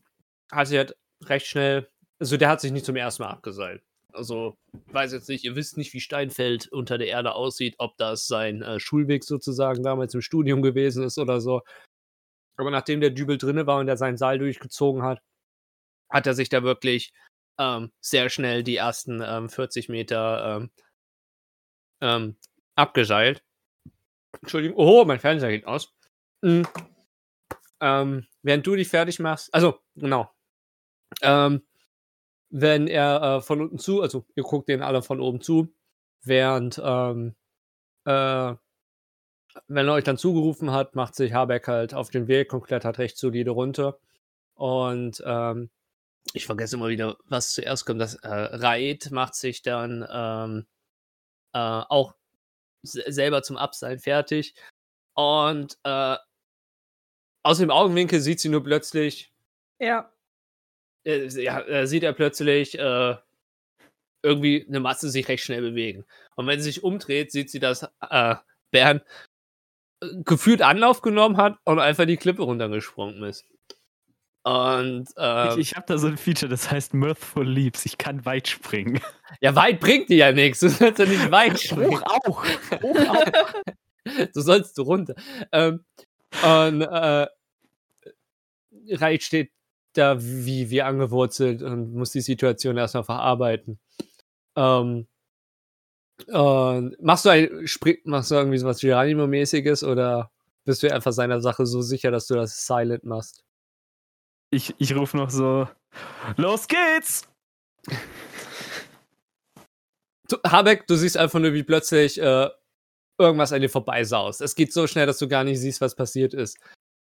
hat 0.50 0.68
sich 0.68 0.76
halt 0.76 0.94
recht 1.24 1.46
schnell, 1.46 1.88
also 2.18 2.36
der 2.36 2.50
hat 2.50 2.60
sich 2.60 2.70
nicht 2.70 2.84
zum 2.84 2.96
ersten 2.96 3.22
Mal 3.22 3.30
abgeseilt. 3.30 3.82
Also, 4.12 4.58
weiß 4.88 5.12
jetzt 5.12 5.30
nicht, 5.30 5.44
ihr 5.44 5.56
wisst 5.56 5.78
nicht, 5.78 5.94
wie 5.94 6.00
Steinfeld 6.00 6.68
unter 6.68 6.98
der 6.98 7.06
Erde 7.06 7.34
aussieht, 7.34 7.76
ob 7.78 7.96
das 7.96 8.26
sein 8.26 8.60
äh, 8.60 8.78
Schulweg 8.78 9.24
sozusagen 9.24 9.82
damals 9.82 10.12
im 10.12 10.20
Studium 10.20 10.60
gewesen 10.60 11.02
ist 11.02 11.16
oder 11.16 11.40
so. 11.40 11.62
Aber 12.56 12.70
nachdem 12.70 13.00
der 13.00 13.10
Dübel 13.10 13.38
drinne 13.38 13.66
war 13.66 13.78
und 13.78 13.88
er 13.88 13.96
seinen 13.96 14.18
Seil 14.18 14.38
durchgezogen 14.38 15.02
hat, 15.02 15.22
hat 16.10 16.26
er 16.26 16.34
sich 16.34 16.50
da 16.50 16.62
wirklich 16.62 17.14
ähm, 17.58 17.92
sehr 18.00 18.30
schnell 18.30 18.62
die 18.62 18.76
ersten 18.76 19.22
ähm, 19.24 19.48
40 19.48 19.88
Meter 19.88 20.56
ähm, 20.56 20.70
ähm, 22.00 22.36
abgeseilt. 22.74 23.42
Entschuldigung. 24.40 24.76
Oh, 24.78 25.04
mein 25.04 25.20
Fernseher 25.20 25.50
geht 25.50 25.66
aus. 25.66 25.94
Mhm. 26.42 26.66
Während 27.80 28.64
du 28.64 28.76
dich 28.76 28.88
fertig 28.88 29.18
machst, 29.18 29.52
also 29.52 29.80
genau. 29.96 30.30
Ähm, 31.20 31.66
wenn 32.48 32.86
er 32.86 33.22
äh, 33.22 33.40
von 33.40 33.60
unten 33.60 33.78
zu, 33.78 34.02
also 34.02 34.24
ihr 34.36 34.44
guckt 34.44 34.68
den 34.68 34.82
alle 34.82 35.02
von 35.02 35.20
oben 35.20 35.40
zu, 35.40 35.74
während 36.22 36.78
äh, 36.78 37.32
wenn 39.68 39.88
er 39.88 39.94
euch 39.94 40.04
dann 40.04 40.18
zugerufen 40.18 40.70
hat, 40.72 40.94
macht 40.94 41.14
sich 41.14 41.32
Habeck 41.32 41.68
halt 41.68 41.94
auf 41.94 42.10
den 42.10 42.28
Weg 42.28 42.52
und 42.52 42.64
klettert 42.64 42.98
recht 42.98 43.16
solide 43.16 43.50
runter. 43.50 43.98
Und 44.54 45.22
ähm, 45.26 45.70
ich 46.32 46.46
vergesse 46.46 46.76
immer 46.76 46.88
wieder, 46.88 47.16
was 47.24 47.52
zuerst 47.52 47.86
kommt. 47.86 48.00
Das 48.00 48.14
äh, 48.16 48.28
Raid 48.28 49.10
macht 49.10 49.34
sich 49.34 49.62
dann 49.62 50.06
ähm, 50.10 50.66
äh, 51.52 51.58
auch 51.58 52.14
selber 52.82 53.42
zum 53.42 53.56
Abseilen 53.56 53.98
fertig. 53.98 54.54
Und 55.14 55.78
äh, 55.84 56.16
aus 57.44 57.58
dem 57.58 57.70
Augenwinkel 57.70 58.20
sieht 58.20 58.40
sie 58.40 58.48
nur 58.48 58.62
plötzlich. 58.62 59.32
Ja. 59.78 60.12
Äh, 61.04 61.26
ja, 61.42 61.60
äh, 61.60 61.86
sieht 61.86 62.04
er 62.04 62.12
plötzlich 62.12 62.78
äh, 62.78 63.16
irgendwie 64.22 64.64
eine 64.66 64.80
Masse 64.80 65.10
sich 65.10 65.28
recht 65.28 65.44
schnell 65.44 65.60
bewegen. 65.60 66.04
Und 66.36 66.46
wenn 66.46 66.60
sie 66.60 66.70
sich 66.70 66.84
umdreht, 66.84 67.32
sieht 67.32 67.50
sie, 67.50 67.58
dass 67.58 67.88
äh, 68.08 68.36
Bern 68.70 69.02
gefühlt 70.24 70.62
Anlauf 70.62 71.02
genommen 71.02 71.36
hat 71.36 71.58
und 71.64 71.78
einfach 71.78 72.06
die 72.06 72.16
Klippe 72.16 72.42
runtergesprungen 72.42 73.22
ist. 73.24 73.44
Und 74.44 75.08
ähm, 75.18 75.48
ich 75.52 75.70
ich 75.70 75.76
habe 75.76 75.86
da 75.86 75.98
so 75.98 76.08
ein 76.08 76.16
Feature, 76.16 76.50
das 76.50 76.70
heißt 76.70 76.94
Mirthful 76.94 77.46
Leaps. 77.46 77.86
Ich 77.86 77.96
kann 77.96 78.24
weit 78.24 78.48
springen. 78.48 79.00
ja, 79.40 79.54
weit 79.54 79.78
bringt 79.78 80.08
dir 80.08 80.16
ja 80.16 80.32
nichts. 80.32 80.60
Du 80.60 80.68
sollst 80.68 80.98
ja 80.98 81.06
nicht 81.06 81.30
weit 81.30 81.60
springen. 81.60 81.92
Hoch 81.92 82.02
auch. 82.02 82.44
Hoch 82.82 82.96
auch. 83.08 83.52
du 84.04 84.40
sollst 84.40 84.78
runter. 84.80 85.14
Ähm, 85.52 85.84
und 86.42 86.82
äh, 86.82 87.26
Reit 88.90 89.22
steht 89.22 89.52
da 89.92 90.16
wie, 90.20 90.70
wie 90.70 90.82
angewurzelt 90.82 91.62
und 91.62 91.94
muss 91.94 92.10
die 92.10 92.20
Situation 92.20 92.76
erstmal 92.76 93.04
verarbeiten. 93.04 93.78
Ähm, 94.56 95.06
und 96.28 96.96
machst 97.00 97.24
du 97.24 97.30
ein 97.30 97.66
Spring, 97.66 97.98
machst 98.04 98.30
du 98.30 98.36
irgendwie 98.36 98.58
sowas 98.58 98.80
Geronimo-mäßiges 98.80 99.84
oder 99.84 100.30
bist 100.64 100.82
du 100.82 100.92
einfach 100.92 101.12
seiner 101.12 101.40
Sache 101.40 101.66
so 101.66 101.82
sicher, 101.82 102.10
dass 102.10 102.26
du 102.26 102.34
das 102.34 102.66
silent 102.66 103.04
machst? 103.04 103.44
Ich, 104.52 104.74
ich 104.78 104.94
rufe 104.94 105.16
noch 105.16 105.30
so: 105.30 105.66
Los 106.36 106.68
geht's! 106.68 107.26
Du, 110.28 110.36
Habeck, 110.46 110.86
du 110.86 110.94
siehst 110.94 111.16
einfach 111.16 111.40
nur, 111.40 111.54
wie 111.54 111.62
plötzlich 111.62 112.20
äh, 112.20 112.50
irgendwas 113.18 113.52
an 113.52 113.62
dir 113.62 113.70
vorbeisaust. 113.70 114.42
Es 114.42 114.54
geht 114.54 114.72
so 114.72 114.86
schnell, 114.86 115.06
dass 115.06 115.18
du 115.18 115.26
gar 115.26 115.42
nicht 115.42 115.58
siehst, 115.58 115.80
was 115.80 115.94
passiert 115.94 116.34
ist. 116.34 116.58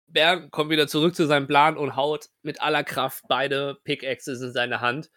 Bern 0.08 0.50
kommt 0.50 0.70
wieder 0.70 0.88
zurück 0.88 1.14
zu 1.14 1.28
seinem 1.28 1.46
Plan 1.46 1.78
und 1.78 1.98
haut 1.98 2.30
mit 2.42 2.62
aller 2.62 2.86
Kraft 2.86 3.26
beide 3.28 3.80
Pickaxes 3.84 4.42
in 4.42 4.54
seine 4.54 4.80
Hand. 4.80 5.12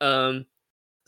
Ähm, 0.00 0.46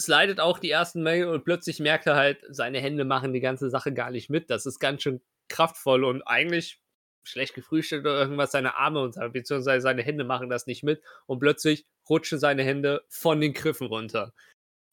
slidet 0.00 0.40
auch 0.40 0.58
die 0.58 0.70
ersten 0.70 1.02
Mail 1.02 1.26
und 1.26 1.44
plötzlich 1.44 1.80
merkt 1.80 2.06
er 2.06 2.16
halt, 2.16 2.42
seine 2.48 2.80
Hände 2.80 3.04
machen 3.04 3.34
die 3.34 3.40
ganze 3.40 3.68
Sache 3.68 3.92
gar 3.92 4.10
nicht 4.10 4.30
mit. 4.30 4.48
Das 4.48 4.64
ist 4.64 4.78
ganz 4.78 5.02
schön 5.02 5.20
kraftvoll 5.48 6.04
und 6.04 6.22
eigentlich 6.22 6.80
schlecht 7.22 7.54
gefrühstückt 7.54 8.06
oder 8.06 8.20
irgendwas. 8.20 8.52
Seine 8.52 8.76
Arme 8.76 9.00
und 9.00 9.14
beziehungsweise 9.32 9.82
seine 9.82 10.02
Hände 10.02 10.24
machen 10.24 10.48
das 10.48 10.66
nicht 10.66 10.82
mit 10.82 11.02
und 11.26 11.38
plötzlich 11.38 11.86
rutschen 12.08 12.38
seine 12.38 12.62
Hände 12.64 13.04
von 13.08 13.40
den 13.40 13.54
Griffen 13.54 13.86
runter. 13.86 14.32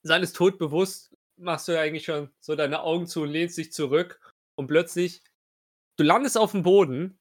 Seines 0.03 0.33
todbewusst 0.33 1.15
machst 1.37 1.67
du 1.67 1.79
eigentlich 1.79 2.05
schon 2.05 2.31
so 2.39 2.55
deine 2.55 2.81
Augen 2.81 3.07
zu 3.07 3.23
und 3.23 3.29
lehnst 3.29 3.57
dich 3.57 3.71
zurück 3.71 4.19
und 4.55 4.67
plötzlich, 4.67 5.23
du 5.97 6.03
landest 6.03 6.37
auf 6.37 6.51
dem 6.51 6.63
Boden 6.63 7.19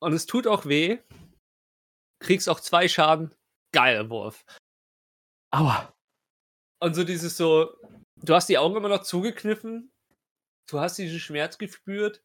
und 0.00 0.12
es 0.12 0.26
tut 0.26 0.46
auch 0.46 0.66
weh, 0.66 0.98
kriegst 2.20 2.48
auch 2.48 2.60
zwei 2.60 2.88
Schaden, 2.88 3.34
geiler 3.72 4.08
Wurf. 4.10 4.44
Aua. 5.52 5.92
Und 6.82 6.94
so 6.94 7.04
dieses 7.04 7.36
so, 7.36 7.76
du 8.16 8.34
hast 8.34 8.48
die 8.48 8.58
Augen 8.58 8.76
immer 8.76 8.88
noch 8.88 9.02
zugekniffen, 9.02 9.92
du 10.70 10.80
hast 10.80 10.96
diesen 10.96 11.20
Schmerz 11.20 11.58
gespürt 11.58 12.22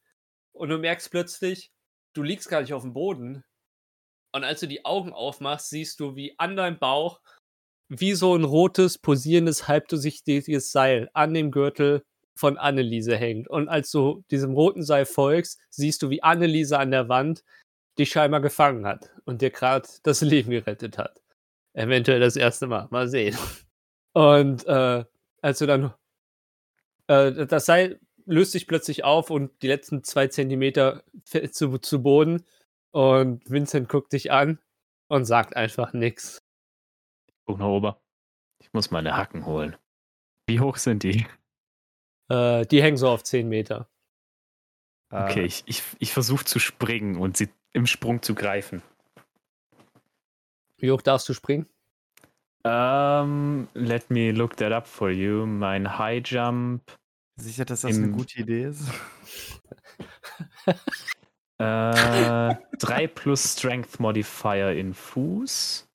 und 0.54 0.70
du 0.70 0.78
merkst 0.78 1.12
plötzlich, 1.12 1.74
du 2.16 2.24
liegst 2.24 2.50
gar 2.50 2.62
nicht 2.62 2.74
auf 2.74 2.82
dem 2.82 2.94
Boden. 2.94 3.44
Und 4.34 4.44
als 4.44 4.60
du 4.60 4.68
die 4.68 4.84
Augen 4.84 5.14
aufmachst, 5.14 5.70
siehst 5.70 6.00
du, 6.00 6.16
wie 6.16 6.38
an 6.40 6.56
deinem 6.56 6.80
Bauch 6.80 7.22
wie 7.88 8.14
so 8.14 8.36
ein 8.36 8.44
rotes, 8.44 8.98
posierendes, 8.98 9.68
halbdurchsichtiges 9.68 10.72
Seil 10.72 11.10
an 11.14 11.34
dem 11.34 11.52
Gürtel 11.52 12.04
von 12.36 12.58
Anneliese 12.58 13.16
hängt. 13.16 13.48
Und 13.48 13.70
als 13.70 13.92
du 13.92 14.24
diesem 14.32 14.54
roten 14.54 14.84
Seil 14.84 15.06
folgst, 15.06 15.60
siehst 15.70 16.02
du, 16.02 16.10
wie 16.10 16.24
Anneliese 16.24 16.80
an 16.80 16.92
der 16.92 17.10
Wand 17.10 17.44
dich 17.98 18.10
scheinbar 18.10 18.42
gefangen 18.42 18.86
hat 18.86 19.12
und 19.26 19.42
dir 19.42 19.52
gerade 19.52 19.88
das 20.04 20.22
Leben 20.22 20.50
gerettet 20.52 20.98
hat. 20.98 21.22
Eventuell 21.74 22.20
das 22.20 22.36
erste 22.36 22.68
Mal. 22.68 22.88
Mal 22.90 23.08
sehen. 23.08 23.38
Und 24.14 24.66
äh, 24.66 25.04
als 25.42 25.60
du 25.60 25.66
dann 25.66 25.94
äh, 27.08 27.46
das 27.46 27.66
Seil 27.66 28.00
löst 28.26 28.52
sich 28.52 28.68
plötzlich 28.68 29.04
auf 29.04 29.30
und 29.30 29.52
die 29.62 29.68
letzten 29.68 30.04
zwei 30.04 30.28
Zentimeter 30.28 31.04
fällt 31.24 31.56
zu, 31.56 31.78
zu 31.78 32.02
Boden 32.02 32.44
und 32.92 33.50
Vincent 33.50 33.90
guckt 33.90 34.14
dich 34.14 34.32
an 34.32 34.60
und 35.08 35.26
sagt 35.26 35.56
einfach 35.56 35.94
nichts. 35.94 36.44
Guck 37.46 37.60
nach 37.60 37.68
oben. 37.68 37.94
Ich 38.60 38.74
muss 38.74 38.92
meine 38.92 39.16
Hacken 39.16 39.46
holen. 39.46 39.76
Wie 40.48 40.60
hoch 40.60 40.78
sind 40.78 41.04
die? 41.04 41.28
Äh, 42.30 42.66
die 42.66 42.82
hängen 42.82 42.98
so 42.98 43.10
auf 43.10 43.24
10 43.24 43.48
Meter. 43.48 43.88
Okay, 45.12 45.42
Äh, 45.44 45.46
ich, 45.46 45.64
ich, 45.68 45.84
ich 46.00 46.12
versuche 46.14 46.46
zu 46.46 46.60
springen 46.60 47.18
und 47.18 47.38
sie 47.38 47.50
im 47.74 47.86
Sprung 47.86 48.22
zu 48.22 48.34
greifen. 48.34 48.82
Wie 50.78 50.92
hoch 50.92 51.02
darfst 51.02 51.30
du 51.30 51.34
springen? 51.34 51.68
Um, 52.64 53.68
let 53.76 54.10
me 54.10 54.32
look 54.32 54.58
that 54.58 54.72
up 54.72 54.88
for 54.88 55.12
you. 55.12 55.46
Mein 55.46 56.00
High 56.00 56.24
Jump. 56.26 56.82
Sicher, 57.38 57.66
dass 57.66 57.82
das 57.82 57.96
eine 57.96 58.06
im- 58.06 58.12
gute 58.14 58.40
Idee 58.40 58.66
ist? 58.66 58.84
Äh, 61.58 62.54
3 62.80 63.08
plus 63.08 63.54
Strength 63.54 64.02
Modifier 64.02 64.74
in 64.74 64.94
Fuß. 64.94 65.88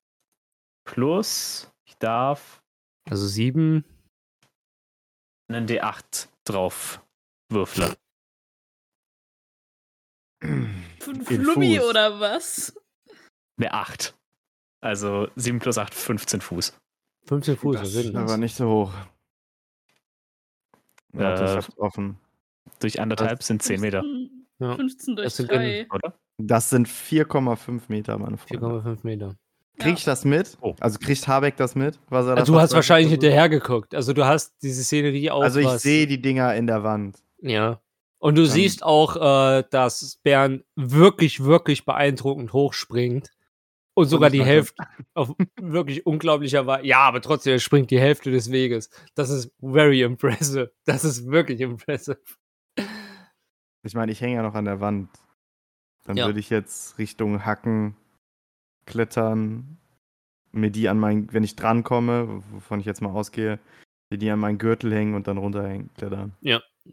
Plus, 0.85 1.71
ich 1.87 1.95
darf 1.99 2.63
Also 3.07 3.27
7. 3.27 3.85
einen 5.49 5.67
D8 5.67 6.29
drauf 6.45 6.99
würfeln. 7.49 7.93
Fünf 10.41 11.29
In 11.29 11.43
Flummi 11.43 11.77
Fuß. 11.77 11.85
oder 11.89 12.19
was? 12.19 12.73
Eine 13.59 13.71
8. 13.73 14.17
Also 14.83 15.29
7 15.35 15.59
plus 15.59 15.77
8, 15.77 15.93
15 15.93 16.41
Fuß. 16.41 16.73
15 17.27 17.55
Fuß, 17.57 17.75
Das 17.75 17.83
was 17.83 17.93
ist 18.05 18.15
aber 18.15 18.25
das? 18.25 18.37
nicht 18.37 18.55
so 18.55 18.67
hoch. 18.67 18.93
Warte, 21.13 21.43
Äh, 21.43 21.45
ich 21.45 21.55
hab's 21.55 21.77
offen. 21.77 22.17
Durch 22.79 22.99
anderthalb 22.99 23.43
sind 23.43 23.61
10 23.61 23.81
Meter, 23.81 24.01
15, 24.01 24.45
Ja. 24.59 24.75
15 24.75 25.15
durch 25.15 25.25
Das 25.27 25.37
sind 25.37 25.51
3. 25.51 25.87
oder? 25.93 26.13
Das 26.37 26.69
sind 26.69 26.87
4,5 26.87 27.83
Meter, 27.89 28.17
meine 28.17 28.37
Freunde. 28.37 28.65
4,5 28.65 28.99
Meter. 29.03 29.35
Krieg 29.77 29.97
ich 29.97 30.03
das 30.03 30.25
mit? 30.25 30.57
Oh. 30.61 30.75
Also 30.79 30.99
kriegt 30.99 31.27
Habeck 31.27 31.57
das 31.57 31.75
mit? 31.75 31.99
Was 32.09 32.25
er 32.27 32.35
da 32.35 32.41
Also 32.41 32.53
du 32.53 32.59
hast 32.59 32.73
wahrscheinlich 32.73 33.11
hinterher 33.11 33.49
geguckt. 33.49 33.95
Also 33.95 34.13
du 34.13 34.25
hast 34.25 34.53
diese 34.61 34.83
Szenerie 34.83 35.31
auch. 35.31 35.41
Also 35.41 35.59
ich 35.59 35.69
sehe 35.69 36.05
die 36.07 36.21
Dinger 36.21 36.53
in 36.55 36.67
der 36.67 36.83
Wand. 36.83 37.17
Ja. 37.41 37.79
Und 38.19 38.35
du 38.35 38.43
Dann- 38.43 38.51
siehst 38.51 38.83
auch, 38.83 39.15
äh, 39.15 39.63
dass 39.71 40.19
Bern 40.23 40.63
wirklich, 40.75 41.43
wirklich 41.43 41.85
beeindruckend 41.85 42.53
hochspringt. 42.53 43.31
Und 43.93 44.05
sogar 44.05 44.29
die 44.29 44.43
Hälfte 44.43 44.83
auf 45.13 45.33
wirklich 45.59 46.05
unglaublicher 46.05 46.65
Weise. 46.65 46.85
Ja, 46.87 46.99
aber 46.99 47.21
trotzdem, 47.21 47.53
er 47.53 47.59
springt 47.59 47.91
die 47.91 47.99
Hälfte 47.99 48.31
des 48.31 48.51
Weges. 48.51 48.89
Das 49.15 49.29
ist 49.29 49.51
very 49.59 50.01
impressive. 50.01 50.71
Das 50.85 51.03
ist 51.03 51.27
wirklich 51.27 51.59
impressive. 51.61 52.19
Ich 53.83 53.93
meine, 53.93 54.11
ich 54.11 54.21
hänge 54.21 54.35
ja 54.35 54.43
noch 54.43 54.55
an 54.55 54.65
der 54.65 54.79
Wand. 54.79 55.09
Dann 56.05 56.17
Ja. 56.17 56.25
würde 56.27 56.39
ich 56.39 56.49
jetzt 56.49 56.97
Richtung 56.97 57.45
Hacken 57.45 57.95
klettern, 58.85 59.77
mir 60.51 60.71
die 60.71 60.89
an 60.89 60.97
mein, 60.99 61.31
wenn 61.33 61.43
ich 61.43 61.55
drankomme, 61.55 62.43
wovon 62.51 62.79
ich 62.79 62.85
jetzt 62.85 63.01
mal 63.01 63.11
ausgehe, 63.11 63.59
mir 64.09 64.17
die 64.17 64.29
an 64.29 64.39
meinen 64.39 64.57
Gürtel 64.57 64.93
hängen 64.93 65.13
und 65.15 65.27
dann 65.27 65.37
runterhängen, 65.37 65.93
klettern. 65.95 66.35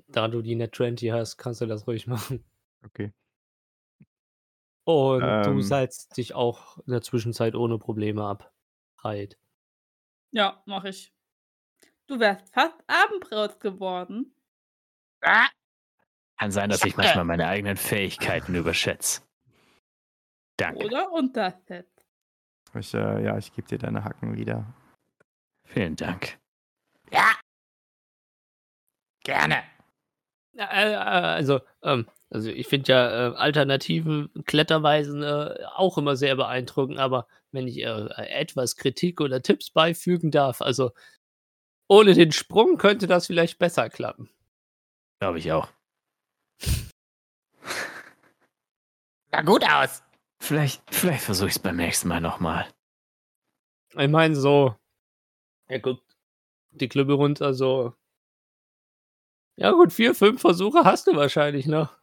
Da 0.09 0.29
du 0.29 0.43
die 0.43 0.55
Net 0.55 0.75
20 0.75 1.11
hast, 1.13 1.39
kannst 1.39 1.61
du 1.61 1.67
das 1.67 1.87
ruhig 1.87 2.07
machen. 2.07 2.45
Okay. 2.85 3.13
Und 4.89 5.21
du 5.21 5.51
Ähm. 5.51 5.61
seilst 5.63 6.17
dich 6.17 6.35
auch 6.35 6.79
in 6.79 6.93
der 6.93 7.03
Zwischenzeit 7.03 7.55
ohne 7.55 7.79
Probleme 7.79 8.25
ab. 8.25 8.55
Reit. 9.01 9.39
Ja, 10.31 10.63
mach 10.65 10.85
ich. 10.85 11.13
Du 12.07 12.19
wärst 12.19 12.49
fast 12.55 12.75
Abendbrot 12.87 13.61
geworden. 13.61 14.35
Ah, 15.21 15.47
Kann 16.39 16.51
sein, 16.53 16.71
dass 16.71 16.83
ich 16.87 16.97
manchmal 16.97 17.27
meine 17.27 17.47
eigenen 17.49 17.77
Fähigkeiten 17.77 18.55
überschätze. 18.55 19.21
Danke. 20.57 20.87
Oder 20.87 21.13
untersetzt. 21.13 22.03
Ich, 22.75 22.95
äh, 22.95 23.23
ja, 23.25 23.37
ich 23.37 23.53
gebe 23.53 23.69
dir 23.69 23.77
deine 23.79 24.05
Hacken 24.05 24.39
wieder. 24.39 24.73
Vielen 25.65 25.97
Dank. 25.97 26.39
ja. 27.11 27.39
Gerne. 29.23 29.63
Ja, 30.53 30.71
äh, 30.73 30.93
äh, 30.93 30.97
also, 30.97 31.61
ähm, 31.83 32.09
also 32.31 32.51
ich 32.51 32.67
finde 32.67 32.93
ja 32.93 33.29
äh, 33.29 33.37
alternativen 33.37 34.31
Kletterweisen 34.45 35.23
äh, 35.23 35.65
auch 35.75 35.97
immer 35.97 36.15
sehr 36.17 36.37
beeindruckend, 36.37 36.99
aber 36.99 37.27
wenn 37.53 37.67
ich 37.67 37.79
äh, 37.79 38.09
etwas 38.17 38.77
Kritik 38.77 39.21
oder 39.21 39.43
Tipps 39.43 39.71
beifügen 39.71 40.31
darf, 40.31 40.61
also 40.61 40.93
ohne 41.89 42.13
den 42.13 42.33
Sprung 42.33 42.77
könnte 42.77 43.07
das 43.07 43.27
vielleicht 43.27 43.59
besser 43.59 43.89
klappen. 43.89 44.29
Glaube 45.21 45.39
ich 45.39 45.51
auch. 45.53 45.69
Sah 49.33 49.43
gut 49.43 49.65
aus. 49.65 50.03
Vielleicht, 50.41 50.83
vielleicht 50.95 51.25
versuche 51.25 51.49
ich 51.49 51.57
es 51.57 51.59
beim 51.59 51.77
nächsten 51.77 52.09
Mal 52.09 52.21
nochmal. 52.21 52.69
Ich 53.97 54.09
meine, 54.09 54.37
so, 54.37 54.77
er 55.67 55.81
guckt 55.81 56.05
die 56.71 56.89
Klippe 56.89 57.15
runter, 57.15 57.55
so. 57.55 57.95
Ja, 59.57 59.73
gut, 59.73 59.93
vier, 59.93 60.15
fünf 60.15 60.41
Versuche 60.41 60.85
hast 60.85 61.07
du 61.07 61.17
wahrscheinlich 61.17 61.67
noch. 61.67 61.98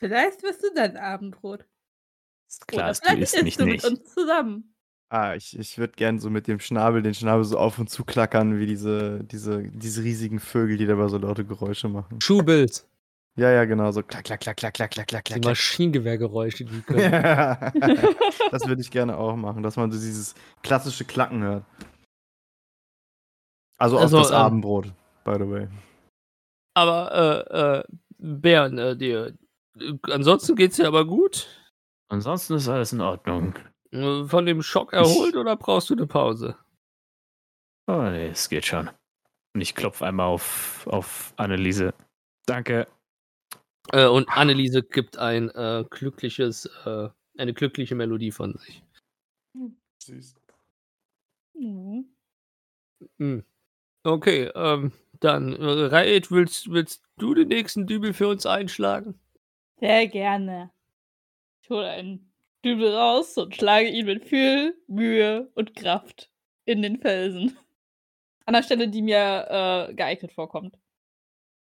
Vielleicht 0.00 0.42
wirst 0.42 0.62
du 0.64 0.68
dann 0.74 0.96
Abendbrot. 0.96 1.66
Ist 2.48 2.66
klar, 2.66 2.84
Oder 2.86 2.90
ist, 2.90 3.04
du 3.04 3.08
vielleicht 3.08 3.22
isst 3.22 3.34
isst 3.46 3.60
du 3.60 3.64
nicht. 3.66 3.84
mit 3.84 3.92
uns 3.92 4.12
zusammen. 4.14 4.74
Ah, 5.12 5.34
ich, 5.34 5.58
ich 5.58 5.76
würde 5.76 5.92
gern 5.94 6.18
so 6.18 6.30
mit 6.30 6.46
dem 6.46 6.58
Schnabel, 6.60 7.02
den 7.02 7.14
Schnabel 7.14 7.44
so 7.44 7.58
auf 7.58 7.78
und 7.78 7.90
zu 7.90 8.04
klackern, 8.04 8.58
wie 8.58 8.66
diese, 8.66 9.22
diese, 9.24 9.62
diese 9.64 10.02
riesigen 10.02 10.38
Vögel, 10.40 10.76
die 10.76 10.86
dabei 10.86 11.08
so 11.08 11.18
laute 11.18 11.44
Geräusche 11.44 11.88
machen. 11.88 12.20
Schuhbild. 12.22 12.86
Ja, 13.36 13.50
ja, 13.50 13.64
genau, 13.64 13.90
so 13.92 14.02
klack, 14.02 14.24
klack, 14.24 14.40
klack, 14.40 14.56
klack, 14.56 14.74
klack, 14.74 14.90
klack, 14.90 15.08
klack, 15.08 15.24
Die 15.24 15.32
klack. 15.34 15.44
Maschinengewehrgeräusche, 15.44 16.64
die 16.64 16.80
können. 16.86 17.12
Ja. 17.12 17.70
das 18.50 18.66
würde 18.66 18.80
ich 18.82 18.90
gerne 18.90 19.16
auch 19.16 19.36
machen, 19.36 19.62
dass 19.62 19.76
man 19.76 19.90
so 19.92 19.98
dieses 19.98 20.34
klassische 20.62 21.04
Klacken 21.04 21.42
hört. 21.42 21.64
Also, 23.78 23.98
Also, 23.98 24.18
auf 24.18 24.22
das 24.24 24.30
ähm, 24.32 24.36
Abendbrot, 24.36 24.92
by 25.24 25.34
the 25.34 25.48
way. 25.50 25.68
Aber, 26.74 27.46
äh, 27.50 27.78
äh, 27.80 27.84
Bären, 28.18 28.78
äh, 28.78 28.96
dir. 28.96 29.34
Äh, 29.78 29.94
Ansonsten 30.10 30.56
geht's 30.56 30.76
dir 30.76 30.86
aber 30.86 31.04
gut. 31.04 31.48
Ansonsten 32.08 32.54
ist 32.54 32.68
alles 32.68 32.92
in 32.92 33.00
Ordnung. 33.00 33.58
Äh, 33.92 34.24
Von 34.24 34.46
dem 34.46 34.62
Schock 34.62 34.92
erholt 34.92 35.36
oder 35.36 35.56
brauchst 35.56 35.90
du 35.90 35.94
eine 35.94 36.06
Pause? 36.06 36.56
Oh 37.86 38.02
nee, 38.02 38.28
es 38.28 38.48
geht 38.48 38.66
schon. 38.66 38.90
Und 39.54 39.60
ich 39.60 39.74
klopfe 39.74 40.06
einmal 40.06 40.26
auf, 40.26 40.86
auf 40.86 41.34
Anneliese. 41.36 41.92
Danke. 42.46 42.86
Äh, 43.92 44.06
und 44.06 44.28
Anneliese 44.28 44.82
gibt 44.82 45.18
ein 45.18 45.50
äh, 45.50 45.84
glückliches, 45.90 46.66
äh, 46.84 47.08
eine 47.36 47.54
glückliche 47.54 47.94
Melodie 47.94 48.30
von 48.30 48.56
sich. 48.56 48.82
Süß. 50.02 50.34
Mhm. 51.54 52.06
Hm. 53.18 53.44
Okay, 54.02 54.50
ähm, 54.54 54.92
dann, 55.20 55.54
äh, 55.54 55.86
Raed, 55.86 56.30
willst, 56.30 56.70
willst 56.70 57.02
du 57.18 57.34
den 57.34 57.48
nächsten 57.48 57.86
Dübel 57.86 58.14
für 58.14 58.28
uns 58.28 58.46
einschlagen? 58.46 59.18
Sehr 59.80 60.08
gerne. 60.08 60.70
Ich 61.62 61.70
hole 61.70 61.88
einen 61.88 62.32
Dübel 62.64 62.94
raus 62.94 63.36
und 63.38 63.54
schlage 63.56 63.88
ihn 63.88 64.06
mit 64.06 64.24
viel 64.24 64.76
Mühe 64.86 65.50
und 65.54 65.74
Kraft 65.74 66.30
in 66.66 66.82
den 66.82 67.00
Felsen. 67.00 67.56
An 68.46 68.54
der 68.54 68.62
Stelle, 68.62 68.88
die 68.88 69.02
mir 69.02 69.88
äh, 69.90 69.94
geeignet 69.94 70.32
vorkommt. 70.32 70.78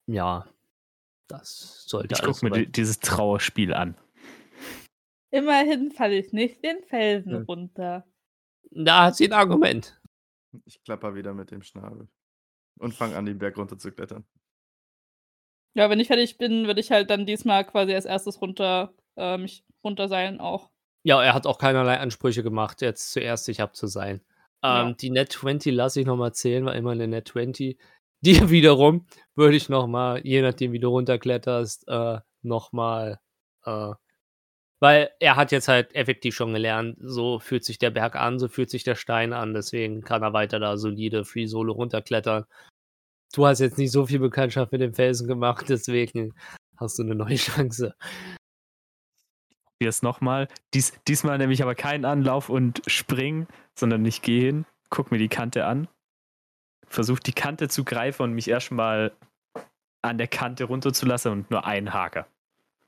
Ja, 0.07 0.47
das 1.29 1.85
sollte 1.87 2.15
Ich 2.15 2.23
gucke 2.23 2.45
mir 2.45 2.51
soweit- 2.55 2.67
di- 2.69 2.73
dieses 2.73 3.01
Trauerspiel 3.01 3.73
an. 3.73 3.97
Immerhin 5.31 5.91
falle 5.93 6.19
ich 6.19 6.33
nicht 6.33 6.63
den 6.63 6.83
Felsen 6.85 7.37
Hm. 7.37 7.43
runter. 7.45 8.07
Da 8.71 9.05
hat 9.05 9.17
sie 9.17 9.27
ein 9.29 9.33
Argument. 9.33 9.99
Ich 10.67 10.83
klapper 10.83 11.15
wieder 11.15 11.33
mit 11.33 11.51
dem 11.51 11.63
Schnabel. 11.63 12.09
Und 12.79 12.95
fang 12.95 13.15
an, 13.15 13.25
den 13.25 13.39
Berg 13.39 13.57
runter 13.57 13.79
zu 13.79 13.93
klettern. 13.93 14.27
Ja, 15.75 15.89
wenn 15.89 16.01
ich 16.01 16.09
fertig 16.09 16.39
bin, 16.39 16.67
würde 16.67 16.81
ich 16.81 16.91
halt 16.91 17.11
dann 17.11 17.27
diesmal 17.27 17.65
quasi 17.65 17.95
als 17.95 18.05
erstes 18.05 18.41
runter, 18.41 18.93
äh, 19.17 19.39
mich 19.39 19.65
runterseilen 19.85 20.41
auch. 20.41 20.71
Ja, 21.05 21.23
er 21.23 21.35
hat 21.35 21.47
auch 21.47 21.59
keinerlei 21.59 21.99
Ansprüche 21.99 22.43
gemacht, 22.43 22.83
jetzt 22.83 23.13
zuerst 23.13 23.49
ich 23.49 23.61
hab 23.61 23.75
zu 23.75 23.87
sein. 23.87 24.21
Ähm, 24.63 24.89
Ja. 24.89 24.93
Die 24.93 25.11
Net 25.11 25.33
20 25.33 25.75
lasse 25.75 26.01
ich 26.01 26.07
nochmal 26.07 26.33
zählen, 26.33 26.65
war 26.65 26.75
immer 26.75 26.93
eine 26.93 27.09
Net 27.09 27.29
20. 27.29 27.79
Die 28.25 28.51
wiederum 28.51 29.07
würde 29.35 29.57
ich 29.57 29.69
nochmal, 29.69 30.21
je 30.25 30.43
nachdem 30.43 30.71
wie 30.73 30.79
du 30.79 30.89
runterkletterst, 30.89 31.89
äh, 31.89 32.21
nochmal, 32.43 33.19
äh, 33.65 33.93
weil 34.81 35.11
er 35.21 35.37
hat 35.37 35.51
jetzt 35.53 35.69
halt 35.69 35.95
effektiv 35.95 36.35
schon 36.35 36.53
gelernt, 36.53 36.97
so 37.01 37.39
fühlt 37.41 37.65
sich 37.65 37.79
der 37.79 37.91
Berg 37.91 38.15
an, 38.17 38.39
so 38.39 38.49
fühlt 38.49 38.71
sich 38.71 38.85
der 38.85 38.95
Stein 38.95 39.33
an, 39.33 39.55
deswegen 39.55 40.03
kann 40.03 40.23
er 40.23 40.33
weiter 40.33 40.61
da 40.61 40.77
solide 40.77 41.25
Free 41.25 41.47
Solo 41.47 41.73
runterklettern. 41.73 42.45
Du 43.33 43.47
hast 43.47 43.61
jetzt 43.61 43.79
nicht 43.79 43.91
so 43.91 44.07
viel 44.07 44.19
Bekanntschaft 44.19 44.73
mit 44.73 44.81
dem 44.81 44.95
Felsen 44.95 45.27
gemacht, 45.27 45.67
deswegen 45.69 46.35
hast 46.77 46.99
du 46.99 47.03
eine 47.03 47.15
neue 47.15 47.37
Chance. 47.37 47.95
Hier 49.81 49.89
ist 49.89 50.03
nochmal. 50.03 50.49
Dies, 50.75 50.93
diesmal 51.09 51.39
nehme 51.39 51.53
ich 51.53 51.63
aber 51.63 51.75
keinen 51.75 52.05
Anlauf 52.05 52.49
und 52.49 52.83
spring, 52.87 53.49
sondern 53.77 54.03
nicht 54.03 54.23
gehen. 54.23 54.65
Guck 54.91 55.11
mir 55.11 55.19
die 55.19 55.29
Kante 55.29 55.65
an. 55.65 55.89
Versuch 56.87 57.19
die 57.19 57.33
Kante 57.33 57.69
zu 57.69 57.85
greifen 57.85 58.23
und 58.23 58.33
mich 58.35 58.49
erstmal 58.49 59.17
an 60.03 60.19
der 60.19 60.29
Kante 60.29 60.65
runterzulassen 60.65 61.33
und 61.33 61.51
nur 61.51 61.65
einen 61.67 61.93
Haker. 61.93 62.27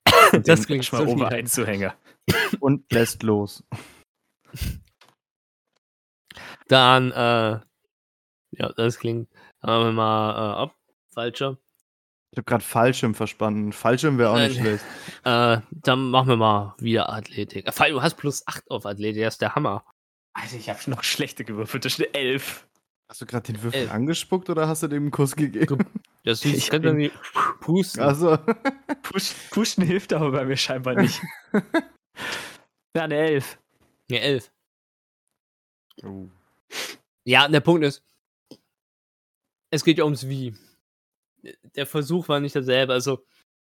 Und 0.32 0.46
Das 0.46 0.66
klingt 0.66 0.82
erstmal 0.82 1.02
solide. 1.02 1.24
oben 1.24 1.34
einzuhängen. 1.34 1.92
Und 2.60 2.90
lässt 2.92 3.22
los. 3.22 3.64
Dann, 6.68 7.10
äh, 7.12 7.60
ja, 8.52 8.72
das 8.76 8.98
klingt, 8.98 9.28
haben 9.72 9.84
wir 9.86 9.92
mal 9.92 10.30
äh, 10.32 10.62
ab. 10.62 10.74
Falscher. 11.12 11.58
Ich 12.34 12.38
habe 12.38 12.46
gerade 12.46 12.64
Fallschirm 12.64 13.14
verstanden. 13.14 13.72
Fallschirm 13.72 14.18
wäre 14.18 14.30
auch 14.30 14.38
nicht 14.38 14.56
Nein. 14.56 14.64
schlecht. 14.64 14.84
Äh, 15.24 15.60
dann 15.70 16.10
machen 16.10 16.28
wir 16.28 16.36
mal 16.36 16.74
wieder 16.78 17.08
Athletik. 17.10 17.66
Äh, 17.66 17.72
Fall, 17.72 17.92
du 17.92 18.02
hast 18.02 18.16
plus 18.16 18.46
8 18.46 18.70
auf 18.70 18.84
Athletik, 18.84 19.22
das 19.22 19.34
ist 19.34 19.40
der 19.40 19.54
Hammer. 19.54 19.84
Alter, 20.34 20.56
ich 20.56 20.68
habe 20.68 20.90
noch 20.90 21.02
schlechter 21.04 21.44
gewürfelt. 21.44 21.84
Das 21.84 21.92
ist 21.94 22.00
eine 22.00 22.12
11. 22.12 22.66
Hast 23.08 23.20
du 23.20 23.26
gerade 23.26 23.52
den 23.52 23.62
Würfel 23.62 23.82
Elf. 23.82 23.92
angespuckt 23.92 24.50
oder 24.50 24.66
hast 24.66 24.82
du 24.82 24.88
dem 24.88 25.04
einen 25.04 25.10
Kuss 25.12 25.36
gegeben? 25.36 25.86
Das 26.24 26.44
Ich 26.44 26.54
ich 26.54 26.70
kann 26.70 26.82
dann 26.82 26.96
nicht 26.96 27.14
pusten. 27.60 28.02
Also, 28.02 28.36
Push, 29.02 29.34
pushen 29.50 29.84
hilft 29.84 30.12
aber 30.12 30.32
bei 30.32 30.44
mir 30.44 30.56
scheinbar 30.56 30.94
nicht. 30.96 31.22
ja, 32.96 33.04
eine 33.04 33.16
11. 33.16 33.58
Ja, 34.10 34.18
11. 34.18 34.50
oh. 36.02 36.28
Ja, 37.24 37.46
der 37.48 37.60
Punkt 37.60 37.84
ist, 37.84 38.02
es 39.74 39.84
geht 39.84 39.98
ja 39.98 40.04
ums 40.04 40.28
Wie. 40.28 40.54
Der 41.76 41.86
Versuch 41.86 42.28
war 42.28 42.40
nicht 42.40 42.54
derselbe. 42.54 42.92
Also, 42.92 43.24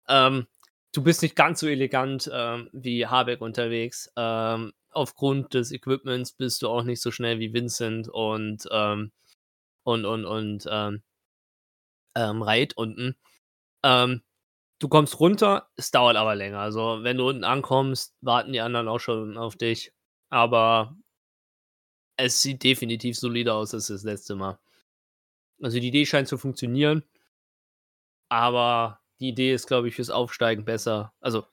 ähm, 0.08 0.48
du 0.94 1.04
bist 1.04 1.22
nicht 1.22 1.36
ganz 1.36 1.60
so 1.60 1.68
elegant 1.68 2.30
ähm, 2.34 2.70
wie 2.74 3.06
Habeck 3.06 3.42
unterwegs. 3.42 4.10
Ähm, 4.16 4.74
aufgrund 4.92 5.54
des 5.54 5.72
Equipments 5.72 6.32
bist 6.32 6.62
du 6.62 6.70
auch 6.70 6.84
nicht 6.84 7.02
so 7.02 7.12
schnell 7.12 7.40
wie 7.40 7.54
Vincent 7.54 8.10
und 8.10 8.68
ähm, 8.72 9.12
und 9.84 10.06
und 10.06 10.26
und 10.26 10.66
ähm, 10.72 11.04
ähm, 12.16 12.42
Reit 12.42 12.76
unten. 12.78 13.16
Ähm, 13.84 14.24
du 14.80 14.90
kommst 14.90 15.20
runter, 15.20 15.70
es 15.76 15.92
dauert 15.92 16.18
aber 16.18 16.36
länger. 16.36 16.60
Also, 16.60 17.04
wenn 17.04 17.18
du 17.18 17.30
unten 17.30 17.44
ankommst, 17.44 18.16
warten 18.22 18.54
die 18.54 18.62
anderen 18.62 18.88
auch 18.88 19.00
schon 19.00 19.38
auf 19.38 19.56
dich. 19.58 19.94
Aber 20.30 20.96
es 22.18 22.42
sieht 22.42 22.64
definitiv 22.64 23.18
solider 23.18 23.56
aus 23.56 23.74
als 23.74 23.88
das 23.88 24.04
letzte 24.04 24.36
Mal. 24.36 24.60
Also 25.62 25.80
die 25.80 25.88
Idee 25.88 26.06
scheint 26.06 26.28
zu 26.28 26.38
funktionieren, 26.38 27.04
aber 28.30 29.00
die 29.20 29.30
Idee 29.30 29.54
ist, 29.54 29.68
glaube 29.68 29.88
ich, 29.88 29.96
fürs 29.96 30.10
Aufsteigen 30.10 30.66
besser. 30.66 31.14
Also 31.20 31.46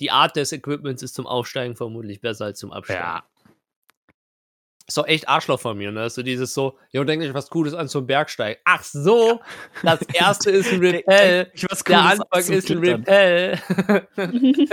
die 0.00 0.10
Art 0.10 0.36
des 0.36 0.52
Equipments 0.52 1.02
ist 1.02 1.14
zum 1.14 1.26
Aufsteigen 1.26 1.76
vermutlich 1.76 2.20
besser 2.20 2.46
als 2.46 2.58
zum 2.58 2.72
Absteigen. 2.72 3.02
Ja. 3.02 3.24
Ist 4.88 4.98
doch 4.98 5.06
echt 5.06 5.28
Arschloch 5.28 5.60
von 5.60 5.78
mir, 5.78 5.92
ne? 5.92 6.00
Also 6.02 6.22
dieses 6.22 6.52
so, 6.54 6.76
ja, 6.90 7.04
denkt 7.04 7.24
euch 7.24 7.32
was 7.34 7.48
Cooles 7.50 7.72
an 7.72 7.88
zum 7.88 8.06
Bergsteigen. 8.06 8.60
Ach 8.64 8.82
so, 8.82 9.40
das 9.82 10.02
erste 10.12 10.50
ist 10.50 10.72
ein 10.72 10.80
Repel. 10.84 11.52
Der 11.88 12.02
Anfang 12.02 12.52
ist 12.52 12.70
ein. 12.70 12.78
Repel. 12.78 13.58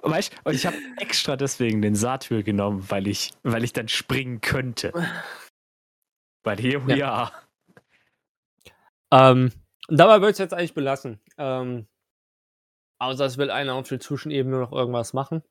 Weißt 0.00 0.32
du, 0.32 0.36
und 0.44 0.54
ich 0.54 0.66
habe 0.66 0.76
extra 0.96 1.36
deswegen 1.36 1.82
den 1.82 1.94
Satyr 1.94 2.42
genommen, 2.42 2.86
weil 2.88 3.06
ich, 3.06 3.34
weil 3.42 3.62
ich 3.62 3.74
dann 3.74 3.88
springen 3.88 4.40
könnte. 4.40 4.92
Weil 6.42 6.56
here 6.56 6.84
we 6.86 7.06
are. 7.06 7.30
Ähm, 9.18 9.52
und 9.88 9.96
dabei 9.98 10.14
würde 10.16 10.28
ich 10.30 10.34
es 10.34 10.38
jetzt 10.38 10.54
eigentlich 10.54 10.74
belassen. 10.74 11.20
Ähm, 11.38 11.86
außer 13.00 13.24
es 13.24 13.38
will 13.38 13.50
einer 13.50 13.74
auf 13.74 13.88
der 13.88 14.00
Zwischenebene 14.00 14.58
noch 14.58 14.72
irgendwas 14.72 15.12
machen. 15.12 15.42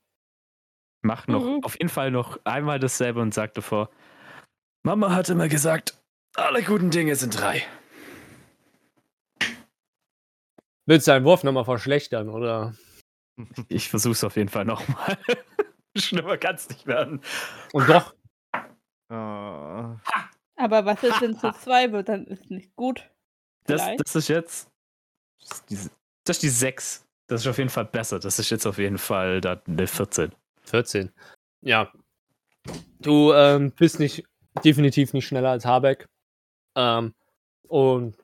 mach 1.03 1.28
noch 1.28 1.43
Mhm. 1.45 1.63
auf 1.63 1.74
jeden 1.78 1.89
Fall 1.89 2.09
noch 2.11 2.39
einmal 2.45 2.80
dasselbe 2.80 3.22
und 3.22 3.34
sag 3.34 3.53
davor. 3.53 3.89
Mama 4.84 5.13
hat 5.16 5.30
immer 5.30 5.47
gesagt, 5.47 6.01
alle 6.36 6.63
guten 6.63 6.89
Dinge 6.91 7.16
sind 7.16 7.39
drei. 7.39 7.63
Willst 10.88 11.07
du 11.07 11.11
deinen 11.11 11.26
Wurf 11.26 11.43
nochmal 11.43 11.66
verschlechtern, 11.66 12.30
oder? 12.30 12.76
Ich 13.70 13.89
versuch's 13.89 14.24
auf 14.24 14.36
jeden 14.38 14.49
Fall 14.49 14.66
nochmal. 14.66 15.18
Schlimmer 15.97 16.38
kann's 16.38 16.70
nicht 16.70 16.88
werden. 16.88 17.22
Und 17.74 17.89
doch, 17.89 18.16
Ah, 19.09 19.97
Aber 20.55 20.86
was 20.86 21.03
ist, 21.03 21.22
wenn 21.22 21.32
es 21.32 21.39
zu 21.41 21.51
zwei 21.51 21.91
wird, 21.91 22.09
dann 22.09 22.26
ist 22.26 22.49
nicht 22.49 22.76
gut. 22.76 23.09
Das, 23.66 23.82
das 23.97 24.16
ist 24.16 24.28
jetzt. 24.28 24.70
Das 25.39 25.51
ist, 25.51 25.70
die, 25.70 25.76
das 26.24 26.38
ist 26.38 26.43
die 26.43 26.49
6. 26.49 27.05
Das 27.28 27.41
ist 27.41 27.47
auf 27.47 27.57
jeden 27.57 27.70
Fall 27.70 27.86
besser. 27.86 28.20
Das 28.20 28.39
ist 28.39 28.49
jetzt 28.49 28.66
auf 28.66 28.78
jeden 28.78 28.97
Fall 28.97 29.41
da 29.41 29.61
eine 29.68 29.88
14. 29.88 30.32
14. 30.63 31.11
Ja. 31.61 31.91
Du 32.99 33.34
ähm, 33.34 33.72
bist 33.72 33.99
nicht, 33.99 34.24
definitiv 34.63 35.13
nicht 35.13 35.28
schneller 35.28 35.49
als 35.49 35.66
Habeck. 35.66 36.07
Ähm, 36.76 37.13
und 37.68 38.18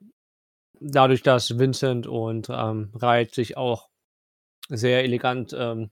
dadurch, 0.80 1.24
dass 1.24 1.58
Vincent 1.58 2.08
und 2.08 2.50
ähm, 2.50 2.92
Reit 2.96 3.34
sich 3.34 3.58
auch 3.58 3.90
sehr 4.68 5.04
elegant 5.04 5.54
ähm, 5.58 5.92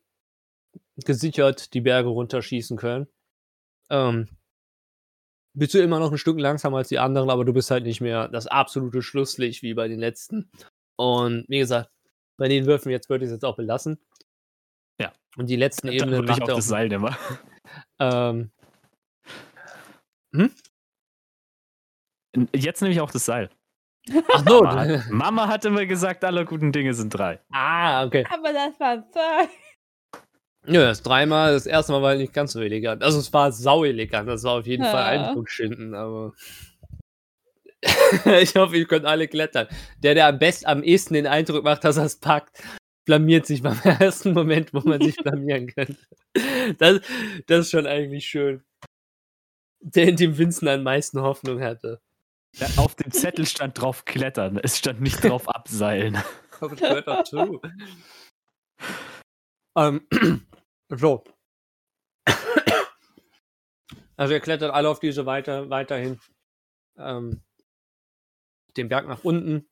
gesichert 1.06 1.74
die 1.74 1.82
Berge 1.82 2.10
runterschießen 2.10 2.78
können, 2.78 3.08
ähm, 3.90 4.30
bist 5.60 5.74
du 5.74 5.80
immer 5.82 6.00
noch 6.00 6.12
ein 6.12 6.18
Stück 6.18 6.40
langsamer 6.40 6.78
als 6.78 6.88
die 6.90 7.00
anderen, 7.00 7.30
aber 7.30 7.46
du 7.46 7.54
bist 7.54 7.70
halt 7.72 7.84
nicht 7.84 8.02
mehr 8.02 8.28
das 8.28 8.48
absolute 8.48 9.02
Schlusslicht 9.02 9.62
wie 9.62 9.74
bei 9.74 9.88
den 9.88 10.00
letzten. 10.00 10.50
Und 10.96 11.46
wie 11.48 11.60
gesagt, 11.60 11.92
bei 12.38 12.48
den 12.48 12.66
Würfen 12.66 12.92
jetzt 12.92 13.10
würde 13.10 13.26
ich 13.26 13.30
es 13.30 13.36
jetzt 13.36 13.46
auch 13.46 13.56
belassen. 13.58 14.00
Ja. 15.00 15.14
Und 15.38 15.48
die 15.50 15.56
letzten 15.56 15.88
Dann 15.88 15.96
Ebenen 15.96 16.12
würde 16.16 16.32
ich 16.32 16.40
macht 16.40 16.44
auch 16.44 16.48
er 16.50 16.56
das 16.56 16.66
auch 16.66 16.70
Seil 16.70 16.88
nehmen. 16.90 17.16
ähm, 18.00 18.52
Jetzt 22.54 22.82
nehme 22.82 22.94
ich 22.94 23.02
auch 23.02 23.12
das 23.12 23.26
Seil. 23.26 23.50
ach 24.32 24.44
so. 24.48 24.64
Mama 24.64 24.76
hat, 24.86 25.10
Mama 25.10 25.48
hat 25.48 25.66
immer 25.66 25.86
gesagt, 25.86 26.24
alle 26.24 26.46
guten 26.46 26.72
Dinge 26.72 26.94
sind 26.94 27.10
drei. 27.10 27.40
ah, 27.52 28.06
okay. 28.06 28.26
Aber 28.32 28.54
das 28.54 28.80
waren 28.80 29.04
zwei. 29.12 29.48
Ja, 30.68 30.82
das 30.82 31.02
dreimal, 31.02 31.54
das 31.54 31.66
erste 31.66 31.92
Mal 31.94 32.02
war 32.02 32.16
nicht 32.16 32.34
ganz 32.34 32.52
so 32.52 32.62
elegant. 32.62 33.02
Also 33.04 33.20
es 33.20 33.32
war 33.34 33.52
sau 33.52 33.84
elegant, 33.86 34.28
das 34.28 34.44
war 34.44 34.60
auf 34.60 34.68
jeden 34.68 34.84
Ja. 34.84 34.92
Fall 34.92 35.04
Eindruck 35.04 35.50
schinden, 35.50 35.96
aber 35.96 36.34
ich 38.42 38.56
hoffe, 38.56 38.76
ihr 38.78 38.86
könnt 38.86 39.06
alle 39.06 39.28
klettern. 39.28 39.68
Der, 40.00 40.14
der 40.14 40.28
am 40.28 40.38
besten, 40.38 40.66
am 40.68 40.84
ehesten 40.84 41.14
den 41.14 41.28
Eindruck 41.28 41.64
macht, 41.64 41.84
dass 41.86 41.98
er 41.98 42.06
es 42.06 42.18
packt, 42.20 42.62
blamiert 43.06 43.46
sich 43.46 43.62
beim 43.64 43.80
ersten 43.84 44.34
Moment, 44.34 44.74
wo 44.74 44.82
man 44.82 45.02
sich 45.02 45.16
blamieren 45.24 45.68
könnte. 45.68 45.98
Das, 46.78 47.00
das 47.48 47.60
ist 47.62 47.72
schon 47.72 47.88
eigentlich 47.88 48.28
schön. 48.28 48.64
Der 49.82 50.10
in 50.10 50.18
dem 50.18 50.38
Vincent 50.38 50.70
am 50.70 50.84
meisten 50.84 51.22
Hoffnung 51.22 51.62
hatte. 51.62 52.02
Ja, 52.58 52.68
auf 52.78 52.96
dem 52.96 53.12
Zettel 53.12 53.46
stand 53.48 53.80
drauf 53.80 54.04
klettern. 54.06 54.60
Es 54.62 54.78
stand 54.78 55.00
nicht 55.02 55.24
drauf 55.24 55.48
abseilen. 55.48 56.18
Aber 56.60 56.76
das 56.76 56.80
gehört 56.80 57.08
dazu. 57.08 57.62
ähm, 59.78 60.02
so. 60.90 61.24
Also 64.20 64.34
ihr 64.34 64.42
klettert 64.42 64.74
alle 64.74 64.90
auf 64.90 65.00
diese 65.00 65.26
weiter, 65.26 65.70
weiterhin 65.70 66.20
ähm, 66.98 67.42
den 68.76 68.90
Berg 68.90 69.08
nach 69.08 69.24
unten. 69.24 69.70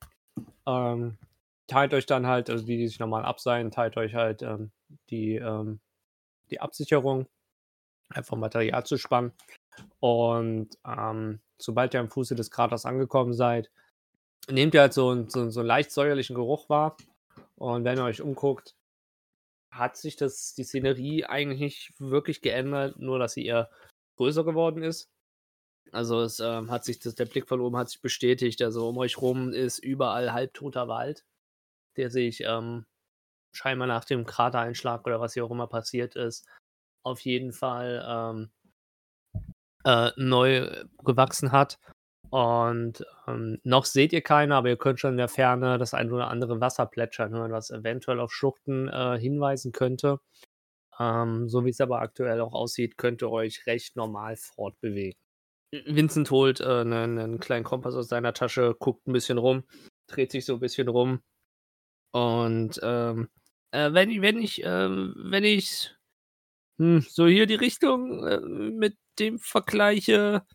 Ähm, 0.66 1.18
teilt 1.66 1.92
euch 1.92 2.06
dann 2.06 2.26
halt, 2.26 2.48
also 2.48 2.64
die, 2.64 2.78
die 2.78 2.88
sich 2.88 2.98
normal 2.98 3.26
abseilen, 3.26 3.70
teilt 3.70 3.98
euch 3.98 4.14
halt 4.14 4.40
ähm, 4.40 4.72
die, 5.10 5.34
ähm, 5.34 5.80
die 6.50 6.62
Absicherung, 6.62 7.26
einfach 8.08 8.38
Material 8.38 8.86
zu 8.86 8.96
spannen. 8.96 9.32
Und 10.00 10.70
ähm, 10.86 11.40
sobald 11.58 11.92
ihr 11.92 12.00
am 12.00 12.08
Fuße 12.08 12.34
des 12.34 12.50
Kraters 12.50 12.86
angekommen 12.86 13.34
seid, 13.34 13.70
nehmt 14.50 14.72
ihr 14.72 14.80
halt 14.80 14.94
so, 14.94 15.28
so, 15.28 15.50
so 15.50 15.60
einen 15.60 15.66
leicht 15.66 15.90
säuerlichen 15.90 16.34
Geruch 16.34 16.70
wahr. 16.70 16.96
Und 17.56 17.84
wenn 17.84 17.98
ihr 17.98 18.04
euch 18.04 18.22
umguckt, 18.22 18.77
hat 19.78 19.96
sich 19.96 20.16
das, 20.16 20.54
die 20.54 20.64
Szenerie 20.64 21.24
eigentlich 21.24 21.60
nicht 21.60 21.92
wirklich 21.98 22.40
geändert, 22.40 22.98
nur 22.98 23.18
dass 23.18 23.32
sie 23.32 23.46
eher 23.46 23.70
größer 24.16 24.44
geworden 24.44 24.82
ist. 24.82 25.10
Also 25.92 26.20
es 26.20 26.40
ähm, 26.40 26.70
hat 26.70 26.84
sich, 26.84 26.98
das, 26.98 27.14
der 27.14 27.26
Blick 27.26 27.48
von 27.48 27.60
oben 27.60 27.76
hat 27.76 27.88
sich 27.88 28.00
bestätigt. 28.00 28.60
Also 28.62 28.88
um 28.88 28.98
euch 28.98 29.18
rum 29.18 29.52
ist 29.52 29.78
überall 29.78 30.32
halbtoter 30.32 30.88
Wald, 30.88 31.24
der 31.96 32.10
sich 32.10 32.42
ähm, 32.42 32.86
scheinbar 33.52 33.88
nach 33.88 34.04
dem 34.04 34.26
Kratereinschlag 34.26 35.06
oder 35.06 35.20
was 35.20 35.34
hier 35.34 35.44
auch 35.44 35.50
immer 35.50 35.66
passiert 35.66 36.16
ist, 36.16 36.46
auf 37.04 37.20
jeden 37.20 37.52
Fall 37.52 38.04
ähm, 38.06 38.50
äh, 39.84 40.10
neu 40.16 40.84
gewachsen 41.04 41.52
hat. 41.52 41.78
Und 42.30 43.04
ähm, 43.26 43.58
noch 43.64 43.86
seht 43.86 44.12
ihr 44.12 44.20
keine, 44.20 44.54
aber 44.56 44.68
ihr 44.68 44.76
könnt 44.76 45.00
schon 45.00 45.12
in 45.12 45.16
der 45.16 45.28
Ferne 45.28 45.78
das 45.78 45.94
ein 45.94 46.12
oder 46.12 46.28
andere 46.28 46.60
Wasser 46.60 46.84
plätschern 46.86 47.32
hören, 47.32 47.52
was 47.52 47.70
eventuell 47.70 48.20
auf 48.20 48.32
Schluchten 48.32 48.88
äh, 48.88 49.18
hinweisen 49.18 49.72
könnte. 49.72 50.20
Ähm, 50.98 51.48
so 51.48 51.64
wie 51.64 51.70
es 51.70 51.80
aber 51.80 52.00
aktuell 52.00 52.40
auch 52.40 52.54
aussieht, 52.54 52.98
könnt 52.98 53.22
ihr 53.22 53.30
euch 53.30 53.66
recht 53.66 53.96
normal 53.96 54.36
fortbewegen. 54.36 55.18
Vincent 55.86 56.30
holt 56.30 56.60
äh, 56.60 56.64
einen, 56.82 57.18
einen 57.18 57.40
kleinen 57.40 57.64
Kompass 57.64 57.94
aus 57.96 58.08
seiner 58.08 58.34
Tasche, 58.34 58.76
guckt 58.78 59.06
ein 59.08 59.12
bisschen 59.14 59.38
rum, 59.38 59.64
dreht 60.08 60.32
sich 60.32 60.44
so 60.46 60.54
ein 60.54 60.60
bisschen 60.60 60.88
rum. 60.88 61.22
Und 62.12 62.80
ähm, 62.82 63.28
äh, 63.72 63.92
wenn, 63.92 64.10
ich- 64.10 64.20
wenn 64.22 64.38
ich, 64.38 64.62
ähm, 64.64 65.14
wenn 65.18 65.44
ich 65.44 65.94
hm, 66.78 67.00
so 67.08 67.26
hier 67.26 67.46
die 67.46 67.54
Richtung 67.56 68.26
äh, 68.26 68.40
mit 68.40 68.96
dem 69.18 69.38
vergleiche, 69.38 70.46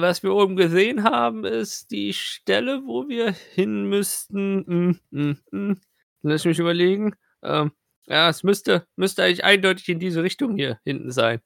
was 0.00 0.22
wir 0.22 0.34
oben 0.34 0.56
gesehen 0.56 1.04
haben, 1.04 1.44
ist 1.44 1.90
die 1.90 2.12
Stelle, 2.12 2.82
wo 2.86 3.08
wir 3.08 3.32
hin 3.32 3.88
müssten. 3.88 4.64
Hm, 4.66 5.00
hm, 5.12 5.38
hm. 5.50 5.80
Lass 6.22 6.44
mich 6.44 6.58
überlegen. 6.58 7.14
Ähm, 7.42 7.72
ja, 8.06 8.28
es 8.28 8.42
müsste, 8.42 8.86
müsste 8.96 9.24
eigentlich 9.24 9.44
eindeutig 9.44 9.88
in 9.88 10.00
diese 10.00 10.22
Richtung 10.22 10.56
hier 10.56 10.80
hinten 10.84 11.10
sein. 11.12 11.40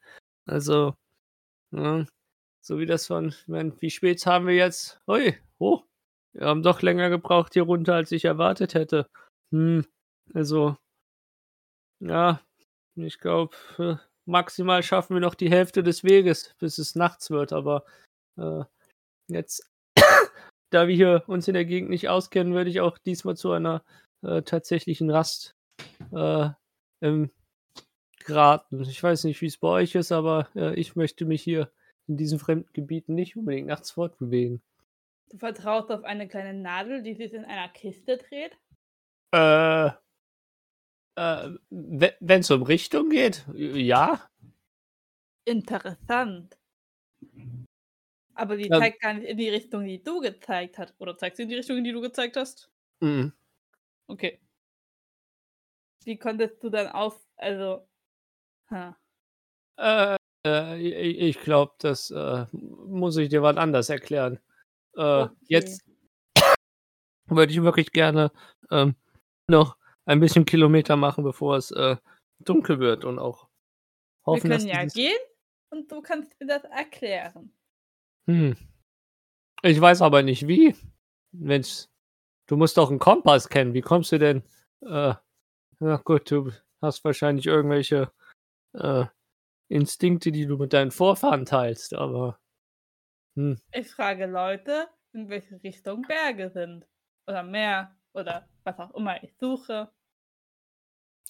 Also, 0.46 0.94
ja, 1.72 2.06
so 2.60 2.78
wie 2.78 2.86
das 2.86 3.06
von, 3.06 3.34
ich 3.48 3.82
wie 3.82 3.90
spät 3.90 4.24
haben 4.26 4.46
wir 4.46 4.54
jetzt? 4.54 5.00
Ui, 5.08 5.34
oh, 5.58 5.82
wir 6.32 6.46
haben 6.46 6.62
doch 6.62 6.82
länger 6.82 7.10
gebraucht 7.10 7.54
hier 7.54 7.64
runter, 7.64 7.94
als 7.94 8.12
ich 8.12 8.24
erwartet 8.24 8.74
hätte. 8.74 9.08
Hm, 9.52 9.84
also, 10.34 10.76
ja, 12.00 12.40
ich 12.96 13.18
glaube, 13.18 13.56
äh, 13.78 13.96
maximal 14.26 14.82
schaffen 14.82 15.14
wir 15.14 15.20
noch 15.20 15.34
die 15.34 15.50
Hälfte 15.50 15.82
des 15.82 16.04
Weges, 16.04 16.54
bis 16.58 16.78
es 16.78 16.94
nachts 16.94 17.30
wird, 17.30 17.52
aber 17.52 17.84
äh, 18.38 18.64
jetzt, 19.28 19.70
da 20.70 20.88
wir 20.88 20.94
hier 20.94 21.24
uns 21.26 21.48
in 21.48 21.54
der 21.54 21.64
Gegend 21.64 21.90
nicht 21.90 22.08
auskennen, 22.08 22.54
würde 22.54 22.70
ich 22.70 22.80
auch 22.80 22.98
diesmal 22.98 23.36
zu 23.36 23.52
einer 23.52 23.84
äh, 24.22 24.42
tatsächlichen 24.42 25.10
Rast 25.10 25.54
äh, 26.12 26.48
ähm, 27.00 27.30
geraten. 28.24 28.82
Ich 28.82 29.02
weiß 29.02 29.24
nicht, 29.24 29.40
wie 29.40 29.46
es 29.46 29.58
bei 29.58 29.68
euch 29.68 29.94
ist, 29.94 30.12
aber 30.12 30.48
äh, 30.54 30.74
ich 30.74 30.96
möchte 30.96 31.24
mich 31.24 31.42
hier 31.42 31.70
in 32.06 32.16
diesen 32.16 32.38
fremden 32.38 32.72
Gebieten 32.72 33.14
nicht 33.14 33.36
unbedingt 33.36 33.68
nachts 33.68 33.90
fortbewegen. 33.90 34.62
Du 35.30 35.38
vertraust 35.38 35.90
auf 35.90 36.04
eine 36.04 36.28
kleine 36.28 36.54
Nadel, 36.54 37.02
die 37.02 37.14
sich 37.14 37.32
in 37.32 37.44
einer 37.44 37.68
Kiste 37.68 38.18
dreht? 38.18 38.56
Äh, 39.34 39.90
äh, 41.16 41.50
wenn 41.70 42.40
es 42.40 42.50
um 42.50 42.62
Richtung 42.62 43.08
geht, 43.10 43.46
ja. 43.54 44.28
Interessant. 45.44 46.56
Aber 48.34 48.56
die 48.56 48.68
zeigt 48.68 49.00
gar 49.00 49.14
nicht 49.14 49.26
in 49.26 49.36
die 49.36 49.48
Richtung, 49.48 49.84
die 49.84 50.02
du 50.02 50.20
gezeigt 50.20 50.78
hast. 50.78 50.94
Oder 50.98 51.16
zeigt 51.16 51.36
sie 51.36 51.42
in 51.42 51.48
die 51.48 51.56
Richtung, 51.56 51.78
in 51.78 51.84
die 51.84 51.92
du 51.92 52.00
gezeigt 52.00 52.36
hast? 52.36 52.70
Mhm. 53.00 53.32
Okay. 54.06 54.40
Wie 56.04 56.18
konntest 56.18 56.62
du 56.62 56.70
dann 56.70 56.88
auf, 56.88 57.20
also, 57.36 57.86
ha. 58.70 58.96
Äh, 59.76 60.16
äh, 60.46 60.78
ich, 60.78 61.40
glaube, 61.40 61.74
das 61.78 62.10
äh, 62.10 62.46
muss 62.52 63.16
ich 63.16 63.28
dir 63.28 63.42
wann 63.42 63.58
anders 63.58 63.88
erklären. 63.88 64.38
Äh, 64.96 65.22
Okay. 65.22 65.30
Jetzt 65.48 65.84
würde 67.26 67.52
ich 67.52 67.62
wirklich 67.62 67.92
gerne 67.92 68.30
ähm, 68.70 68.94
noch 69.48 69.76
ein 70.04 70.20
bisschen 70.20 70.44
Kilometer 70.44 70.96
machen, 70.96 71.24
bevor 71.24 71.56
es 71.56 71.70
äh, 71.70 71.96
dunkel 72.40 72.80
wird 72.80 73.04
und 73.04 73.18
auch 73.18 73.48
Wir 74.24 74.32
hoffen, 74.32 74.50
dass 74.50 74.64
können 74.64 74.74
ja 74.74 74.84
gehen 74.84 75.18
und 75.70 75.90
du 75.90 76.02
kannst 76.02 76.38
mir 76.40 76.46
das 76.46 76.64
erklären. 76.64 77.52
Hm. 78.26 78.56
Ich 79.62 79.80
weiß 79.80 80.02
aber 80.02 80.22
nicht 80.22 80.46
wie. 80.48 80.74
Wenn's, 81.32 81.90
du 82.46 82.56
musst 82.56 82.76
doch 82.76 82.90
einen 82.90 82.98
Kompass 82.98 83.48
kennen. 83.48 83.74
Wie 83.74 83.80
kommst 83.80 84.12
du 84.12 84.18
denn? 84.18 84.42
Äh, 84.80 85.14
na 85.78 85.96
gut, 86.04 86.30
du 86.30 86.52
hast 86.80 87.04
wahrscheinlich 87.04 87.46
irgendwelche 87.46 88.12
äh, 88.74 89.06
Instinkte, 89.68 90.32
die 90.32 90.46
du 90.46 90.58
mit 90.58 90.72
deinen 90.72 90.90
Vorfahren 90.90 91.46
teilst, 91.46 91.94
aber 91.94 92.38
hm. 93.36 93.58
Ich 93.72 93.90
frage 93.90 94.26
Leute, 94.26 94.88
in 95.12 95.28
welche 95.28 95.62
Richtung 95.62 96.02
Berge 96.02 96.50
sind. 96.50 96.86
Oder 97.26 97.42
Meer. 97.42 97.96
Oder 98.14 98.48
was 98.64 98.78
auch 98.78 98.94
immer 98.94 99.22
ich 99.22 99.34
suche. 99.38 99.90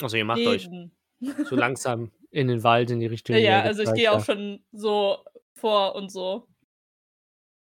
Also 0.00 0.16
ihr 0.16 0.24
macht 0.24 0.40
euch 0.40 0.64
Lesen. 0.64 0.96
so 1.44 1.54
langsam 1.54 2.10
in 2.30 2.48
den 2.48 2.64
Wald, 2.64 2.90
in 2.90 3.00
die 3.00 3.06
Richtung. 3.06 3.36
Ja, 3.36 3.42
ja, 3.42 3.62
also 3.62 3.82
ich 3.82 3.92
gehe 3.92 4.10
auch 4.10 4.24
schon 4.24 4.64
so 4.72 5.24
vor 5.54 5.94
und 5.94 6.10
so. 6.10 6.48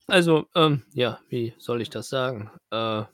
Also, 0.09 0.47
ähm, 0.55 0.83
ja, 0.95 1.21
wie 1.29 1.55
soll 1.59 1.83
ich 1.83 1.91
das 1.91 2.09
sagen? 2.09 2.51
Äh, 2.71 3.05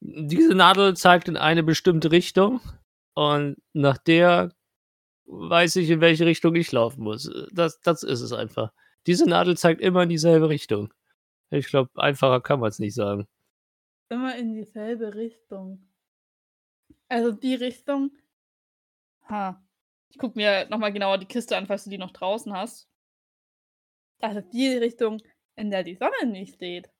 diese 0.00 0.54
Nadel 0.54 0.96
zeigt 0.96 1.28
in 1.28 1.36
eine 1.36 1.62
bestimmte 1.62 2.12
Richtung 2.12 2.60
und 3.14 3.56
nach 3.72 3.98
der 3.98 4.52
weiß 5.26 5.76
ich, 5.76 5.90
in 5.90 6.00
welche 6.00 6.26
Richtung 6.26 6.54
ich 6.54 6.72
laufen 6.72 7.02
muss. 7.02 7.30
Das, 7.52 7.80
das 7.80 8.02
ist 8.02 8.20
es 8.20 8.32
einfach. 8.32 8.72
Diese 9.06 9.28
Nadel 9.28 9.56
zeigt 9.56 9.80
immer 9.80 10.02
in 10.02 10.08
dieselbe 10.08 10.48
Richtung. 10.48 10.92
Ich 11.50 11.66
glaube, 11.66 11.90
einfacher 11.96 12.40
kann 12.40 12.60
man 12.60 12.68
es 12.68 12.78
nicht 12.78 12.94
sagen. 12.94 13.26
Immer 14.10 14.36
in 14.36 14.54
dieselbe 14.54 15.14
Richtung. 15.14 15.86
Also 17.08 17.32
die 17.32 17.54
Richtung. 17.54 18.10
Ha. 19.28 19.62
Ich 20.10 20.18
guck 20.18 20.36
mir 20.36 20.66
nochmal 20.68 20.92
genauer 20.92 21.18
die 21.18 21.26
Kiste 21.26 21.56
an, 21.56 21.66
falls 21.66 21.84
du 21.84 21.90
die 21.90 21.98
noch 21.98 22.12
draußen 22.12 22.52
hast. 22.52 22.88
Ist 24.20 24.50
die 24.52 24.68
Richtung, 24.68 25.22
in 25.58 25.70
der 25.70 25.82
die 25.82 25.96
Sonne 25.96 26.26
nicht 26.26 26.54
steht. 26.54 26.90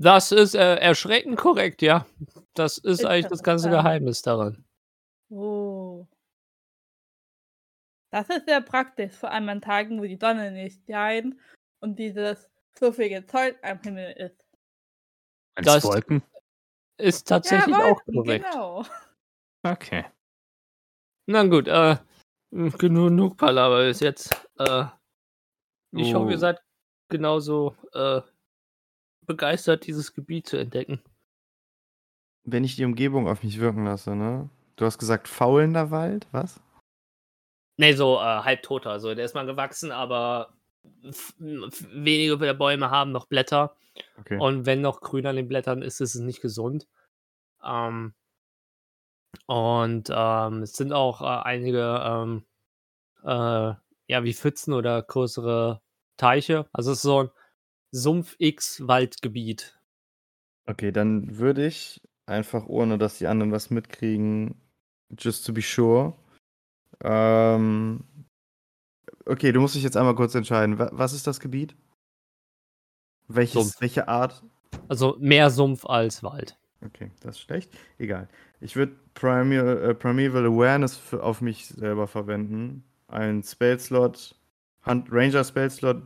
Das 0.00 0.30
ist 0.30 0.54
äh, 0.54 0.76
erschreckend 0.76 1.36
korrekt, 1.38 1.82
ja. 1.82 2.06
Das 2.54 2.78
ist 2.78 3.04
eigentlich 3.04 3.26
das 3.26 3.42
ganze. 3.42 3.68
Geheimnis 3.70 4.22
daran. 4.22 4.64
Oh. 5.30 6.06
Das 8.12 8.28
ist 8.30 8.46
sehr 8.46 8.60
praktisch, 8.62 9.12
vor 9.12 9.30
allem 9.30 9.48
an 9.48 9.60
Tagen, 9.60 10.00
wo 10.00 10.04
die 10.04 10.16
Sonne 10.16 10.52
nicht 10.52 10.82
scheint 10.88 11.36
und 11.80 11.98
dieses 11.98 12.48
fluffige 12.76 13.26
Zeug 13.26 13.58
am 13.62 13.80
Himmel 13.82 14.12
ist. 14.12 14.44
Das- 15.56 15.84
Wolken? 15.84 16.22
Ist 17.00 17.28
tatsächlich 17.28 17.74
auch 17.74 17.80
Wolken, 17.80 18.14
korrekt. 18.14 18.46
Genau. 18.50 18.84
Okay. 19.64 20.04
Na 21.26 21.44
gut, 21.44 21.68
äh, 21.68 21.96
genug, 22.50 22.78
genug 22.78 23.36
Palaver 23.36 23.84
bis 23.86 24.00
jetzt. 24.00 24.32
Äh, 24.58 24.86
ich 25.92 26.14
hoffe, 26.14 26.30
ihr 26.30 26.36
Oh. 26.36 26.40
seid 26.40 26.60
genauso 27.08 27.74
äh, 27.92 28.20
begeistert, 29.26 29.86
dieses 29.86 30.14
Gebiet 30.14 30.46
zu 30.46 30.56
entdecken. 30.56 31.00
Wenn 32.44 32.64
ich 32.64 32.76
die 32.76 32.84
Umgebung 32.84 33.28
auf 33.28 33.42
mich 33.42 33.58
wirken 33.60 33.84
lasse, 33.84 34.14
ne? 34.16 34.48
Du 34.76 34.84
hast 34.84 34.98
gesagt, 34.98 35.28
faulender 35.28 35.90
Wald, 35.90 36.26
was? 36.32 36.60
Ne, 37.78 37.94
so 37.94 38.16
äh, 38.16 38.20
halbtoter. 38.20 38.90
Also 38.90 39.14
der 39.14 39.24
ist 39.24 39.34
mal 39.34 39.46
gewachsen, 39.46 39.92
aber 39.92 40.52
wenige 41.38 42.38
der 42.38 42.54
Bäume 42.54 42.90
haben 42.90 43.12
noch 43.12 43.26
Blätter. 43.26 43.76
Okay. 44.18 44.38
Und 44.38 44.66
wenn 44.66 44.80
noch 44.80 45.00
grün 45.00 45.26
an 45.26 45.36
den 45.36 45.48
Blättern 45.48 45.82
ist, 45.82 46.00
ist 46.00 46.14
es 46.14 46.20
nicht 46.20 46.40
gesund. 46.40 46.86
Ähm, 47.62 48.14
und 49.46 50.08
ähm, 50.10 50.62
es 50.62 50.72
sind 50.74 50.92
auch 50.92 51.20
äh, 51.20 51.42
einige, 51.44 52.00
ähm, 52.04 52.44
äh, 53.24 53.74
ja, 54.08 54.24
wie 54.24 54.34
Pfützen 54.34 54.72
oder 54.72 55.02
größere 55.02 55.80
Teiche. 56.16 56.68
Also 56.72 56.90
es 56.92 56.98
ist 56.98 57.02
so 57.02 57.24
ein 57.24 57.30
Sumpf-X-Waldgebiet. 57.94 59.78
Okay, 60.66 60.92
dann 60.92 61.38
würde 61.38 61.66
ich 61.66 62.00
einfach, 62.26 62.66
ohne 62.66 62.98
dass 62.98 63.18
die 63.18 63.26
anderen 63.26 63.52
was 63.52 63.70
mitkriegen, 63.70 64.60
just 65.18 65.46
to 65.46 65.52
be 65.52 65.62
sure. 65.62 66.14
Ähm, 67.02 68.04
okay, 69.24 69.52
du 69.52 69.60
musst 69.60 69.74
dich 69.74 69.82
jetzt 69.82 69.96
einmal 69.96 70.14
kurz 70.14 70.34
entscheiden. 70.34 70.78
Wa- 70.78 70.90
Was 70.92 71.12
ist 71.12 71.26
das 71.26 71.40
Gebiet? 71.40 71.76
Welches, 73.28 73.52
Sumpf. 73.54 73.80
welche 73.80 74.08
Art? 74.08 74.42
Also 74.88 75.16
mehr 75.20 75.50
Sumpf 75.50 75.84
als 75.86 76.22
Wald. 76.22 76.58
Okay, 76.84 77.10
das 77.20 77.36
ist 77.36 77.42
schlecht. 77.42 77.76
Egal. 77.98 78.28
Ich 78.60 78.76
würde 78.76 78.96
Primeval, 79.14 79.90
äh, 79.90 79.94
Primeval 79.94 80.46
Awareness 80.46 81.12
auf 81.14 81.40
mich 81.40 81.66
selber 81.66 82.06
verwenden. 82.06 82.84
Einen 83.08 83.42
Spell-Slot, 83.42 84.34
Hand- 84.82 85.08
Ranger-Spell-Slot 85.10 86.02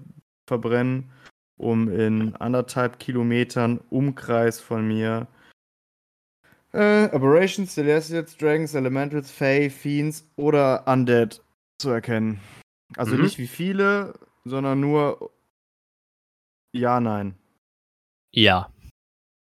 verbrennen, 0.46 1.10
um 1.56 1.88
in 1.90 2.34
anderthalb 2.36 2.98
Kilometern 2.98 3.78
Umkreis 3.90 4.60
von 4.60 4.86
mir 4.86 5.26
äh, 6.72 7.04
Aberrations, 7.10 7.74
Celestials, 7.74 8.36
Dragons, 8.36 8.74
Elementals, 8.74 9.30
Fae, 9.30 9.68
Fiends 9.68 10.26
oder 10.36 10.86
Undead 10.86 11.42
zu 11.78 11.90
erkennen. 11.90 12.40
Also 12.96 13.14
Mhm. 13.16 13.22
nicht 13.22 13.38
wie 13.38 13.46
viele, 13.46 14.14
sondern 14.44 14.80
nur 14.80 15.30
ja, 16.74 16.98
nein. 17.00 17.34
Ja. 18.34 18.72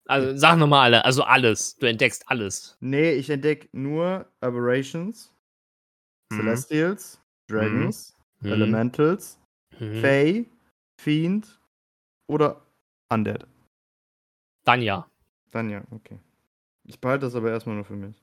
Also 0.09 0.35
sag 0.37 0.57
nochmal 0.59 0.85
alle, 0.85 1.05
also 1.05 1.23
alles. 1.23 1.77
Du 1.77 1.87
entdeckst 1.87 2.25
alles. 2.29 2.77
Nee, 2.81 3.13
ich 3.13 3.29
entdecke 3.29 3.69
nur 3.73 4.27
Aberrations, 4.41 5.31
Mhm. 6.33 6.37
Celestials, 6.41 7.22
Dragons, 7.49 8.17
Mhm. 8.41 8.53
Elementals, 8.53 9.39
Mhm. 9.79 10.01
Fae, 10.01 10.47
Fiend 11.01 11.61
oder 12.29 12.63
Undead. 13.09 13.47
Dann 14.65 14.83
ja. 14.83 15.09
Dann 15.51 15.71
ja, 15.71 15.83
okay. 15.91 16.19
Ich 16.85 16.99
behalte 17.01 17.27
das 17.27 17.35
aber 17.35 17.51
erstmal 17.51 17.77
nur 17.77 17.85
für 17.85 17.97
mich. 17.97 18.23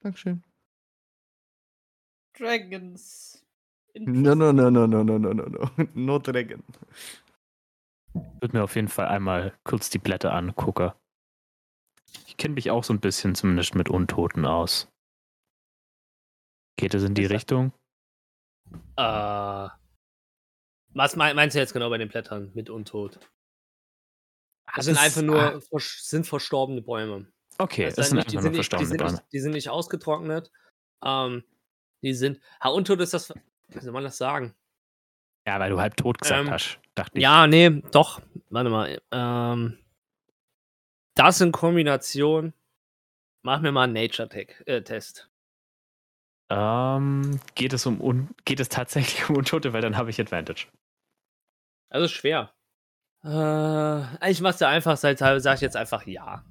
Dankeschön. 0.00 0.42
Dragons. 2.36 3.44
No, 3.94 4.34
no, 4.34 4.52
no, 4.52 4.70
no, 4.70 4.86
no, 4.86 5.02
no, 5.04 5.18
no, 5.18 5.32
no, 5.32 5.44
no. 5.48 5.70
No 5.94 6.18
Dragon. 6.18 6.62
Ich 8.14 8.22
würde 8.42 8.56
mir 8.56 8.64
auf 8.64 8.74
jeden 8.74 8.88
Fall 8.88 9.06
einmal 9.06 9.54
kurz 9.64 9.88
die 9.90 9.98
Blätter 9.98 10.32
angucken. 10.34 10.92
Ich 12.26 12.36
kenne 12.36 12.54
mich 12.54 12.70
auch 12.70 12.84
so 12.84 12.92
ein 12.92 13.00
bisschen 13.00 13.34
zumindest 13.34 13.74
mit 13.74 13.88
Untoten 13.88 14.44
aus. 14.46 14.88
Geht 16.76 16.94
es 16.94 17.02
in 17.04 17.14
die 17.14 17.22
das- 17.24 17.32
Richtung? 17.32 17.72
Äh, 18.96 19.68
was 20.96 21.16
mein, 21.16 21.36
meinst 21.36 21.54
du 21.54 21.60
jetzt 21.60 21.72
genau 21.72 21.90
bei 21.90 21.98
den 21.98 22.08
Blättern 22.08 22.50
mit 22.54 22.70
Untot? 22.70 23.18
Das 24.74 24.86
sind 24.86 24.94
ist- 24.94 25.00
einfach 25.02 25.22
nur 25.22 25.40
ah, 25.40 25.60
sind 25.78 26.26
verstorbene 26.26 26.82
Bäume. 26.82 27.26
okay, 27.58 27.84
Das 27.86 27.98
es 27.98 28.08
sind 28.08 28.16
nicht- 28.16 28.28
einfach 28.28 28.40
nur 28.42 28.50
nicht, 28.50 28.56
verstorbene 28.56 28.88
sind 28.88 28.98
Bäume. 28.98 29.12
nicht, 29.12 29.24
die 29.32 29.40
sind 29.40 29.52
nicht 29.52 29.68
ausgetrocknet. 29.68 30.50
Ähm, 31.04 31.44
die 32.02 32.14
sind. 32.14 32.40
Ha, 32.62 32.70
Untot 32.70 33.00
ist 33.00 33.14
das. 33.14 33.32
Wie 33.68 33.80
soll 33.80 33.92
man 33.92 34.04
das 34.04 34.16
sagen? 34.16 34.54
Ja, 35.46 35.60
weil 35.60 35.70
du 35.70 35.78
halb 35.80 35.96
tot 35.96 36.18
gesagt 36.20 36.40
Ähm, 36.46 36.50
hast, 36.50 36.78
dachte 36.94 37.18
ich. 37.18 37.22
Ja, 37.22 37.46
nee, 37.46 37.68
doch. 37.92 38.20
Warte 38.50 38.70
mal. 38.70 39.00
Ähm, 39.10 39.78
das 41.14 41.40
in 41.40 41.52
Kombination. 41.52 42.54
Mach 43.42 43.60
mir 43.60 43.72
mal 43.72 43.82
einen 43.84 43.92
Nature-Test. 43.92 45.30
Ähm, 46.50 47.40
geht 47.54 47.72
es 47.72 47.86
um 47.86 48.00
un 48.00 48.28
geht 48.44 48.60
es 48.60 48.68
tatsächlich 48.68 49.28
um 49.28 49.36
Untote, 49.36 49.72
weil 49.72 49.82
dann 49.82 49.96
habe 49.96 50.10
ich 50.10 50.20
Advantage. 50.20 50.66
Also 51.90 52.08
schwer. 52.08 52.52
Äh, 53.24 54.30
ich 54.30 54.40
mach's 54.40 54.58
dir 54.58 54.68
einfach, 54.68 54.96
seit 54.96 55.18
sag 55.18 55.54
ich 55.54 55.60
jetzt 55.60 55.76
einfach 55.76 56.06
ja. 56.06 56.44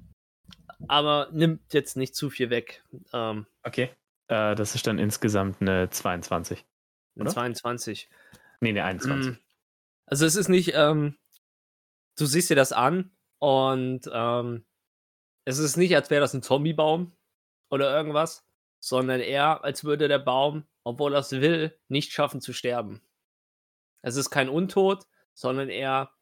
Aber 0.88 1.28
nimmt 1.32 1.72
jetzt 1.72 1.96
nicht 1.96 2.14
zu 2.14 2.30
viel 2.30 2.50
weg. 2.50 2.84
Ähm, 3.12 3.46
Okay. 3.62 3.90
Äh, 4.28 4.54
das 4.54 4.74
ist 4.74 4.86
dann 4.86 4.98
insgesamt 4.98 5.60
eine 5.60 5.90
22. 5.90 6.58
eine 7.16 7.22
Oder? 7.22 7.30
22. 7.30 8.08
Nee, 8.60 8.70
eine 8.70 8.84
21. 8.84 9.32
Mm. 9.32 9.38
Also 10.06 10.26
es 10.26 10.36
ist 10.36 10.48
nicht, 10.48 10.72
ähm, 10.74 11.16
du 12.16 12.26
siehst 12.26 12.50
dir 12.50 12.56
das 12.56 12.72
an 12.72 13.10
und 13.38 14.02
ähm, 14.12 14.64
es 15.46 15.58
ist 15.58 15.76
nicht, 15.76 15.94
als 15.94 16.10
wäre 16.10 16.20
das 16.20 16.34
ein 16.34 16.42
Zombiebaum 16.42 17.16
oder 17.70 17.94
irgendwas, 17.94 18.46
sondern 18.84 19.20
eher, 19.20 19.64
als 19.64 19.84
würde 19.84 20.08
der 20.08 20.18
Baum, 20.18 20.66
obwohl 20.84 21.14
er 21.14 21.20
es 21.20 21.32
will, 21.32 21.74
nicht 21.88 22.12
schaffen 22.12 22.42
zu 22.42 22.52
sterben. 22.52 23.00
Es 24.02 24.16
ist 24.16 24.28
kein 24.28 24.50
Untod, 24.50 25.06
sondern 25.32 25.70
eher 25.70 26.12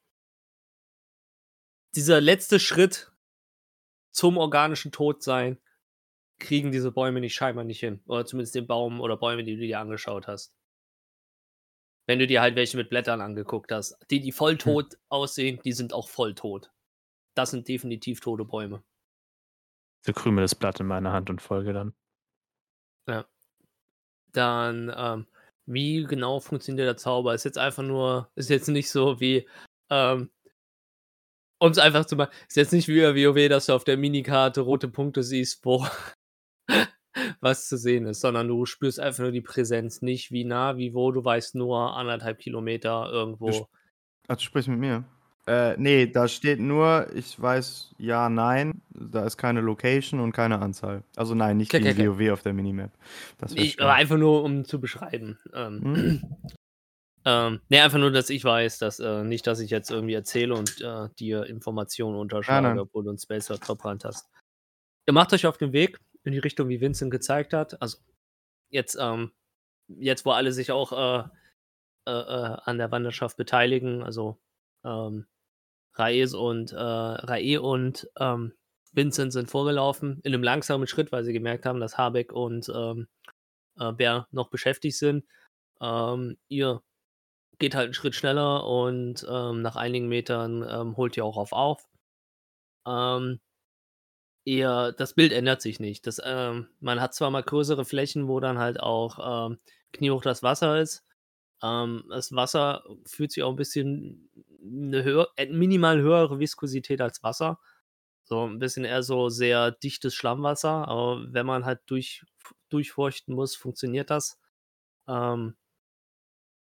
dieser 1.97 2.21
letzte 2.21 2.61
Schritt 2.61 3.11
zum 4.13 4.37
organischen 4.37 4.93
Todsein 4.93 5.61
kriegen 6.39 6.71
diese 6.71 6.93
Bäume 6.93 7.21
nicht 7.21 7.35
scheinbar 7.35 7.65
nicht 7.65 7.81
hin. 7.81 8.01
Oder 8.07 8.27
zumindest 8.27 8.55
den 8.55 8.69
Baum 8.69 9.01
oder 9.01 9.17
Bäume, 9.17 9.43
die 9.43 9.57
du 9.57 9.63
dir 9.63 9.81
angeschaut 9.81 10.29
hast. 10.29 10.55
Wenn 12.07 12.21
du 12.21 12.29
dir 12.29 12.43
halt 12.43 12.55
welche 12.55 12.77
mit 12.77 12.91
Blättern 12.91 13.21
angeguckt 13.21 13.73
hast. 13.73 13.99
Die, 14.11 14.21
die 14.21 14.33
voll 14.33 14.57
tot 14.57 14.99
aussehen, 15.09 15.59
die 15.65 15.73
sind 15.73 15.93
auch 15.93 16.09
voll 16.09 16.37
tot. 16.37 16.71
Das 17.35 17.51
sind 17.51 17.67
definitiv 17.67 18.21
tote 18.21 18.45
Bäume. 18.45 18.85
Ich 20.07 20.15
krümel 20.15 20.43
das 20.45 20.55
Blatt 20.55 20.79
in 20.79 20.87
meiner 20.87 21.13
Hand 21.13 21.29
und 21.29 21.43
folge 21.43 21.73
dann. 21.73 21.95
Dann, 24.33 24.93
ähm, 24.97 25.27
wie 25.67 26.05
genau 26.05 26.41
funktioniert 26.41 26.87
der 26.87 26.97
Zauber? 26.97 27.35
Ist 27.35 27.45
jetzt 27.45 27.59
einfach 27.59 27.83
nur, 27.83 28.31
ist 28.35 28.51
jetzt 28.51 28.69
nicht 28.69 28.91
so 28.91 29.21
wie, 29.21 29.49
ähm, 29.91 30.31
um 31.59 31.71
es 31.71 31.79
einfach 31.79 32.05
zu 32.07 32.17
machen, 32.17 32.33
ist 32.49 32.57
jetzt 32.57 32.73
nicht 32.73 32.89
wie 32.89 33.01
bei 33.01 33.15
WoW, 33.15 33.49
dass 33.49 33.67
du 33.67 33.75
auf 33.75 33.85
der 33.85 33.97
Minikarte 33.97 34.63
rote 34.63 34.89
Punkte 34.89 35.23
siehst, 35.23 35.65
wo 35.65 35.87
was 37.41 37.69
zu 37.69 37.77
sehen 37.77 38.07
ist, 38.07 38.21
sondern 38.21 38.49
du 38.49 38.67
spürst 38.67 38.99
einfach 38.99 39.23
nur 39.23 39.33
die 39.33 39.43
Präsenz, 39.43 40.03
nicht 40.03 40.33
wie 40.33 40.45
nah, 40.45 40.77
wie 40.77 40.95
wo, 40.95 41.13
du 41.13 41.25
weißt 41.25 41.55
nur 41.55 41.97
anderthalb 41.97 42.39
Kilometer 42.39 43.09
irgendwo. 43.13 43.69
Ach, 44.29 44.37
du 44.37 44.43
sprichst 44.43 44.69
mit 44.69 44.79
mir? 44.79 45.05
Äh, 45.47 45.77
nee, 45.77 46.07
da 46.07 46.29
steht 46.29 46.61
nur, 46.61 47.09
ich 47.15 47.41
weiß, 47.41 47.95
ja, 47.99 48.29
nein. 48.29 48.81
Da 48.91 49.27
ist 49.27 49.37
keine 49.37 49.61
Location 49.61 50.21
und 50.21 50.33
keine 50.33 50.61
Anzahl. 50.61 51.03
Also 51.17 51.35
nein, 51.35 51.57
nicht 51.57 51.75
Okay, 51.75 51.97
wie 51.97 52.09
okay. 52.09 52.31
WoW 52.31 52.33
auf 52.33 52.43
der 52.43 52.53
Minimap. 52.53 52.93
Das 53.39 53.53
Ich, 53.53 53.81
aber 53.81 53.95
einfach 53.95 54.19
nur, 54.19 54.45
um 54.45 54.65
zu 54.65 54.81
beschreiben. 54.81 55.39
Ähm, 55.53 55.83
Hm? 55.83 56.23
ähm, 57.25 57.61
nee, 57.69 57.81
einfach 57.81 57.99
nur, 57.99 58.13
dass 58.13 58.31
ich 58.31 58.45
weiß, 58.45 58.79
dass 58.79 59.01
äh, 59.01 59.25
nicht, 59.25 59.47
dass 59.47 59.59
ich 59.59 59.71
jetzt 59.71 59.91
irgendwie 59.91 60.15
erzähle 60.15 60.55
und 60.55 60.81
äh, 60.81 61.09
dir 61.19 61.47
Informationen 61.47 62.17
unterschlage, 62.17 62.69
nein. 62.69 62.79
obwohl 62.79 63.03
du 63.03 63.11
einen 63.11 63.19
Space 63.19 63.47
Top-Hand 63.47 64.05
hast. 64.05 64.29
Ihr 65.07 65.15
macht 65.15 65.33
euch 65.33 65.47
auf 65.47 65.59
den 65.59 65.73
Weg 65.73 65.99
in 66.23 66.33
die 66.33 66.39
Richtung, 66.39 66.69
wie 66.69 66.81
Vincent 66.81 67.11
gezeigt 67.11 67.53
hat. 67.53 67.83
Also 67.83 67.99
jetzt, 68.71 68.97
ähm, 69.01 69.33
jetzt 69.89 70.25
wo 70.25 70.31
alle 70.31 70.53
sich 70.53 70.71
auch 70.71 70.93
äh, 70.93 71.29
äh, 72.07 72.11
äh, 72.11 72.57
an 72.65 72.79
der 72.79 72.93
Wanderschaft 72.93 73.37
beteiligen, 73.37 74.05
also 74.05 74.39
ähm, 74.85 75.27
Raes 75.95 76.35
und 76.35 76.73
äh, 76.73 76.77
Rae 76.77 77.59
und 77.59 78.09
ähm, 78.19 78.53
Vincent 78.93 79.33
sind 79.33 79.51
vorgelaufen 79.51 80.21
in 80.23 80.35
einem 80.35 80.43
langsamen 80.43 80.87
Schritt, 80.87 81.13
weil 81.13 81.25
sie 81.25 81.33
gemerkt 81.33 81.67
haben, 81.67 81.81
dass 81.81 81.99
Habeck 81.99 82.33
und 82.33 82.71
ähm, 82.75 83.09
äh, 83.79 83.93
Bär 83.93 84.27
noch 84.31 84.49
beschäftigt 84.51 84.97
sind. 84.97 85.25
Ähm, 85.81 86.37
ihr 86.49 86.83
geht 87.59 87.75
halt 87.75 87.87
einen 87.87 87.95
Schritt 87.95 88.15
schneller 88.15 88.67
und 88.67 89.27
ähm, 89.29 89.63
nach 89.63 89.77
einigen 89.77 90.09
Metern 90.09 90.67
ähm, 90.69 90.97
holt 90.97 91.17
ihr 91.17 91.25
auch 91.25 91.37
auf 91.37 91.53
auf. 91.53 91.89
Ähm, 92.87 93.41
ihr, 94.45 94.93
das 94.97 95.15
Bild 95.15 95.33
ändert 95.33 95.63
sich 95.63 95.81
nicht. 95.81 96.07
Das, 96.07 96.21
ähm, 96.25 96.69
man 96.81 97.01
hat 97.01 97.15
zwar 97.15 97.31
mal 97.31 97.43
größere 97.43 97.85
Flächen, 97.85 98.29
wo 98.29 98.41
dann 98.41 98.59
halt 98.59 98.81
auch 98.81 99.53
kniehoch 99.93 100.23
das 100.23 100.43
Wasser 100.43 100.81
ist. 100.81 101.05
Das 101.61 102.33
Wasser 102.33 102.83
fühlt 103.07 103.31
sich 103.31 103.45
auch 103.45 103.51
ein 103.51 103.57
bisschen 103.57 104.29
eine 104.63 105.05
höher, 105.05 105.29
äh, 105.37 105.47
minimal 105.47 106.01
höhere 106.01 106.39
Viskosität 106.39 107.01
als 107.01 107.23
Wasser. 107.23 107.59
So 108.25 108.47
ein 108.47 108.59
bisschen 108.59 108.85
eher 108.85 109.03
so 109.03 109.29
sehr 109.29 109.73
dichtes 109.73 110.15
Schlammwasser, 110.15 110.89
aber 110.89 111.33
wenn 111.33 111.47
man 111.47 111.65
halt 111.65 111.81
durch, 111.87 112.25
durchfeuchten 112.71 113.35
muss, 113.35 113.57
funktioniert 113.57 114.11
das. 114.11 114.39
Ähm, 115.09 115.57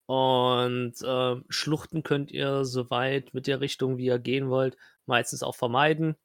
und 0.07 0.94
ähm, 1.05 1.44
Schluchten 1.48 2.03
könnt 2.03 2.30
ihr 2.32 2.64
soweit 2.64 3.32
mit 3.34 3.46
der 3.46 3.61
Richtung, 3.61 3.96
wie 3.98 4.07
ihr 4.07 4.18
gehen 4.18 4.50
wollt, 4.50 4.76
meistens 5.07 5.42
auch 5.42 5.55
vermeiden. 5.55 6.16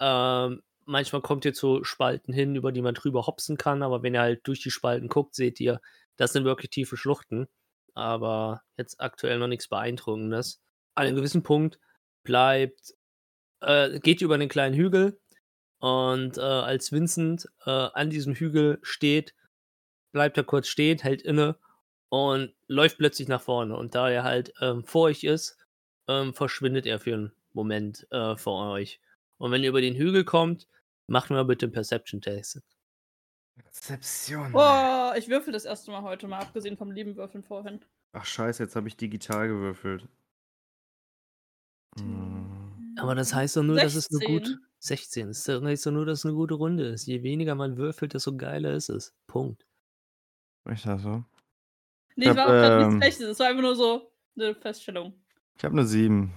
Ähm, 0.00 0.62
manchmal 0.86 1.22
kommt 1.22 1.44
ihr 1.44 1.54
zu 1.54 1.84
Spalten 1.84 2.32
hin, 2.32 2.56
über 2.56 2.72
die 2.72 2.82
man 2.82 2.94
drüber 2.94 3.26
hopsen 3.26 3.56
kann, 3.56 3.82
aber 3.82 4.02
wenn 4.02 4.14
ihr 4.14 4.20
halt 4.22 4.46
durch 4.46 4.60
die 4.62 4.70
Spalten 4.70 5.08
guckt, 5.08 5.34
seht 5.34 5.60
ihr, 5.60 5.80
das 6.16 6.32
sind 6.32 6.44
wirklich 6.44 6.70
tiefe 6.70 6.96
Schluchten. 6.96 7.48
Aber 7.94 8.62
jetzt 8.76 9.00
aktuell 9.00 9.38
noch 9.38 9.48
nichts 9.48 9.68
Beeindruckendes. 9.68 10.62
An 10.94 11.06
einem 11.06 11.16
gewissen 11.16 11.42
Punkt 11.42 11.78
bleibt, 12.22 12.94
äh, 13.60 13.98
geht 14.00 14.20
ihr 14.20 14.26
über 14.26 14.34
einen 14.34 14.48
kleinen 14.48 14.74
Hügel 14.74 15.20
und 15.78 16.38
äh, 16.38 16.40
als 16.40 16.92
Vincent 16.92 17.48
äh, 17.66 17.70
an 17.70 18.10
diesem 18.10 18.34
Hügel 18.34 18.78
steht, 18.82 19.34
bleibt 20.12 20.36
er 20.36 20.44
kurz 20.44 20.68
stehen, 20.68 20.98
hält 20.98 21.22
inne 21.22 21.56
und 22.08 22.54
läuft 22.68 22.98
plötzlich 22.98 23.26
nach 23.26 23.40
vorne. 23.40 23.76
Und 23.76 23.94
da 23.94 24.10
er 24.10 24.22
halt 24.22 24.52
ähm, 24.60 24.84
vor 24.84 25.04
euch 25.04 25.24
ist, 25.24 25.56
ähm, 26.08 26.34
verschwindet 26.34 26.86
er 26.86 27.00
für 27.00 27.14
einen 27.14 27.32
Moment 27.52 28.06
äh, 28.10 28.36
vor 28.36 28.70
euch. 28.72 29.00
Und 29.38 29.50
wenn 29.50 29.62
ihr 29.62 29.70
über 29.70 29.80
den 29.80 29.96
Hügel 29.96 30.24
kommt, 30.24 30.68
macht 31.06 31.30
mal 31.30 31.44
bitte 31.44 31.66
einen 31.66 31.72
Perception-Test. 31.72 32.62
Rezeption. 33.66 34.54
Oh, 34.54 35.12
ich 35.16 35.28
würfel 35.28 35.52
das 35.52 35.64
erste 35.64 35.90
Mal 35.90 36.02
heute 36.02 36.28
mal, 36.28 36.38
abgesehen 36.38 36.76
vom 36.76 36.90
lieben 36.90 37.16
Würfeln 37.16 37.42
vorhin. 37.42 37.80
Ach 38.12 38.24
scheiße, 38.24 38.62
jetzt 38.62 38.76
habe 38.76 38.88
ich 38.88 38.96
digital 38.96 39.48
gewürfelt. 39.48 40.06
Hm. 41.98 42.96
Aber 42.98 43.14
das 43.14 43.34
heißt 43.34 43.56
doch 43.56 43.62
nur, 43.62 43.76
dass 43.76 43.94
es 43.94 44.10
eine 44.10 44.18
16. 44.18 44.38
gute. 44.38 44.58
16. 44.78 45.26
Das 45.28 45.48
heißt 45.48 45.86
doch 45.86 45.92
nur, 45.92 46.06
dass 46.06 46.20
es 46.20 46.26
eine 46.26 46.34
gute 46.34 46.54
Runde 46.54 46.84
ist. 46.86 47.06
Je 47.06 47.22
weniger 47.22 47.54
man 47.54 47.76
würfelt, 47.76 48.14
desto 48.14 48.36
geiler 48.36 48.72
ist 48.72 48.88
es. 48.88 49.14
Punkt. 49.26 49.64
Ist 50.68 50.86
das 50.86 51.02
so? 51.02 51.24
Nee, 52.16 52.26
Ich 52.26 52.30
ich 52.30 52.36
war 52.36 52.44
auch 52.44 52.50
gerade 52.50 52.74
ähm, 52.74 52.98
nichts 52.98 53.16
Schlechtes. 53.16 53.28
Es 53.28 53.38
war 53.38 53.46
einfach 53.48 53.62
nur 53.62 53.76
so 53.76 54.12
eine 54.36 54.54
Feststellung. 54.54 55.14
Ich 55.56 55.64
habe 55.64 55.72
eine 55.74 55.86
7. 55.86 56.32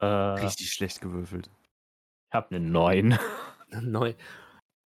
Äh, 0.00 0.06
Richtig 0.06 0.72
schlecht 0.72 1.00
gewürfelt. 1.00 1.50
ich 2.28 2.34
habe 2.34 2.54
eine 2.54 2.64
9. 2.68 3.18
Neu. 3.80 4.14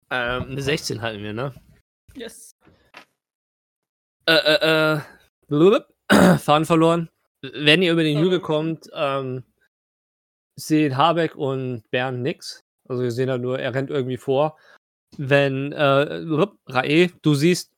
Ähm, 0.09 0.43
eine 0.43 0.61
16 0.61 1.01
halten 1.01 1.23
wir, 1.23 1.33
ne? 1.33 1.53
Yes. 2.13 2.55
Äh, 4.25 4.33
äh, 4.33 4.95
äh. 4.95 5.01
blub, 5.47 5.87
Faden 6.39 6.65
verloren. 6.65 7.09
Wenn 7.41 7.81
ihr 7.81 7.91
über 7.91 8.03
den. 8.03 8.19
Hügel 8.19 8.39
kommt, 8.39 8.89
ähm, 8.93 9.43
sehen 10.55 10.97
Habeck 10.97 11.35
und 11.35 11.83
Bernd 11.91 12.21
nix. 12.21 12.63
Also 12.87 13.03
wir 13.03 13.11
sehen 13.11 13.27
da 13.27 13.37
nur, 13.37 13.59
er 13.59 13.73
rennt 13.73 13.89
irgendwie 13.89 14.17
vor. 14.17 14.57
Wenn, 15.17 15.71
äh, 15.71 16.25
Rae, 16.67 17.11
du 17.21 17.33
siehst, 17.33 17.71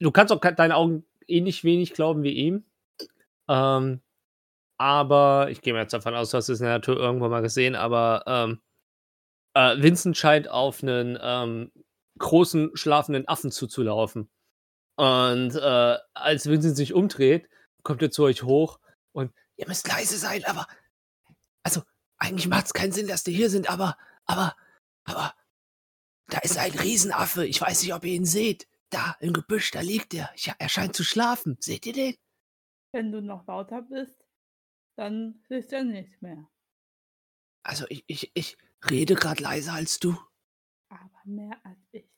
du 0.00 0.10
kannst 0.10 0.32
auch 0.32 0.40
deinen 0.40 0.72
Augen 0.72 1.06
ähnlich 1.26 1.64
wenig 1.64 1.94
glauben 1.94 2.22
wie 2.22 2.32
ihm. 2.32 2.64
Ähm, 3.48 4.00
aber 4.78 5.48
ich 5.50 5.62
gehe 5.62 5.72
mal 5.72 5.82
jetzt 5.82 5.94
davon 5.94 6.14
aus, 6.14 6.30
du 6.30 6.36
hast 6.36 6.48
es 6.48 6.60
in 6.60 6.66
der 6.66 6.74
Natur 6.74 6.96
irgendwo 6.96 7.28
mal 7.28 7.42
gesehen, 7.42 7.74
aber 7.74 8.24
ähm, 8.26 8.60
äh, 9.54 9.82
Vincent 9.82 10.16
scheint 10.16 10.50
auf 10.50 10.82
einen 10.82 11.18
ähm, 11.20 11.72
großen 12.18 12.76
schlafenden 12.76 13.26
Affen 13.28 13.50
zuzulaufen. 13.50 14.28
Und 14.96 15.54
äh, 15.54 15.96
als 16.14 16.48
Vincent 16.48 16.76
sich 16.76 16.92
umdreht, 16.92 17.48
kommt 17.86 18.02
er 18.02 18.10
zu 18.10 18.24
euch 18.24 18.42
hoch 18.42 18.80
und 19.12 19.32
ihr 19.54 19.68
müsst 19.68 19.86
leise 19.86 20.18
sein, 20.18 20.44
aber 20.44 20.66
also 21.62 21.82
eigentlich 22.18 22.48
macht 22.48 22.66
es 22.66 22.74
keinen 22.74 22.90
Sinn, 22.90 23.06
dass 23.06 23.22
die 23.22 23.32
hier 23.32 23.48
sind, 23.48 23.70
aber 23.70 23.96
aber 24.24 24.56
aber 25.04 25.34
da 26.26 26.38
ist 26.38 26.58
ein 26.58 26.72
Riesenaffe. 26.72 27.46
Ich 27.46 27.60
weiß 27.60 27.82
nicht, 27.82 27.94
ob 27.94 28.04
ihr 28.04 28.14
ihn 28.14 28.24
seht. 28.24 28.66
Da 28.90 29.16
im 29.20 29.32
Gebüsch, 29.32 29.70
da 29.70 29.80
liegt 29.80 30.14
er. 30.14 30.32
Ja, 30.36 30.56
er 30.58 30.68
scheint 30.68 30.96
zu 30.96 31.04
schlafen. 31.04 31.56
Seht 31.60 31.86
ihr 31.86 31.92
den? 31.92 32.16
Wenn 32.92 33.12
du 33.12 33.20
noch 33.20 33.46
lauter 33.46 33.82
bist, 33.82 34.26
dann 34.96 35.44
hilft 35.46 35.72
er 35.72 35.84
nicht 35.84 36.20
mehr. 36.20 36.48
Also 37.62 37.86
ich 37.88 38.02
ich 38.08 38.32
ich 38.34 38.58
rede 38.90 39.14
gerade 39.14 39.42
leiser 39.42 39.74
als 39.74 40.00
du. 40.00 40.18
Aber 40.88 41.22
mehr 41.24 41.56
als 41.62 41.78
ich. 41.92 42.10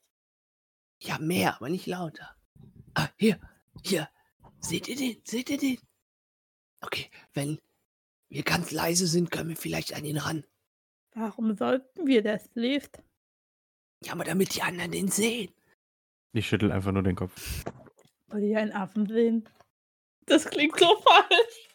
Ja, 1.01 1.19
mehr, 1.19 1.57
aber 1.57 1.69
nicht 1.69 1.87
lauter. 1.87 2.35
Ah, 2.95 3.09
hier, 3.19 3.39
hier. 3.85 4.09
Seht 4.61 4.89
ihr 4.89 4.97
den? 4.97 5.21
Seht 5.25 5.51
ihr 5.51 5.59
den? 5.59 5.79
Okay, 6.81 7.11
wenn 7.35 7.59
wir 8.29 8.43
ganz 8.43 8.71
leise 8.71 9.07
sind, 9.07 9.31
können 9.31 9.51
wir 9.51 9.57
vielleicht 9.57 9.95
an 9.95 10.05
ihn 10.05 10.19
ran. 10.19 10.45
Warum 11.15 11.57
sollten 11.57 12.07
wir 12.07 12.23
das 12.23 12.49
Lift? 12.55 13.03
Ja, 14.05 14.13
aber 14.13 14.25
damit 14.25 14.55
die 14.55 14.63
anderen 14.63 14.93
den 14.93 15.09
sehen. 15.09 15.53
Ich 16.33 16.47
schüttel 16.47 16.71
einfach 16.71 16.93
nur 16.93 17.03
den 17.03 17.17
Kopf. 17.17 17.65
Wollt 18.29 18.45
ihr 18.45 18.59
einen 18.59 18.73
Affen 18.73 19.07
sehen? 19.07 19.49
Das 20.27 20.45
klingt 20.45 20.79
so 20.79 20.97
falsch. 21.03 21.69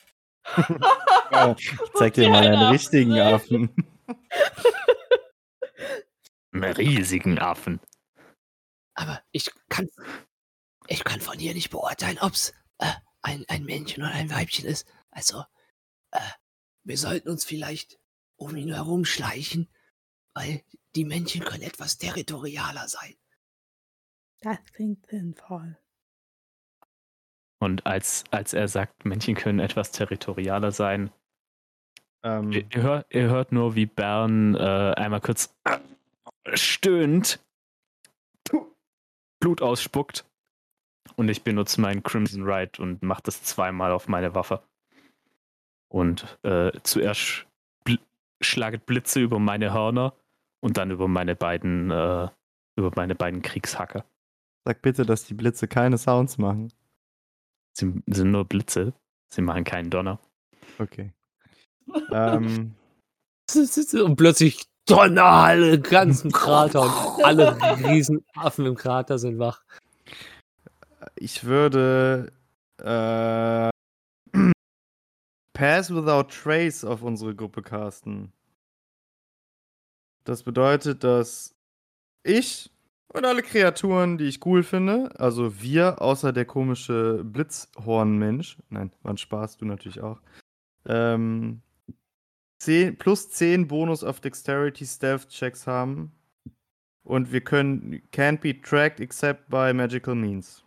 Ich 1.58 1.72
zeig 1.96 2.14
dir 2.14 2.30
mal 2.30 2.46
einen 2.46 2.72
richtigen 2.72 3.18
Affen. 3.20 3.74
Einen 6.52 6.74
riesigen 6.74 7.40
Affen. 7.40 7.80
Aber 8.94 9.22
ich 9.32 9.50
kann, 9.70 9.90
ich 10.88 11.04
kann 11.04 11.22
von 11.22 11.40
hier 11.40 11.54
nicht 11.54 11.72
beurteilen, 11.72 12.20
ob's 12.22 12.54
äh, 12.84 12.94
ein, 13.22 13.46
ein 13.48 13.64
Männchen 13.64 14.04
oder 14.04 14.12
ein 14.12 14.30
Weibchen 14.30 14.66
ist. 14.66 14.88
Also, 15.12 15.44
äh, 16.12 16.20
wir 16.84 16.98
sollten 16.98 17.30
uns 17.30 17.46
vielleicht 17.46 18.00
um 18.36 18.56
ihn 18.56 18.74
herumschleichen, 18.74 19.70
weil 20.34 20.64
die 20.96 21.06
Männchen 21.06 21.44
können 21.44 21.64
etwas 21.64 21.98
territorialer 21.98 22.88
sein. 22.88 23.16
Das 24.42 24.58
klingt 24.74 25.06
sinnvoll. 25.08 25.78
Und 27.60 27.86
als, 27.86 28.26
als 28.32 28.54
er 28.54 28.68
sagt, 28.68 29.06
Männchen 29.06 29.36
können 29.36 29.60
etwas 29.60 29.92
territorialer 29.92 30.72
sein, 30.72 31.12
Ähm, 32.26 32.52
ihr, 32.54 32.66
ihr, 32.74 32.82
hört, 32.82 33.14
ihr 33.14 33.30
hört 33.30 33.52
nur, 33.52 33.76
wie 33.76 33.86
Bern 33.86 34.56
äh, 34.56 34.94
einmal 34.96 35.20
kurz 35.22 35.54
stöhnt, 36.54 37.40
Blut 39.40 39.62
ausspuckt 39.62 40.26
und 41.16 41.30
ich 41.30 41.44
benutze 41.44 41.82
meinen 41.82 42.04
Crimson 42.04 42.44
Ride 42.44 42.82
und 42.82 43.04
mache 43.04 43.24
das 43.24 43.44
zweimal 43.44 43.92
auf 43.92 44.08
meine 44.08 44.36
Waffe. 44.36 44.64
Und 45.90 46.40
äh, 46.44 46.72
zuerst 46.84 47.46
bl 47.84 48.00
schlaget 48.42 48.86
Blitze 48.86 49.22
über 49.22 49.40
meine 49.40 49.74
Hörner 49.74 50.14
und 50.60 50.78
dann 50.78 50.92
über 50.92 51.08
meine 51.08 51.36
beiden, 51.36 51.92
äh, 51.92 52.28
über 52.76 52.92
meine 52.96 53.16
beiden 53.16 53.42
Kriegshacker. 53.42 54.06
sag 54.66 54.82
bitte, 54.82 55.06
dass 55.06 55.26
die 55.26 55.34
Blitze 55.34 55.68
keine 55.68 55.98
Sounds 55.98 56.38
machen. 56.38 56.72
Sie 57.74 57.94
sind 58.08 58.32
nur 58.32 58.46
Blitze, 58.46 58.94
sie 59.30 59.42
machen 59.42 59.64
keinen 59.64 59.90
Donner. 59.90 60.20
Okay. 60.80 61.12
ähm, 62.12 62.76
Und 63.94 64.16
plötzlich 64.16 64.66
Donnerhalle, 64.86 65.80
ganzen 65.80 66.32
Krater 66.34 66.82
und 66.82 67.24
alle 67.24 67.58
Riesenaffen 67.86 68.66
im 68.66 68.76
Krater 68.76 69.18
sind 69.18 69.40
wach. 69.40 69.64
Ich 71.16 71.44
würde. 71.44 72.32
Äh, 72.82 73.70
Pass 75.54 75.94
Without 75.94 76.30
Trace 76.30 76.84
auf 76.84 77.04
unsere 77.04 77.36
Gruppe 77.36 77.62
casten. 77.62 78.34
Das 80.24 80.44
bedeutet, 80.44 81.04
dass 81.04 81.56
ich 82.24 82.72
und 83.14 83.26
alle 83.26 83.44
Kreaturen, 83.44 84.18
die 84.18 84.26
ich 84.26 84.44
cool 84.46 84.64
finde, 84.64 85.12
also 85.20 85.62
wir, 85.62 86.02
außer 86.02 86.34
der 86.34 86.46
komische 86.46 87.24
Blitzhorn-Mensch, 87.24 88.58
nein, 88.70 88.92
ein 89.04 89.18
Spaß, 89.18 89.58
du 89.58 89.66
natürlich 89.66 90.02
auch, 90.02 90.20
ähm, 90.88 91.62
10, 92.60 92.98
plus 92.98 93.30
10 93.30 93.68
Bonus 93.68 94.04
auf 94.04 94.20
Dexterity 94.20 94.86
Stealth 94.86 95.30
Checks 95.30 95.68
haben. 95.68 96.12
Und 97.04 97.32
wir 97.32 97.42
können 97.42 98.02
can't 98.14 98.40
be 98.40 98.60
tracked 98.60 99.00
except 99.00 99.50
by 99.50 99.74
magical 99.74 100.16
means. 100.16 100.63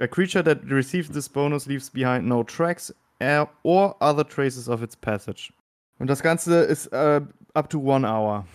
A 0.00 0.06
creature 0.08 0.42
that 0.44 0.58
receives 0.64 1.10
this 1.10 1.28
bonus 1.28 1.66
leaves 1.66 1.90
behind 1.90 2.26
no 2.26 2.42
tracks 2.42 2.94
uh, 3.22 3.46
or 3.62 3.94
other 4.00 4.24
traces 4.26 4.68
of 4.68 4.82
its 4.82 4.96
passage. 4.96 5.52
Und 5.98 6.08
das 6.08 6.22
Ganze 6.22 6.60
ist 6.62 6.86
äh, 6.88 7.20
up 7.54 7.68
to 7.70 7.78
one 7.80 8.06
hour. 8.06 8.46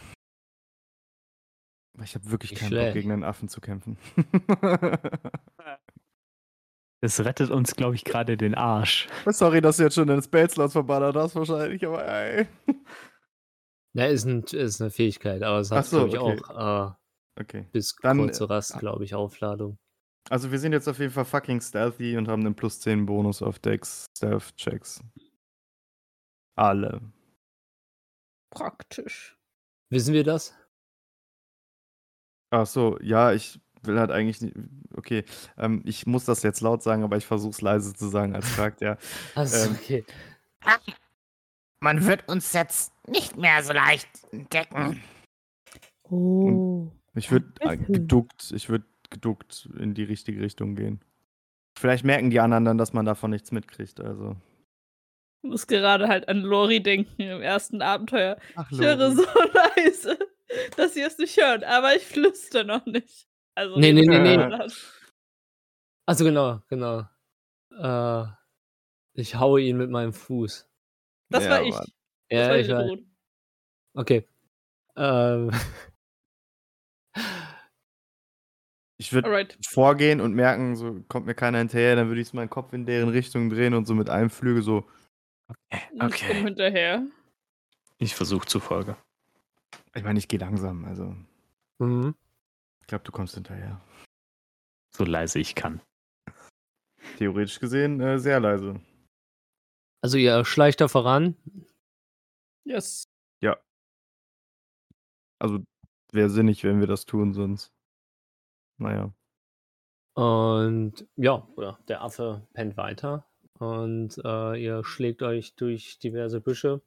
Ich 2.03 2.13
habe 2.15 2.29
wirklich 2.29 2.51
Nicht 2.51 2.59
keinen 2.61 2.69
Bock, 2.71 2.79
schlecht. 2.79 2.93
gegen 2.93 3.11
einen 3.11 3.23
Affen 3.23 3.49
zu 3.49 3.61
kämpfen. 3.61 3.97
Das 7.01 7.23
rettet 7.23 7.51
uns, 7.51 7.75
glaube 7.75 7.93
ich, 7.93 8.03
gerade 8.03 8.37
den 8.37 8.55
Arsch. 8.55 9.07
Sorry, 9.27 9.61
dass 9.61 9.77
du 9.77 9.83
jetzt 9.83 9.93
schon 9.93 10.07
deine 10.07 10.23
Spellslots 10.23 10.73
verballert 10.73 11.15
hast, 11.15 11.35
wahrscheinlich, 11.35 11.85
aber 11.85 12.03
ey. 12.07 12.47
Ja, 13.93 14.05
ist, 14.07 14.25
ein, 14.25 14.43
ist 14.43 14.81
eine 14.81 14.89
Fähigkeit, 14.89 15.43
aber 15.43 15.59
es 15.59 15.69
hat, 15.69 15.85
so, 15.85 16.07
glaube 16.07 16.35
ich, 16.35 16.43
okay. 16.43 16.55
auch 16.55 16.89
äh, 16.89 16.93
Okay. 17.39 17.67
bis 17.71 17.95
Dann, 18.01 18.17
kurze 18.17 18.49
Rast, 18.49 18.75
äh, 18.75 18.79
glaube 18.79 19.03
ich, 19.03 19.13
Aufladung. 19.13 19.77
Also 20.29 20.51
wir 20.51 20.59
sind 20.59 20.73
jetzt 20.73 20.87
auf 20.87 20.99
jeden 20.99 21.11
Fall 21.13 21.25
fucking 21.25 21.61
stealthy 21.61 22.17
und 22.17 22.27
haben 22.27 22.45
einen 22.45 22.55
plus 22.55 22.79
10 22.81 23.05
Bonus 23.05 23.41
auf 23.41 23.59
Dex 23.59 24.07
Stealth 24.17 24.55
Checks. 24.57 25.01
Alle. 26.55 27.01
Praktisch. 28.49 29.37
Wissen 29.89 30.13
wir 30.13 30.23
das? 30.23 30.53
Ach 32.49 32.65
so, 32.65 32.97
ja, 33.01 33.31
ich 33.33 33.59
will 33.83 33.99
halt 33.99 34.11
eigentlich 34.11 34.41
nicht. 34.41 34.55
Okay, 34.95 35.23
ähm, 35.57 35.81
ich 35.85 36.05
muss 36.07 36.25
das 36.25 36.43
jetzt 36.43 36.61
laut 36.61 36.81
sagen, 36.83 37.03
aber 37.03 37.17
ich 37.17 37.25
versuche 37.25 37.51
es 37.51 37.61
leise 37.61 37.93
zu 37.93 38.07
sagen 38.07 38.35
als 38.35 38.47
Charakter. 38.55 38.97
Also, 39.35 39.69
Ähm, 39.69 39.75
okay. 39.79 40.05
Man 41.79 42.05
wird 42.05 42.27
uns 42.27 42.53
jetzt 42.53 42.91
nicht 43.07 43.37
mehr 43.37 43.61
so 43.63 43.71
leicht 43.71 44.09
entdecken. 44.31 45.01
Oh. 46.09 46.91
Ich 47.13 47.31
würde 47.31 47.53
Ach, 47.61 47.71
bitte. 47.71 47.91
geduckt, 47.91 48.51
ich 48.51 48.69
würde 48.69 48.85
geduckt 49.09 49.69
in 49.77 49.93
die 49.93 50.03
richtige 50.03 50.41
Richtung 50.41 50.75
gehen. 50.75 51.01
Vielleicht 51.77 52.03
merken 52.05 52.29
die 52.29 52.39
anderen 52.39 52.65
dann, 52.65 52.77
dass 52.77 52.93
man 52.93 53.05
davon 53.05 53.31
nichts 53.31 53.51
mitkriegt. 53.51 53.99
Also. 53.99 54.35
Ich 55.43 55.49
muss 55.49 55.67
gerade 55.67 56.07
halt 56.07 56.27
an 56.27 56.41
Lori 56.41 56.81
denken 56.81 57.21
im 57.21 57.41
ersten 57.41 57.81
Abenteuer. 57.81 58.37
Ach, 58.55 58.69
Ich 58.71 58.79
höre 58.79 59.11
so 59.11 59.23
leise, 59.75 60.17
dass 60.75 60.93
sie 60.95 61.01
es 61.01 61.17
nicht 61.19 61.37
hören, 61.37 61.63
aber 61.63 61.95
ich 61.95 62.03
flüster 62.03 62.63
noch 62.63 62.85
nicht. 62.85 63.27
Also 63.55 63.77
Nee, 63.79 63.93
nee, 63.93 64.01
nee, 64.05 64.19
nee. 64.19 64.35
laut. 64.35 64.73
Also 66.07 66.23
genau, 66.23 66.61
genau. 66.69 67.05
Äh, 67.71 68.25
ich 69.13 69.35
haue 69.35 69.61
ihn 69.61 69.77
mit 69.77 69.89
meinem 69.89 70.13
Fuß. 70.13 70.67
Das 71.29 71.43
Ja, 71.43 71.49
war 71.51 71.63
ich. 71.63 71.75
Das 71.75 71.87
Ja, 72.29 72.49
war 72.49 72.57
ich. 72.57 72.67
Idrun. 72.69 73.15
Okay. 73.93 74.27
Ähm, 74.95 75.51
Ich 78.99 79.13
würde 79.13 79.47
vorgehen 79.63 80.21
und 80.21 80.33
merken, 80.33 80.75
so 80.75 81.03
kommt 81.07 81.27
mir 81.27 81.35
keiner 81.35 81.59
hinterher, 81.59 81.95
dann 81.95 82.07
würde 82.07 82.21
ich 82.21 82.33
meinen 82.33 82.49
Kopf 82.49 82.73
in 82.73 82.85
deren 82.85 83.09
Richtung 83.09 83.49
drehen 83.49 83.73
und 83.73 83.85
so 83.85 83.93
mit 83.93 84.09
einem 84.09 84.29
Flügel 84.29 84.63
so. 84.63 84.89
Ich 85.69 86.01
Okay. 86.01 86.27
komme 86.27 86.45
hinterher. 86.45 87.05
Ich 87.99 88.15
versuche 88.15 88.47
zufolge. 88.47 88.97
Ich 89.93 90.03
meine, 90.03 90.19
ich 90.19 90.27
gehe 90.27 90.39
langsam, 90.39 90.85
also 90.85 91.15
mhm. 91.79 92.15
ich 92.81 92.87
glaube, 92.87 93.03
du 93.03 93.11
kommst 93.11 93.35
hinterher. 93.35 93.81
So 94.95 95.03
leise 95.03 95.39
ich 95.39 95.55
kann. 95.55 95.81
Theoretisch 97.17 97.59
gesehen 97.59 98.01
äh, 98.01 98.19
sehr 98.19 98.39
leise. 98.39 98.81
Also 100.01 100.17
ihr 100.17 100.43
schleicht 100.45 100.81
da 100.81 100.87
voran. 100.87 101.35
Yes. 102.65 103.07
Also 105.39 105.63
wäre 106.11 106.29
sinnig, 106.29 106.63
wenn 106.63 106.79
wir 106.79 106.87
das 106.87 107.05
tun, 107.05 107.33
sonst. 107.33 107.71
Naja. 108.77 109.13
Und 110.13 111.07
ja, 111.15 111.47
oder 111.55 111.79
der 111.87 112.01
Affe 112.01 112.47
pennt 112.53 112.77
weiter. 112.77 113.25
Und 113.59 114.17
äh, 114.23 114.63
ihr 114.63 114.83
schlägt 114.83 115.21
euch 115.21 115.55
durch 115.55 115.99
diverse 115.99 116.41
Büsche. 116.41 116.81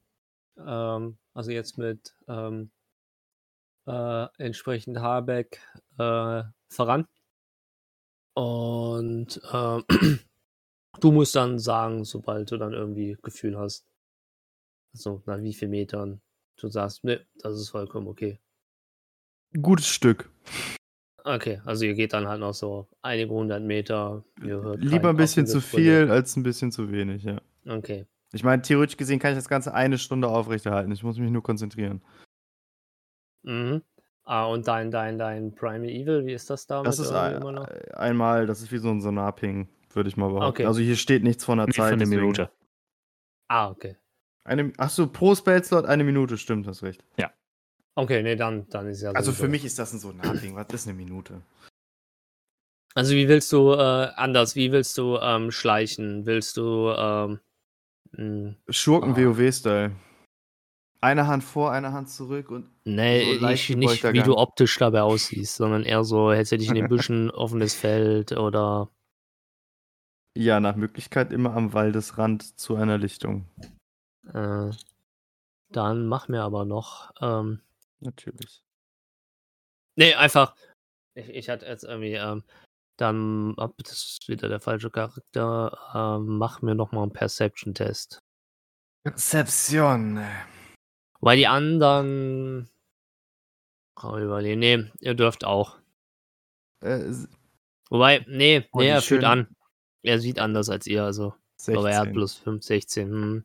Ähm, 0.59 1.19
also 1.33 1.51
jetzt 1.51 1.79
mit 1.79 2.15
ähm, 2.29 2.71
äh, 3.87 4.27
entsprechend 4.39 4.99
Haarbeck 4.99 5.61
äh, 5.99 6.43
voran. 6.69 7.07
Und 8.35 9.41
äh, 9.53 9.83
du 11.01 11.13
musst 11.13 11.35
dann 11.35 11.59
sagen, 11.59 12.05
sobald 12.05 12.51
du 12.51 12.57
dann 12.57 12.73
irgendwie 12.73 13.17
Gefühl 13.23 13.59
hast, 13.59 13.87
also 14.93 15.23
nach 15.27 15.41
wie 15.41 15.55
vielen 15.55 15.73
Metern 15.73 16.21
du 16.57 16.69
sagst, 16.69 17.05
ne, 17.05 17.27
das 17.37 17.55
ist 17.55 17.71
vollkommen 17.71 18.09
okay. 18.09 18.41
Gutes 19.61 19.87
Stück. 19.87 20.31
Okay, 21.25 21.61
also 21.65 21.85
ihr 21.85 21.95
geht 21.95 22.13
dann 22.13 22.29
halt 22.29 22.41
noch 22.41 22.55
so 22.55 22.89
einige 23.03 23.31
hundert 23.33 23.63
Meter. 23.63 24.25
Ihr 24.43 24.63
hört 24.63 24.83
Lieber 24.83 25.11
ein 25.11 25.17
bisschen 25.17 25.47
zu 25.47 25.61
viel 25.61 26.11
als 26.11 26.37
ein 26.37 26.43
bisschen 26.43 26.73
zu 26.73 26.91
wenig, 26.91 27.25
ja. 27.25 27.41
Okay. 27.69 28.07
Ich 28.33 28.45
meine, 28.45 28.63
theoretisch 28.63 28.97
gesehen 28.97 29.19
kann 29.19 29.33
ich 29.33 29.39
das 29.39 29.49
Ganze 29.49 29.75
eine 29.75 29.99
Stunde 29.99 30.29
aufrechterhalten. 30.29 30.93
Ich 30.93 31.03
muss 31.03 31.19
mich 31.19 31.31
nur 31.31 31.43
konzentrieren. 31.43 32.03
Mhm. 33.43 33.83
Ah, 34.25 34.45
und 34.47 34.69
dein, 34.69 34.91
dein, 34.91 35.19
dein 35.19 35.55
Primal 35.55 35.89
Evil, 35.89 36.25
wie 36.27 36.35
ist 36.35 36.49
das 36.51 36.67
da? 36.67 36.83
Das 36.83 36.99
ist 36.99 37.11
ein, 37.11 37.37
immer 37.37 37.53
noch? 37.53 37.67
einmal, 37.95 38.47
das 38.47 38.63
ist 38.63 38.71
wie 38.71 38.79
so 38.79 38.89
ein 38.91 39.01
Sonarping, 39.01 39.69
würde 39.93 40.09
ich 40.09 40.17
mal 40.17 40.29
behaupten. 40.29 40.49
Okay. 40.49 40.67
Also 40.67 40.81
hier 40.81 40.97
steht 40.97 41.25
nichts 41.25 41.45
von 41.45 41.59
der 41.59 41.67
Nee, 41.67 41.73
Zeit. 41.73 41.91
von 41.91 41.99
der 41.99 42.09
Minute. 42.09 42.51
Ah, 43.49 43.71
okay. 43.71 43.97
Eine, 44.45 44.73
achso, 44.79 45.09
pro 45.09 45.35
Spellslot 45.35 45.85
eine 45.85 46.05
Minute, 46.05 46.39
stimmt, 46.39 46.67
hast 46.67 46.83
recht. 46.83 47.05
Okay, 47.97 48.23
nee, 48.23 48.37
dann, 48.37 48.69
dann 48.69 48.87
ist 48.89 49.03
ja 49.03 49.11
Also 49.11 49.31
sowieso. 49.33 49.45
für 49.45 49.49
mich 49.49 49.65
ist 49.65 49.79
das 49.79 49.93
ein 49.93 49.99
Sonarping. 49.99 50.55
Was 50.55 50.69
ist 50.73 50.87
eine 50.87 50.97
Minute? 50.97 51.43
Also 52.95 53.15
wie 53.15 53.29
willst 53.29 53.53
du, 53.53 53.73
äh, 53.73 54.11
anders, 54.17 54.57
wie 54.57 54.73
willst 54.73 54.99
du 54.99 55.17
ähm, 55.19 55.51
schleichen? 55.51 56.27
Willst 56.27 56.57
du, 56.57 56.91
ähm, 56.97 57.41
mh, 58.13 58.55
Schurken-WoW-Style. 58.69 59.93
Eine 61.03 61.27
Hand 61.27 61.45
vor, 61.45 61.73
eine 61.73 61.93
Hand 61.93 62.11
zurück 62.11 62.51
und 62.51 62.69
nee, 62.85 63.35
So 63.37 63.41
leicht 63.41 63.77
nicht, 63.77 64.03
wie 64.13 64.23
du 64.23 64.37
optisch 64.37 64.77
dabei 64.77 65.03
aussiehst, 65.03 65.57
sondern 65.57 65.85
eher 65.85 66.05
so, 66.05 66.31
hättest 66.33 66.53
du 66.53 66.59
dich 66.59 66.69
in 66.69 66.75
den 66.75 66.89
Büschen, 66.89 67.31
offenes 67.31 67.75
Feld 67.75 68.33
oder, 68.33 68.91
ja, 70.37 70.61
nach 70.61 70.77
Möglichkeit 70.77 71.33
immer 71.33 71.55
am 71.57 71.73
Waldesrand 71.73 72.59
zu 72.59 72.77
einer 72.77 72.99
Lichtung. 72.99 73.47
äh, 74.33 74.71
dann 75.73 76.07
mach 76.07 76.29
mir 76.29 76.43
aber 76.43 76.65
noch, 76.65 77.13
ähm, 77.21 77.61
Natürlich. 78.01 78.63
Nee, 79.97 80.15
einfach. 80.15 80.55
Ich, 81.15 81.29
ich 81.29 81.49
hatte 81.49 81.67
jetzt 81.67 81.85
irgendwie, 81.85 82.15
ähm, 82.15 82.45
dann, 82.97 83.55
ab, 83.59 83.75
das 83.79 83.93
ist 83.93 84.29
wieder 84.29 84.49
der 84.49 84.61
falsche 84.61 84.91
Charakter, 84.91 85.79
ähm, 85.95 86.39
mach 86.39 86.63
mir 86.63 86.75
nochmal 86.75 87.05
einen 87.05 87.13
Perception-Test. 87.13 88.21
Perception. 89.05 90.25
Weil 91.21 91.37
die 91.37 91.47
anderen. 91.47 92.71
Oh, 94.03 94.17
überlegen. 94.17 94.61
Nee, 94.61 94.91
ihr 95.01 95.15
dürft 95.15 95.45
auch. 95.45 95.79
Äh, 96.83 97.13
Wobei, 97.91 98.25
nee, 98.29 98.67
Oh, 98.73 98.79
nee, 98.79 98.89
er 98.89 99.03
fühlt 99.03 99.25
an. 99.25 99.55
Er 100.03 100.19
sieht 100.19 100.39
anders 100.39 100.71
als 100.71 100.87
ihr, 100.87 101.05
also. 101.05 101.35
16. 101.57 101.77
Aber 101.77 101.91
er 101.91 102.01
hat 102.01 102.13
plus 102.13 102.37
5, 102.37 102.63
16. 102.63 103.11
Hm. 103.11 103.45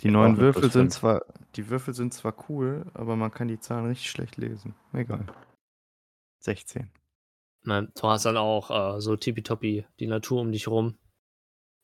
Die 0.00 0.10
neuen 0.10 0.36
Würfel 0.38 0.70
sind 0.70 0.92
zwar, 0.92 1.24
die 1.56 1.68
Würfel 1.70 1.92
sind 1.94 2.14
zwar 2.14 2.48
cool, 2.48 2.86
aber 2.94 3.16
man 3.16 3.30
kann 3.32 3.48
die 3.48 3.58
Zahlen 3.58 3.86
richtig 3.86 4.10
schlecht 4.10 4.36
lesen. 4.36 4.74
Egal. 4.92 5.26
16. 6.40 6.90
Nein, 7.64 7.90
du 8.00 8.02
hast 8.08 8.24
dann 8.24 8.36
auch 8.36 8.96
äh, 8.96 9.00
so 9.00 9.16
tippitoppi 9.16 9.84
die 9.98 10.06
Natur 10.06 10.40
um 10.40 10.52
dich 10.52 10.68
rum. 10.68 10.96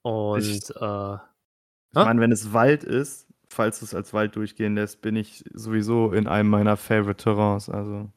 Und, 0.03 0.41
Ich- 0.43 0.71
äh, 0.71 1.15
Ich 1.15 1.95
meine, 1.95 2.21
wenn 2.21 2.31
es 2.33 2.53
Wald 2.53 2.85
ist, 2.85 3.27
falls 3.49 3.81
du 3.81 3.85
es 3.85 3.95
als 3.95 4.13
Wald 4.13 4.37
durchgehen 4.37 4.75
lässt, 4.77 5.01
bin 5.03 5.17
ich 5.17 5.45
sowieso 5.53 6.13
in 6.13 6.29
einem 6.29 6.51
meiner 6.51 6.77
Favorite 6.77 7.23
Terrains. 7.23 7.69
Also 7.69 8.11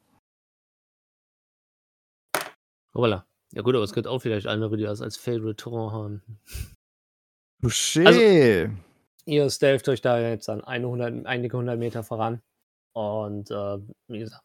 voilà. 2.94 3.24
Ja 3.52 3.62
gut, 3.62 3.74
aber 3.74 3.84
es 3.84 3.92
gibt 3.92 4.06
auch 4.06 4.18
vielleicht 4.20 4.46
andere, 4.46 4.76
die 4.76 4.82
das 4.84 5.00
als 5.00 5.16
Favorite 5.16 5.56
Terrain 5.56 5.90
haben. 5.92 6.22
Touché. 7.62 8.06
Also- 8.06 8.74
Ihr 9.28 9.50
stealth 9.50 9.86
euch 9.90 10.00
da 10.00 10.18
jetzt 10.18 10.48
an 10.48 10.64
eine 10.64 10.88
hundert, 10.88 11.26
einige 11.26 11.58
hundert 11.58 11.78
Meter 11.78 12.02
voran. 12.02 12.40
Und 12.94 13.50
äh, 13.50 13.78
wie 14.06 14.20
gesagt, 14.20 14.42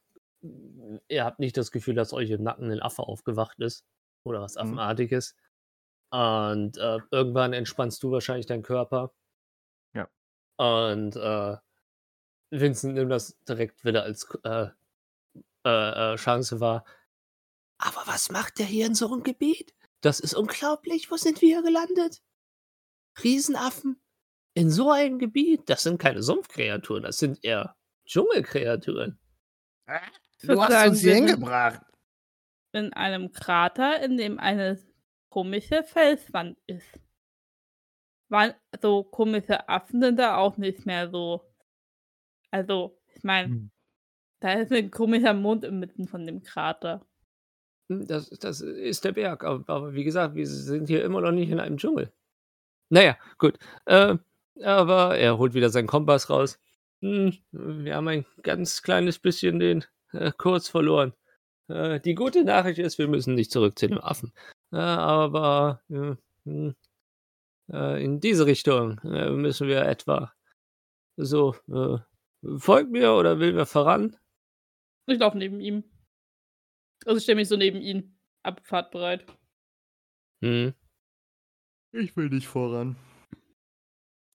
ihr 1.08 1.24
habt 1.24 1.40
nicht 1.40 1.56
das 1.56 1.72
Gefühl, 1.72 1.96
dass 1.96 2.12
euch 2.12 2.30
im 2.30 2.44
Nacken 2.44 2.70
ein 2.70 2.82
Affe 2.82 3.04
aufgewacht 3.04 3.60
ist. 3.62 3.86
Oder 4.26 4.42
was 4.42 4.56
Mhm. 4.56 4.62
Affenartiges. 4.62 5.36
Und 6.12 6.78
äh, 6.78 7.00
irgendwann 7.12 7.54
entspannst 7.54 8.04
du 8.04 8.12
wahrscheinlich 8.12 8.46
deinen 8.46 8.62
Körper. 8.62 9.14
Ja. 9.96 10.10
Und 10.58 11.16
äh, 11.16 11.56
Vincent 12.52 12.96
nimmt 12.96 13.10
das 13.12 13.40
direkt 13.48 13.86
wieder 13.86 14.04
als 14.04 14.28
äh, 14.44 14.68
äh, 15.66 16.14
äh, 16.14 16.16
Chance 16.18 16.60
wahr. 16.60 16.84
Aber 17.78 18.04
was 18.06 18.30
macht 18.32 18.60
der 18.60 18.66
hier 18.66 18.86
in 18.86 18.96
so 18.96 19.12
einem 19.12 19.24
Gebiet? 19.24 19.74
Das 20.02 20.20
ist 20.20 20.34
unglaublich. 20.36 21.10
Wo 21.10 21.16
sind 21.16 21.42
wir 21.42 21.48
hier 21.48 21.64
gelandet? 21.64 22.22
Riesenaffen? 23.24 24.03
In 24.56 24.70
so 24.70 24.92
einem 24.92 25.20
Gebiet? 25.20 25.70
Das 25.70 25.84
sind 25.84 25.98
keine 26.00 26.22
Sumpfkreaturen, 26.22 27.04
das 27.04 27.18
sind 27.18 27.44
eher 27.44 27.76
Dschungelkreaturen. 28.06 29.20
Würd 29.88 30.02
Du 30.44 30.62
hast 30.62 30.72
sagen, 30.72 30.90
uns 30.92 31.00
hier 31.02 31.16
hingebracht. 31.16 31.82
In 32.74 32.94
einem 32.94 33.32
Krater, 33.32 34.02
in 34.04 34.18
dem 34.18 34.40
eine 34.40 34.80
komische 35.30 35.84
Felswand 35.84 36.58
ist. 36.68 37.00
Weil 38.30 38.56
so 38.82 39.04
komische 39.04 39.70
Affen 39.70 40.02
sind 40.02 40.18
da 40.18 40.38
auch 40.38 40.58
nicht 40.58 40.86
mehr 40.86 41.10
so. 41.10 41.42
Also, 42.52 43.00
ich 43.16 43.24
meine, 43.24 43.48
Hm. 43.50 43.72
da 44.40 44.54
ist 44.54 44.72
ein 44.72 44.92
komischer 44.92 45.34
Mond 45.34 45.64
inmitten 45.64 46.08
von 46.08 46.26
dem 46.26 46.42
Krater. 46.44 47.06
Hm, 47.90 48.06
Das, 48.08 48.30
das 48.30 48.62
ist 48.62 49.04
der 49.06 49.12
Berg, 49.14 49.44
aber, 49.44 49.64
aber 49.74 49.94
wie 49.94 50.04
gesagt, 50.04 50.36
wir 50.36 50.48
sind 50.48 50.88
hier 50.88 51.04
immer 51.04 51.22
noch 51.22 51.32
nicht 51.32 51.50
in 51.50 51.60
einem 51.60 51.78
Dschungel. 51.78 52.12
Naja, 52.90 53.18
gut. 53.38 53.58
Äh, 53.86 54.18
aber 54.62 55.18
er 55.18 55.38
holt 55.38 55.54
wieder 55.54 55.70
seinen 55.70 55.88
Kompass 55.88 56.30
raus. 56.30 56.60
Hm, 57.02 57.38
wir 57.52 57.96
haben 57.96 58.08
ein 58.08 58.26
ganz 58.44 58.82
kleines 58.82 59.20
bisschen 59.20 59.60
den 59.60 59.86
äh, 60.14 60.32
Kurs 60.38 60.70
verloren. 60.70 61.14
Äh, 61.68 62.00
die 62.00 62.16
gute 62.16 62.44
Nachricht 62.44 62.80
ist, 62.80 62.98
wir 62.98 63.08
müssen 63.08 63.36
nicht 63.36 63.52
zurück 63.52 63.78
zu 63.78 63.88
dem 63.88 64.00
Affen. 64.00 64.34
Äh, 64.72 64.78
aber 64.78 65.82
äh, 65.90 66.16
hm, 66.46 66.76
äh, 67.72 68.04
in 68.04 68.20
diese 68.20 68.46
Richtung 68.46 69.00
äh, 69.00 69.30
müssen 69.32 69.68
wir 69.68 69.84
etwa 69.84 70.34
so. 71.18 71.56
Äh, 71.70 71.98
folgt 72.58 72.92
mir 72.92 73.14
oder 73.14 73.40
will 73.40 73.56
wir 73.56 73.66
voran? 73.66 74.18
Ich 75.08 75.20
laufe 75.20 75.38
neben 75.38 75.60
ihm. 75.60 75.84
Also 77.06 77.18
ich 77.18 77.24
stelle 77.24 77.38
mich 77.38 77.50
so 77.50 77.58
neben 77.58 77.82
ihn. 77.82 78.18
Abfahrtbereit. 78.44 79.26
Hm. 80.42 80.74
Ich 81.92 82.16
will 82.18 82.30
nicht 82.30 82.48
voran. 82.48 82.98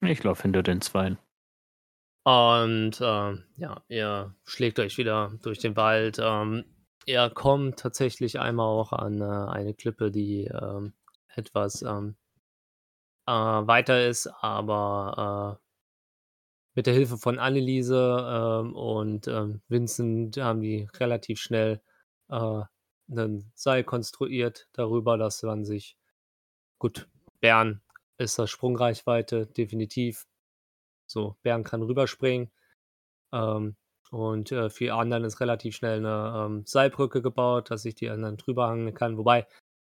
Ich 0.01 0.23
laufe 0.23 0.43
hinter 0.43 0.63
den 0.63 0.81
Zweien. 0.81 1.19
Und 2.25 3.01
ähm, 3.01 3.45
ja, 3.57 3.83
ihr 3.89 4.35
schlägt 4.45 4.79
euch 4.79 4.99
wieder 4.99 5.33
durch 5.43 5.59
den 5.59 5.77
Wald. 5.77 6.19
Ähm, 6.21 6.65
ihr 7.07 7.31
kommt 7.31 7.79
tatsächlich 7.79 8.39
einmal 8.39 8.67
auch 8.67 8.93
an 8.93 9.21
äh, 9.21 9.25
eine 9.25 9.75
Klippe, 9.75 10.11
die 10.11 10.45
ähm, 10.45 10.93
etwas 11.35 11.83
ähm, 11.83 12.17
äh, 13.27 13.33
weiter 13.33 14.07
ist, 14.07 14.27
aber 14.27 15.59
äh, 15.59 15.65
mit 16.75 16.87
der 16.87 16.95
Hilfe 16.95 17.17
von 17.17 17.39
Anneliese 17.39 18.61
ähm, 18.63 18.77
und 18.77 19.27
Vincent 19.69 20.37
haben 20.37 20.61
die 20.61 20.87
relativ 21.01 21.41
schnell 21.41 21.81
äh, 22.29 22.63
ein 23.11 23.51
Seil 23.55 23.85
konstruiert 23.85 24.69
darüber, 24.73 25.19
dass 25.19 25.43
man 25.43 25.65
sich 25.65 25.97
gut, 26.79 27.09
Bern 27.41 27.81
ist 28.19 28.39
das 28.39 28.51
Sprungreichweite, 28.51 29.47
definitiv. 29.47 30.27
So, 31.07 31.37
Bern 31.43 31.65
kann 31.65 31.83
rüberspringen. 31.83 32.51
Ähm, 33.33 33.77
und 34.11 34.53
äh, 34.53 34.71
für 34.71 34.85
die 34.85 34.91
anderen 34.91 35.25
ist 35.25 35.41
relativ 35.41 35.77
schnell 35.77 35.99
eine 35.99 36.47
ähm, 36.47 36.65
Seilbrücke 36.67 37.23
gebaut, 37.23 37.71
dass 37.71 37.83
sich 37.83 37.95
die 37.95 38.09
anderen 38.09 38.37
drüber 38.37 38.69
hangeln 38.69 38.95
kann. 38.95 39.19
Wobei, 39.19 39.47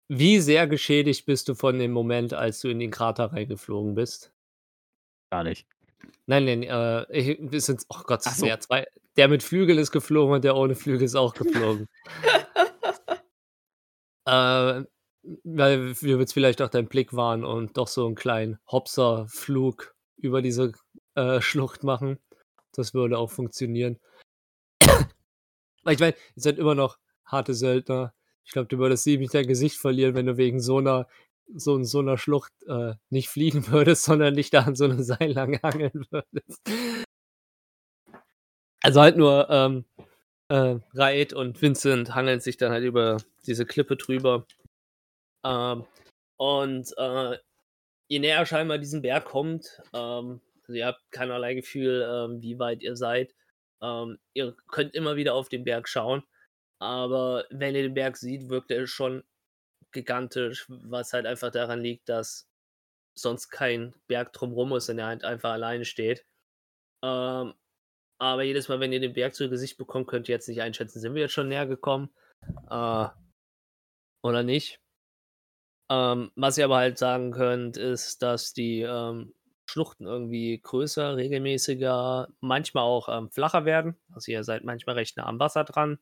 wie 0.09 0.39
sehr 0.39 0.67
geschädigt 0.67 1.25
bist 1.25 1.49
du 1.49 1.55
von 1.55 1.78
dem 1.78 1.91
Moment, 1.91 2.34
als 2.34 2.61
du 2.61 2.69
in 2.69 2.80
den 2.80 2.91
Krater 2.91 3.34
reingeflogen 3.34 3.95
bist? 3.95 4.34
Gar 5.32 5.43
nicht. 5.43 5.67
Nein, 6.25 6.45
nein, 6.45 6.63
äh, 6.63 7.05
ich, 7.11 7.38
wir 7.39 7.61
sind, 7.61 7.86
oh 7.89 8.01
Gott, 8.05 8.23
so. 8.23 8.45
der, 8.45 8.59
zwei, 8.59 8.88
der 9.17 9.28
mit 9.28 9.43
Flügel 9.43 9.78
ist 9.78 9.91
geflogen 9.91 10.36
und 10.36 10.43
der 10.43 10.55
ohne 10.55 10.75
Flügel 10.75 11.03
ist 11.03 11.15
auch 11.15 11.34
geflogen. 11.34 11.88
äh, 14.25 14.84
weil 15.43 15.99
wir 16.01 16.17
jetzt 16.17 16.34
vielleicht 16.34 16.61
auch 16.61 16.69
dein 16.69 16.88
Blick 16.88 17.13
waren 17.15 17.43
und 17.43 17.78
doch 17.78 17.88
so 17.88 18.05
einen 18.05 18.15
kleinen 18.15 18.59
Hopser-Flug 18.71 19.95
über 20.17 20.41
diese 20.41 20.73
äh, 21.15 21.41
Schlucht 21.41 21.84
machen. 21.84 22.19
Das 22.73 22.93
würde 22.93 23.17
auch 23.17 23.32
funktionieren. 23.32 23.99
Weil 25.84 25.95
ich 25.95 25.99
meine, 25.99 26.15
ihr 26.36 26.41
seid 26.41 26.57
immer 26.57 26.75
noch 26.75 26.97
harte 27.25 27.53
Söldner. 27.53 28.13
Ich 28.45 28.51
glaube, 28.51 28.67
du 28.67 28.78
würdest 28.78 29.03
ziemlich 29.03 29.32
dein 29.32 29.47
Gesicht 29.47 29.78
verlieren, 29.78 30.15
wenn 30.15 30.25
du 30.25 30.38
wegen 30.38 30.59
so 30.59 30.78
einer, 30.78 31.07
so, 31.53 31.82
so 31.84 31.99
einer 31.99 32.17
Schlucht 32.17 32.51
äh, 32.67 32.93
nicht 33.09 33.30
fliegen 33.30 33.67
würdest, 33.71 34.03
sondern 34.03 34.34
nicht 34.34 34.53
da 34.53 34.61
an 34.61 34.75
so 34.75 34.86
einem 34.86 35.03
Seil 35.03 35.32
lang 35.32 35.59
hangeln 35.61 36.05
würdest. 36.11 36.61
Also 38.82 39.01
halt 39.01 39.17
nur 39.17 39.49
ähm, 39.49 39.86
äh, 40.49 40.80
Raid 40.93 41.34
und 41.34 41.61
Vincent 41.61 42.15
hangeln 42.15 42.39
sich 42.39 42.57
dann 42.57 42.71
halt 42.71 42.86
über 42.86 43.17
diese 43.45 43.65
Klippe 43.65 43.97
drüber. 43.97 44.45
Ähm, 45.45 45.85
und 46.38 46.93
äh, 46.97 47.38
je 48.07 48.19
näher 48.19 48.45
scheinbar 48.45 48.77
diesen 48.77 49.01
Berg 49.01 49.25
kommt, 49.25 49.81
ähm, 49.93 50.41
also 50.63 50.73
ihr 50.73 50.85
habt 50.85 51.11
keinerlei 51.11 51.55
Gefühl, 51.55 52.07
ähm, 52.09 52.41
wie 52.41 52.59
weit 52.59 52.81
ihr 52.81 52.95
seid. 52.95 53.33
Ähm, 53.81 54.19
ihr 54.33 54.55
könnt 54.69 54.95
immer 54.95 55.15
wieder 55.15 55.33
auf 55.33 55.49
den 55.49 55.63
Berg 55.63 55.88
schauen, 55.88 56.23
aber 56.79 57.45
wenn 57.49 57.75
ihr 57.75 57.83
den 57.83 57.93
Berg 57.93 58.17
seht, 58.17 58.49
wirkt 58.49 58.71
er 58.71 58.88
schon 58.88 59.23
gigantisch, 59.91 60.65
was 60.67 61.13
halt 61.13 61.25
einfach 61.25 61.51
daran 61.51 61.81
liegt, 61.81 62.09
dass 62.09 62.47
sonst 63.15 63.49
kein 63.49 63.95
Berg 64.07 64.33
drumrum 64.33 64.73
ist 64.73 64.89
und 64.89 64.99
er 64.99 65.07
halt 65.07 65.23
einfach 65.23 65.51
alleine 65.51 65.85
steht. 65.85 66.25
Ähm, 67.03 67.53
aber 68.19 68.43
jedes 68.43 68.68
Mal, 68.68 68.80
wenn 68.80 68.93
ihr 68.93 68.99
den 68.99 69.14
Berg 69.14 69.35
zu 69.35 69.49
Gesicht 69.49 69.77
bekommt, 69.77 70.07
könnt 70.07 70.27
ihr 70.30 70.35
jetzt 70.35 70.47
nicht 70.47 70.61
einschätzen, 70.61 70.99
sind 70.99 71.14
wir 71.14 71.22
jetzt 71.23 71.34
schon 71.34 71.49
näher 71.49 71.68
gekommen 71.68 72.09
äh, 72.69 73.07
oder 74.23 74.43
nicht. 74.43 74.80
Ähm, 75.89 76.31
was 76.35 76.57
ihr 76.57 76.65
aber 76.65 76.77
halt 76.77 76.97
sagen 76.97 77.31
könnt, 77.31 77.77
ist, 77.77 78.22
dass 78.22 78.53
die 78.53 78.81
ähm, 78.81 79.34
Schluchten 79.69 80.05
irgendwie 80.05 80.59
größer, 80.61 81.15
regelmäßiger, 81.18 82.27
manchmal 82.41 82.84
auch 82.84 83.09
ähm, 83.09 83.30
flacher 83.31 83.65
werden. 83.65 83.97
Also 84.11 84.31
ihr 84.31 84.43
seid 84.43 84.64
manchmal 84.64 84.95
recht 84.95 85.18
nah 85.18 85.26
am 85.26 85.39
Wasser 85.39 85.64
dran. 85.64 85.99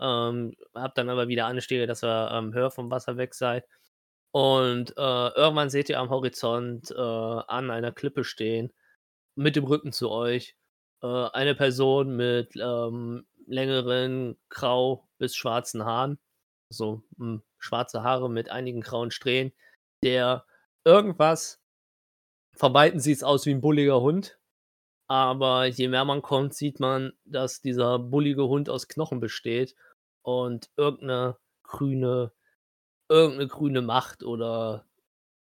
Ähm, 0.00 0.54
habt 0.74 0.98
dann 0.98 1.08
aber 1.08 1.28
wieder 1.28 1.46
Anstiege, 1.46 1.86
dass 1.86 2.04
ihr 2.04 2.30
ähm, 2.32 2.54
höher 2.54 2.70
vom 2.70 2.90
Wasser 2.90 3.16
weg 3.16 3.34
seid. 3.34 3.66
Und 4.32 4.90
äh, 4.98 5.28
irgendwann 5.34 5.70
seht 5.70 5.88
ihr 5.88 5.98
am 5.98 6.10
Horizont 6.10 6.90
äh, 6.90 6.94
an 7.00 7.70
einer 7.70 7.92
Klippe 7.92 8.24
stehen, 8.24 8.72
mit 9.36 9.56
dem 9.56 9.64
Rücken 9.64 9.92
zu 9.92 10.10
euch, 10.10 10.56
äh, 11.02 11.06
eine 11.06 11.54
Person 11.54 12.16
mit 12.16 12.54
ähm, 12.56 13.26
längeren 13.46 14.36
grau 14.50 15.08
bis 15.18 15.36
schwarzen 15.36 15.84
Haaren, 15.84 16.18
so 16.70 17.02
mh, 17.16 17.40
schwarze 17.66 18.02
Haare 18.02 18.30
mit 18.30 18.50
einigen 18.50 18.80
grauen 18.80 19.10
Strähnen, 19.10 19.52
der 20.02 20.46
irgendwas, 20.84 21.60
von 22.54 22.72
sieht 22.98 23.18
es 23.18 23.24
aus 23.24 23.44
wie 23.46 23.50
ein 23.50 23.60
bulliger 23.60 24.00
Hund, 24.00 24.38
aber 25.08 25.66
je 25.66 25.88
mehr 25.88 26.04
man 26.04 26.22
kommt, 26.22 26.54
sieht 26.54 26.80
man, 26.80 27.12
dass 27.24 27.60
dieser 27.60 27.98
bullige 27.98 28.48
Hund 28.48 28.68
aus 28.70 28.88
Knochen 28.88 29.20
besteht 29.20 29.76
und 30.22 30.70
irgendeine 30.76 31.38
grüne, 31.62 32.32
irgendeine 33.08 33.48
grüne 33.48 33.82
Macht 33.82 34.22
oder 34.22 34.86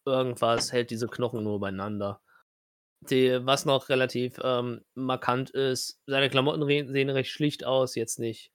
irgendwas 0.06 0.72
hält 0.74 0.90
diese 0.90 1.08
Knochen 1.08 1.44
nur 1.44 1.60
beieinander. 1.60 2.22
Die, 3.10 3.46
was 3.46 3.66
noch 3.66 3.90
relativ 3.90 4.40
ähm, 4.44 4.84
markant 4.96 5.50
ist, 5.50 6.02
seine 6.08 6.30
Klamotten 6.30 6.66
sehen 6.68 7.10
recht 7.10 7.32
schlicht 7.32 7.66
aus, 7.66 7.96
jetzt 7.96 8.20
nicht 8.20 8.52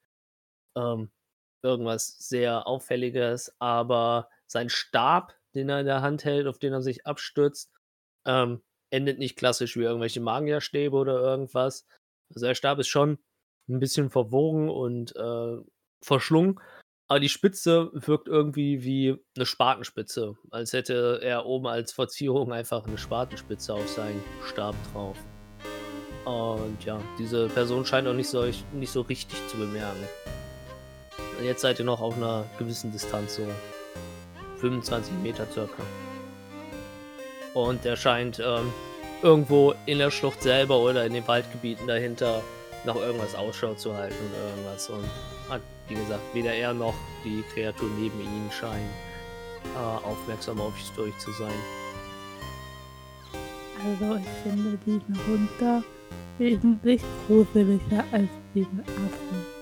ähm, 0.76 1.10
irgendwas 1.62 2.16
sehr 2.18 2.66
Auffälliges, 2.66 3.55
aber 3.59 4.28
sein 4.47 4.68
Stab, 4.68 5.35
den 5.55 5.68
er 5.68 5.80
in 5.80 5.86
der 5.86 6.02
Hand 6.02 6.24
hält, 6.24 6.47
auf 6.47 6.59
den 6.59 6.72
er 6.72 6.82
sich 6.82 7.06
abstürzt, 7.06 7.72
ähm, 8.26 8.62
endet 8.90 9.18
nicht 9.18 9.36
klassisch 9.36 9.76
wie 9.76 9.82
irgendwelche 9.82 10.20
Magierstäbe 10.20 10.97
oder 10.97 11.20
irgendwas. 11.20 11.86
Also 12.35 12.47
der 12.47 12.55
Stab 12.55 12.78
ist 12.78 12.89
schon 12.89 13.18
ein 13.68 13.80
bisschen 13.80 14.10
verwogen 14.10 14.70
und 14.70 15.14
äh, 15.16 15.56
verschlungen, 16.02 16.60
aber 17.09 17.20
die 17.20 17.30
Spitze 17.30 17.90
wirkt 17.94 18.28
irgendwie 18.28 18.82
wie 18.82 19.16
eine 19.35 19.47
Spatenspitze, 19.47 20.36
als 20.51 20.74
hätte 20.74 21.20
er 21.22 21.47
oben 21.47 21.66
als 21.66 21.93
Verzierung 21.93 22.52
einfach 22.52 22.86
eine 22.86 22.98
Spatenspitze 22.98 23.72
auf 23.72 23.89
seinen 23.89 24.22
Stab 24.44 24.74
drauf. 24.93 25.16
Und 26.26 26.85
ja, 26.85 27.01
diese 27.18 27.48
Person 27.48 27.86
scheint 27.86 28.06
auch 28.06 28.12
nicht 28.12 28.28
so, 28.28 28.44
nicht 28.74 28.93
so 28.93 29.01
richtig 29.01 29.39
zu 29.48 29.56
bemerken. 29.56 30.05
Jetzt 31.43 31.62
seid 31.62 31.78
ihr 31.78 31.85
noch 31.85 32.01
auf 32.01 32.16
einer 32.16 32.44
gewissen 32.59 32.90
Distanz, 32.90 33.36
so 33.36 33.47
25 34.60 35.12
Meter 35.23 35.47
circa. 35.52 35.82
Und 37.55 37.85
er 37.86 37.97
scheint 37.97 38.40
ähm, 38.40 38.73
irgendwo 39.23 39.74
in 39.86 39.98
der 39.98 40.10
Schlucht 40.10 40.43
selber 40.43 40.78
oder 40.78 41.05
in 41.06 41.12
den 41.12 41.27
Waldgebieten 41.27 41.86
dahinter 41.86 42.43
nach 42.85 42.97
irgendwas 42.97 43.35
Ausschau 43.35 43.74
zu 43.74 43.94
halten 43.94 44.15
oder 44.31 44.51
irgendwas. 44.51 44.90
Und 44.90 45.05
hat, 45.48 45.60
wie 45.89 45.94
gesagt, 45.94 46.23
weder 46.35 46.52
er 46.52 46.74
noch 46.74 46.94
die 47.24 47.43
Kreatur 47.55 47.89
neben 47.98 48.20
ihnen 48.20 48.51
scheinen 48.51 48.90
äh, 49.74 50.06
aufmerksam 50.06 50.60
auf 50.60 50.74
euch 50.98 51.19
zu 51.19 51.32
sein. 51.32 51.52
Also 53.85 54.16
ich 54.16 54.28
finde 54.43 54.78
diesen 54.85 55.27
Hund 55.27 55.51
da 55.60 55.82
wesentlich 56.39 57.01
gruseliger 57.27 58.05
als 58.12 58.28
diesen 58.55 58.81
Affen. 58.81 59.57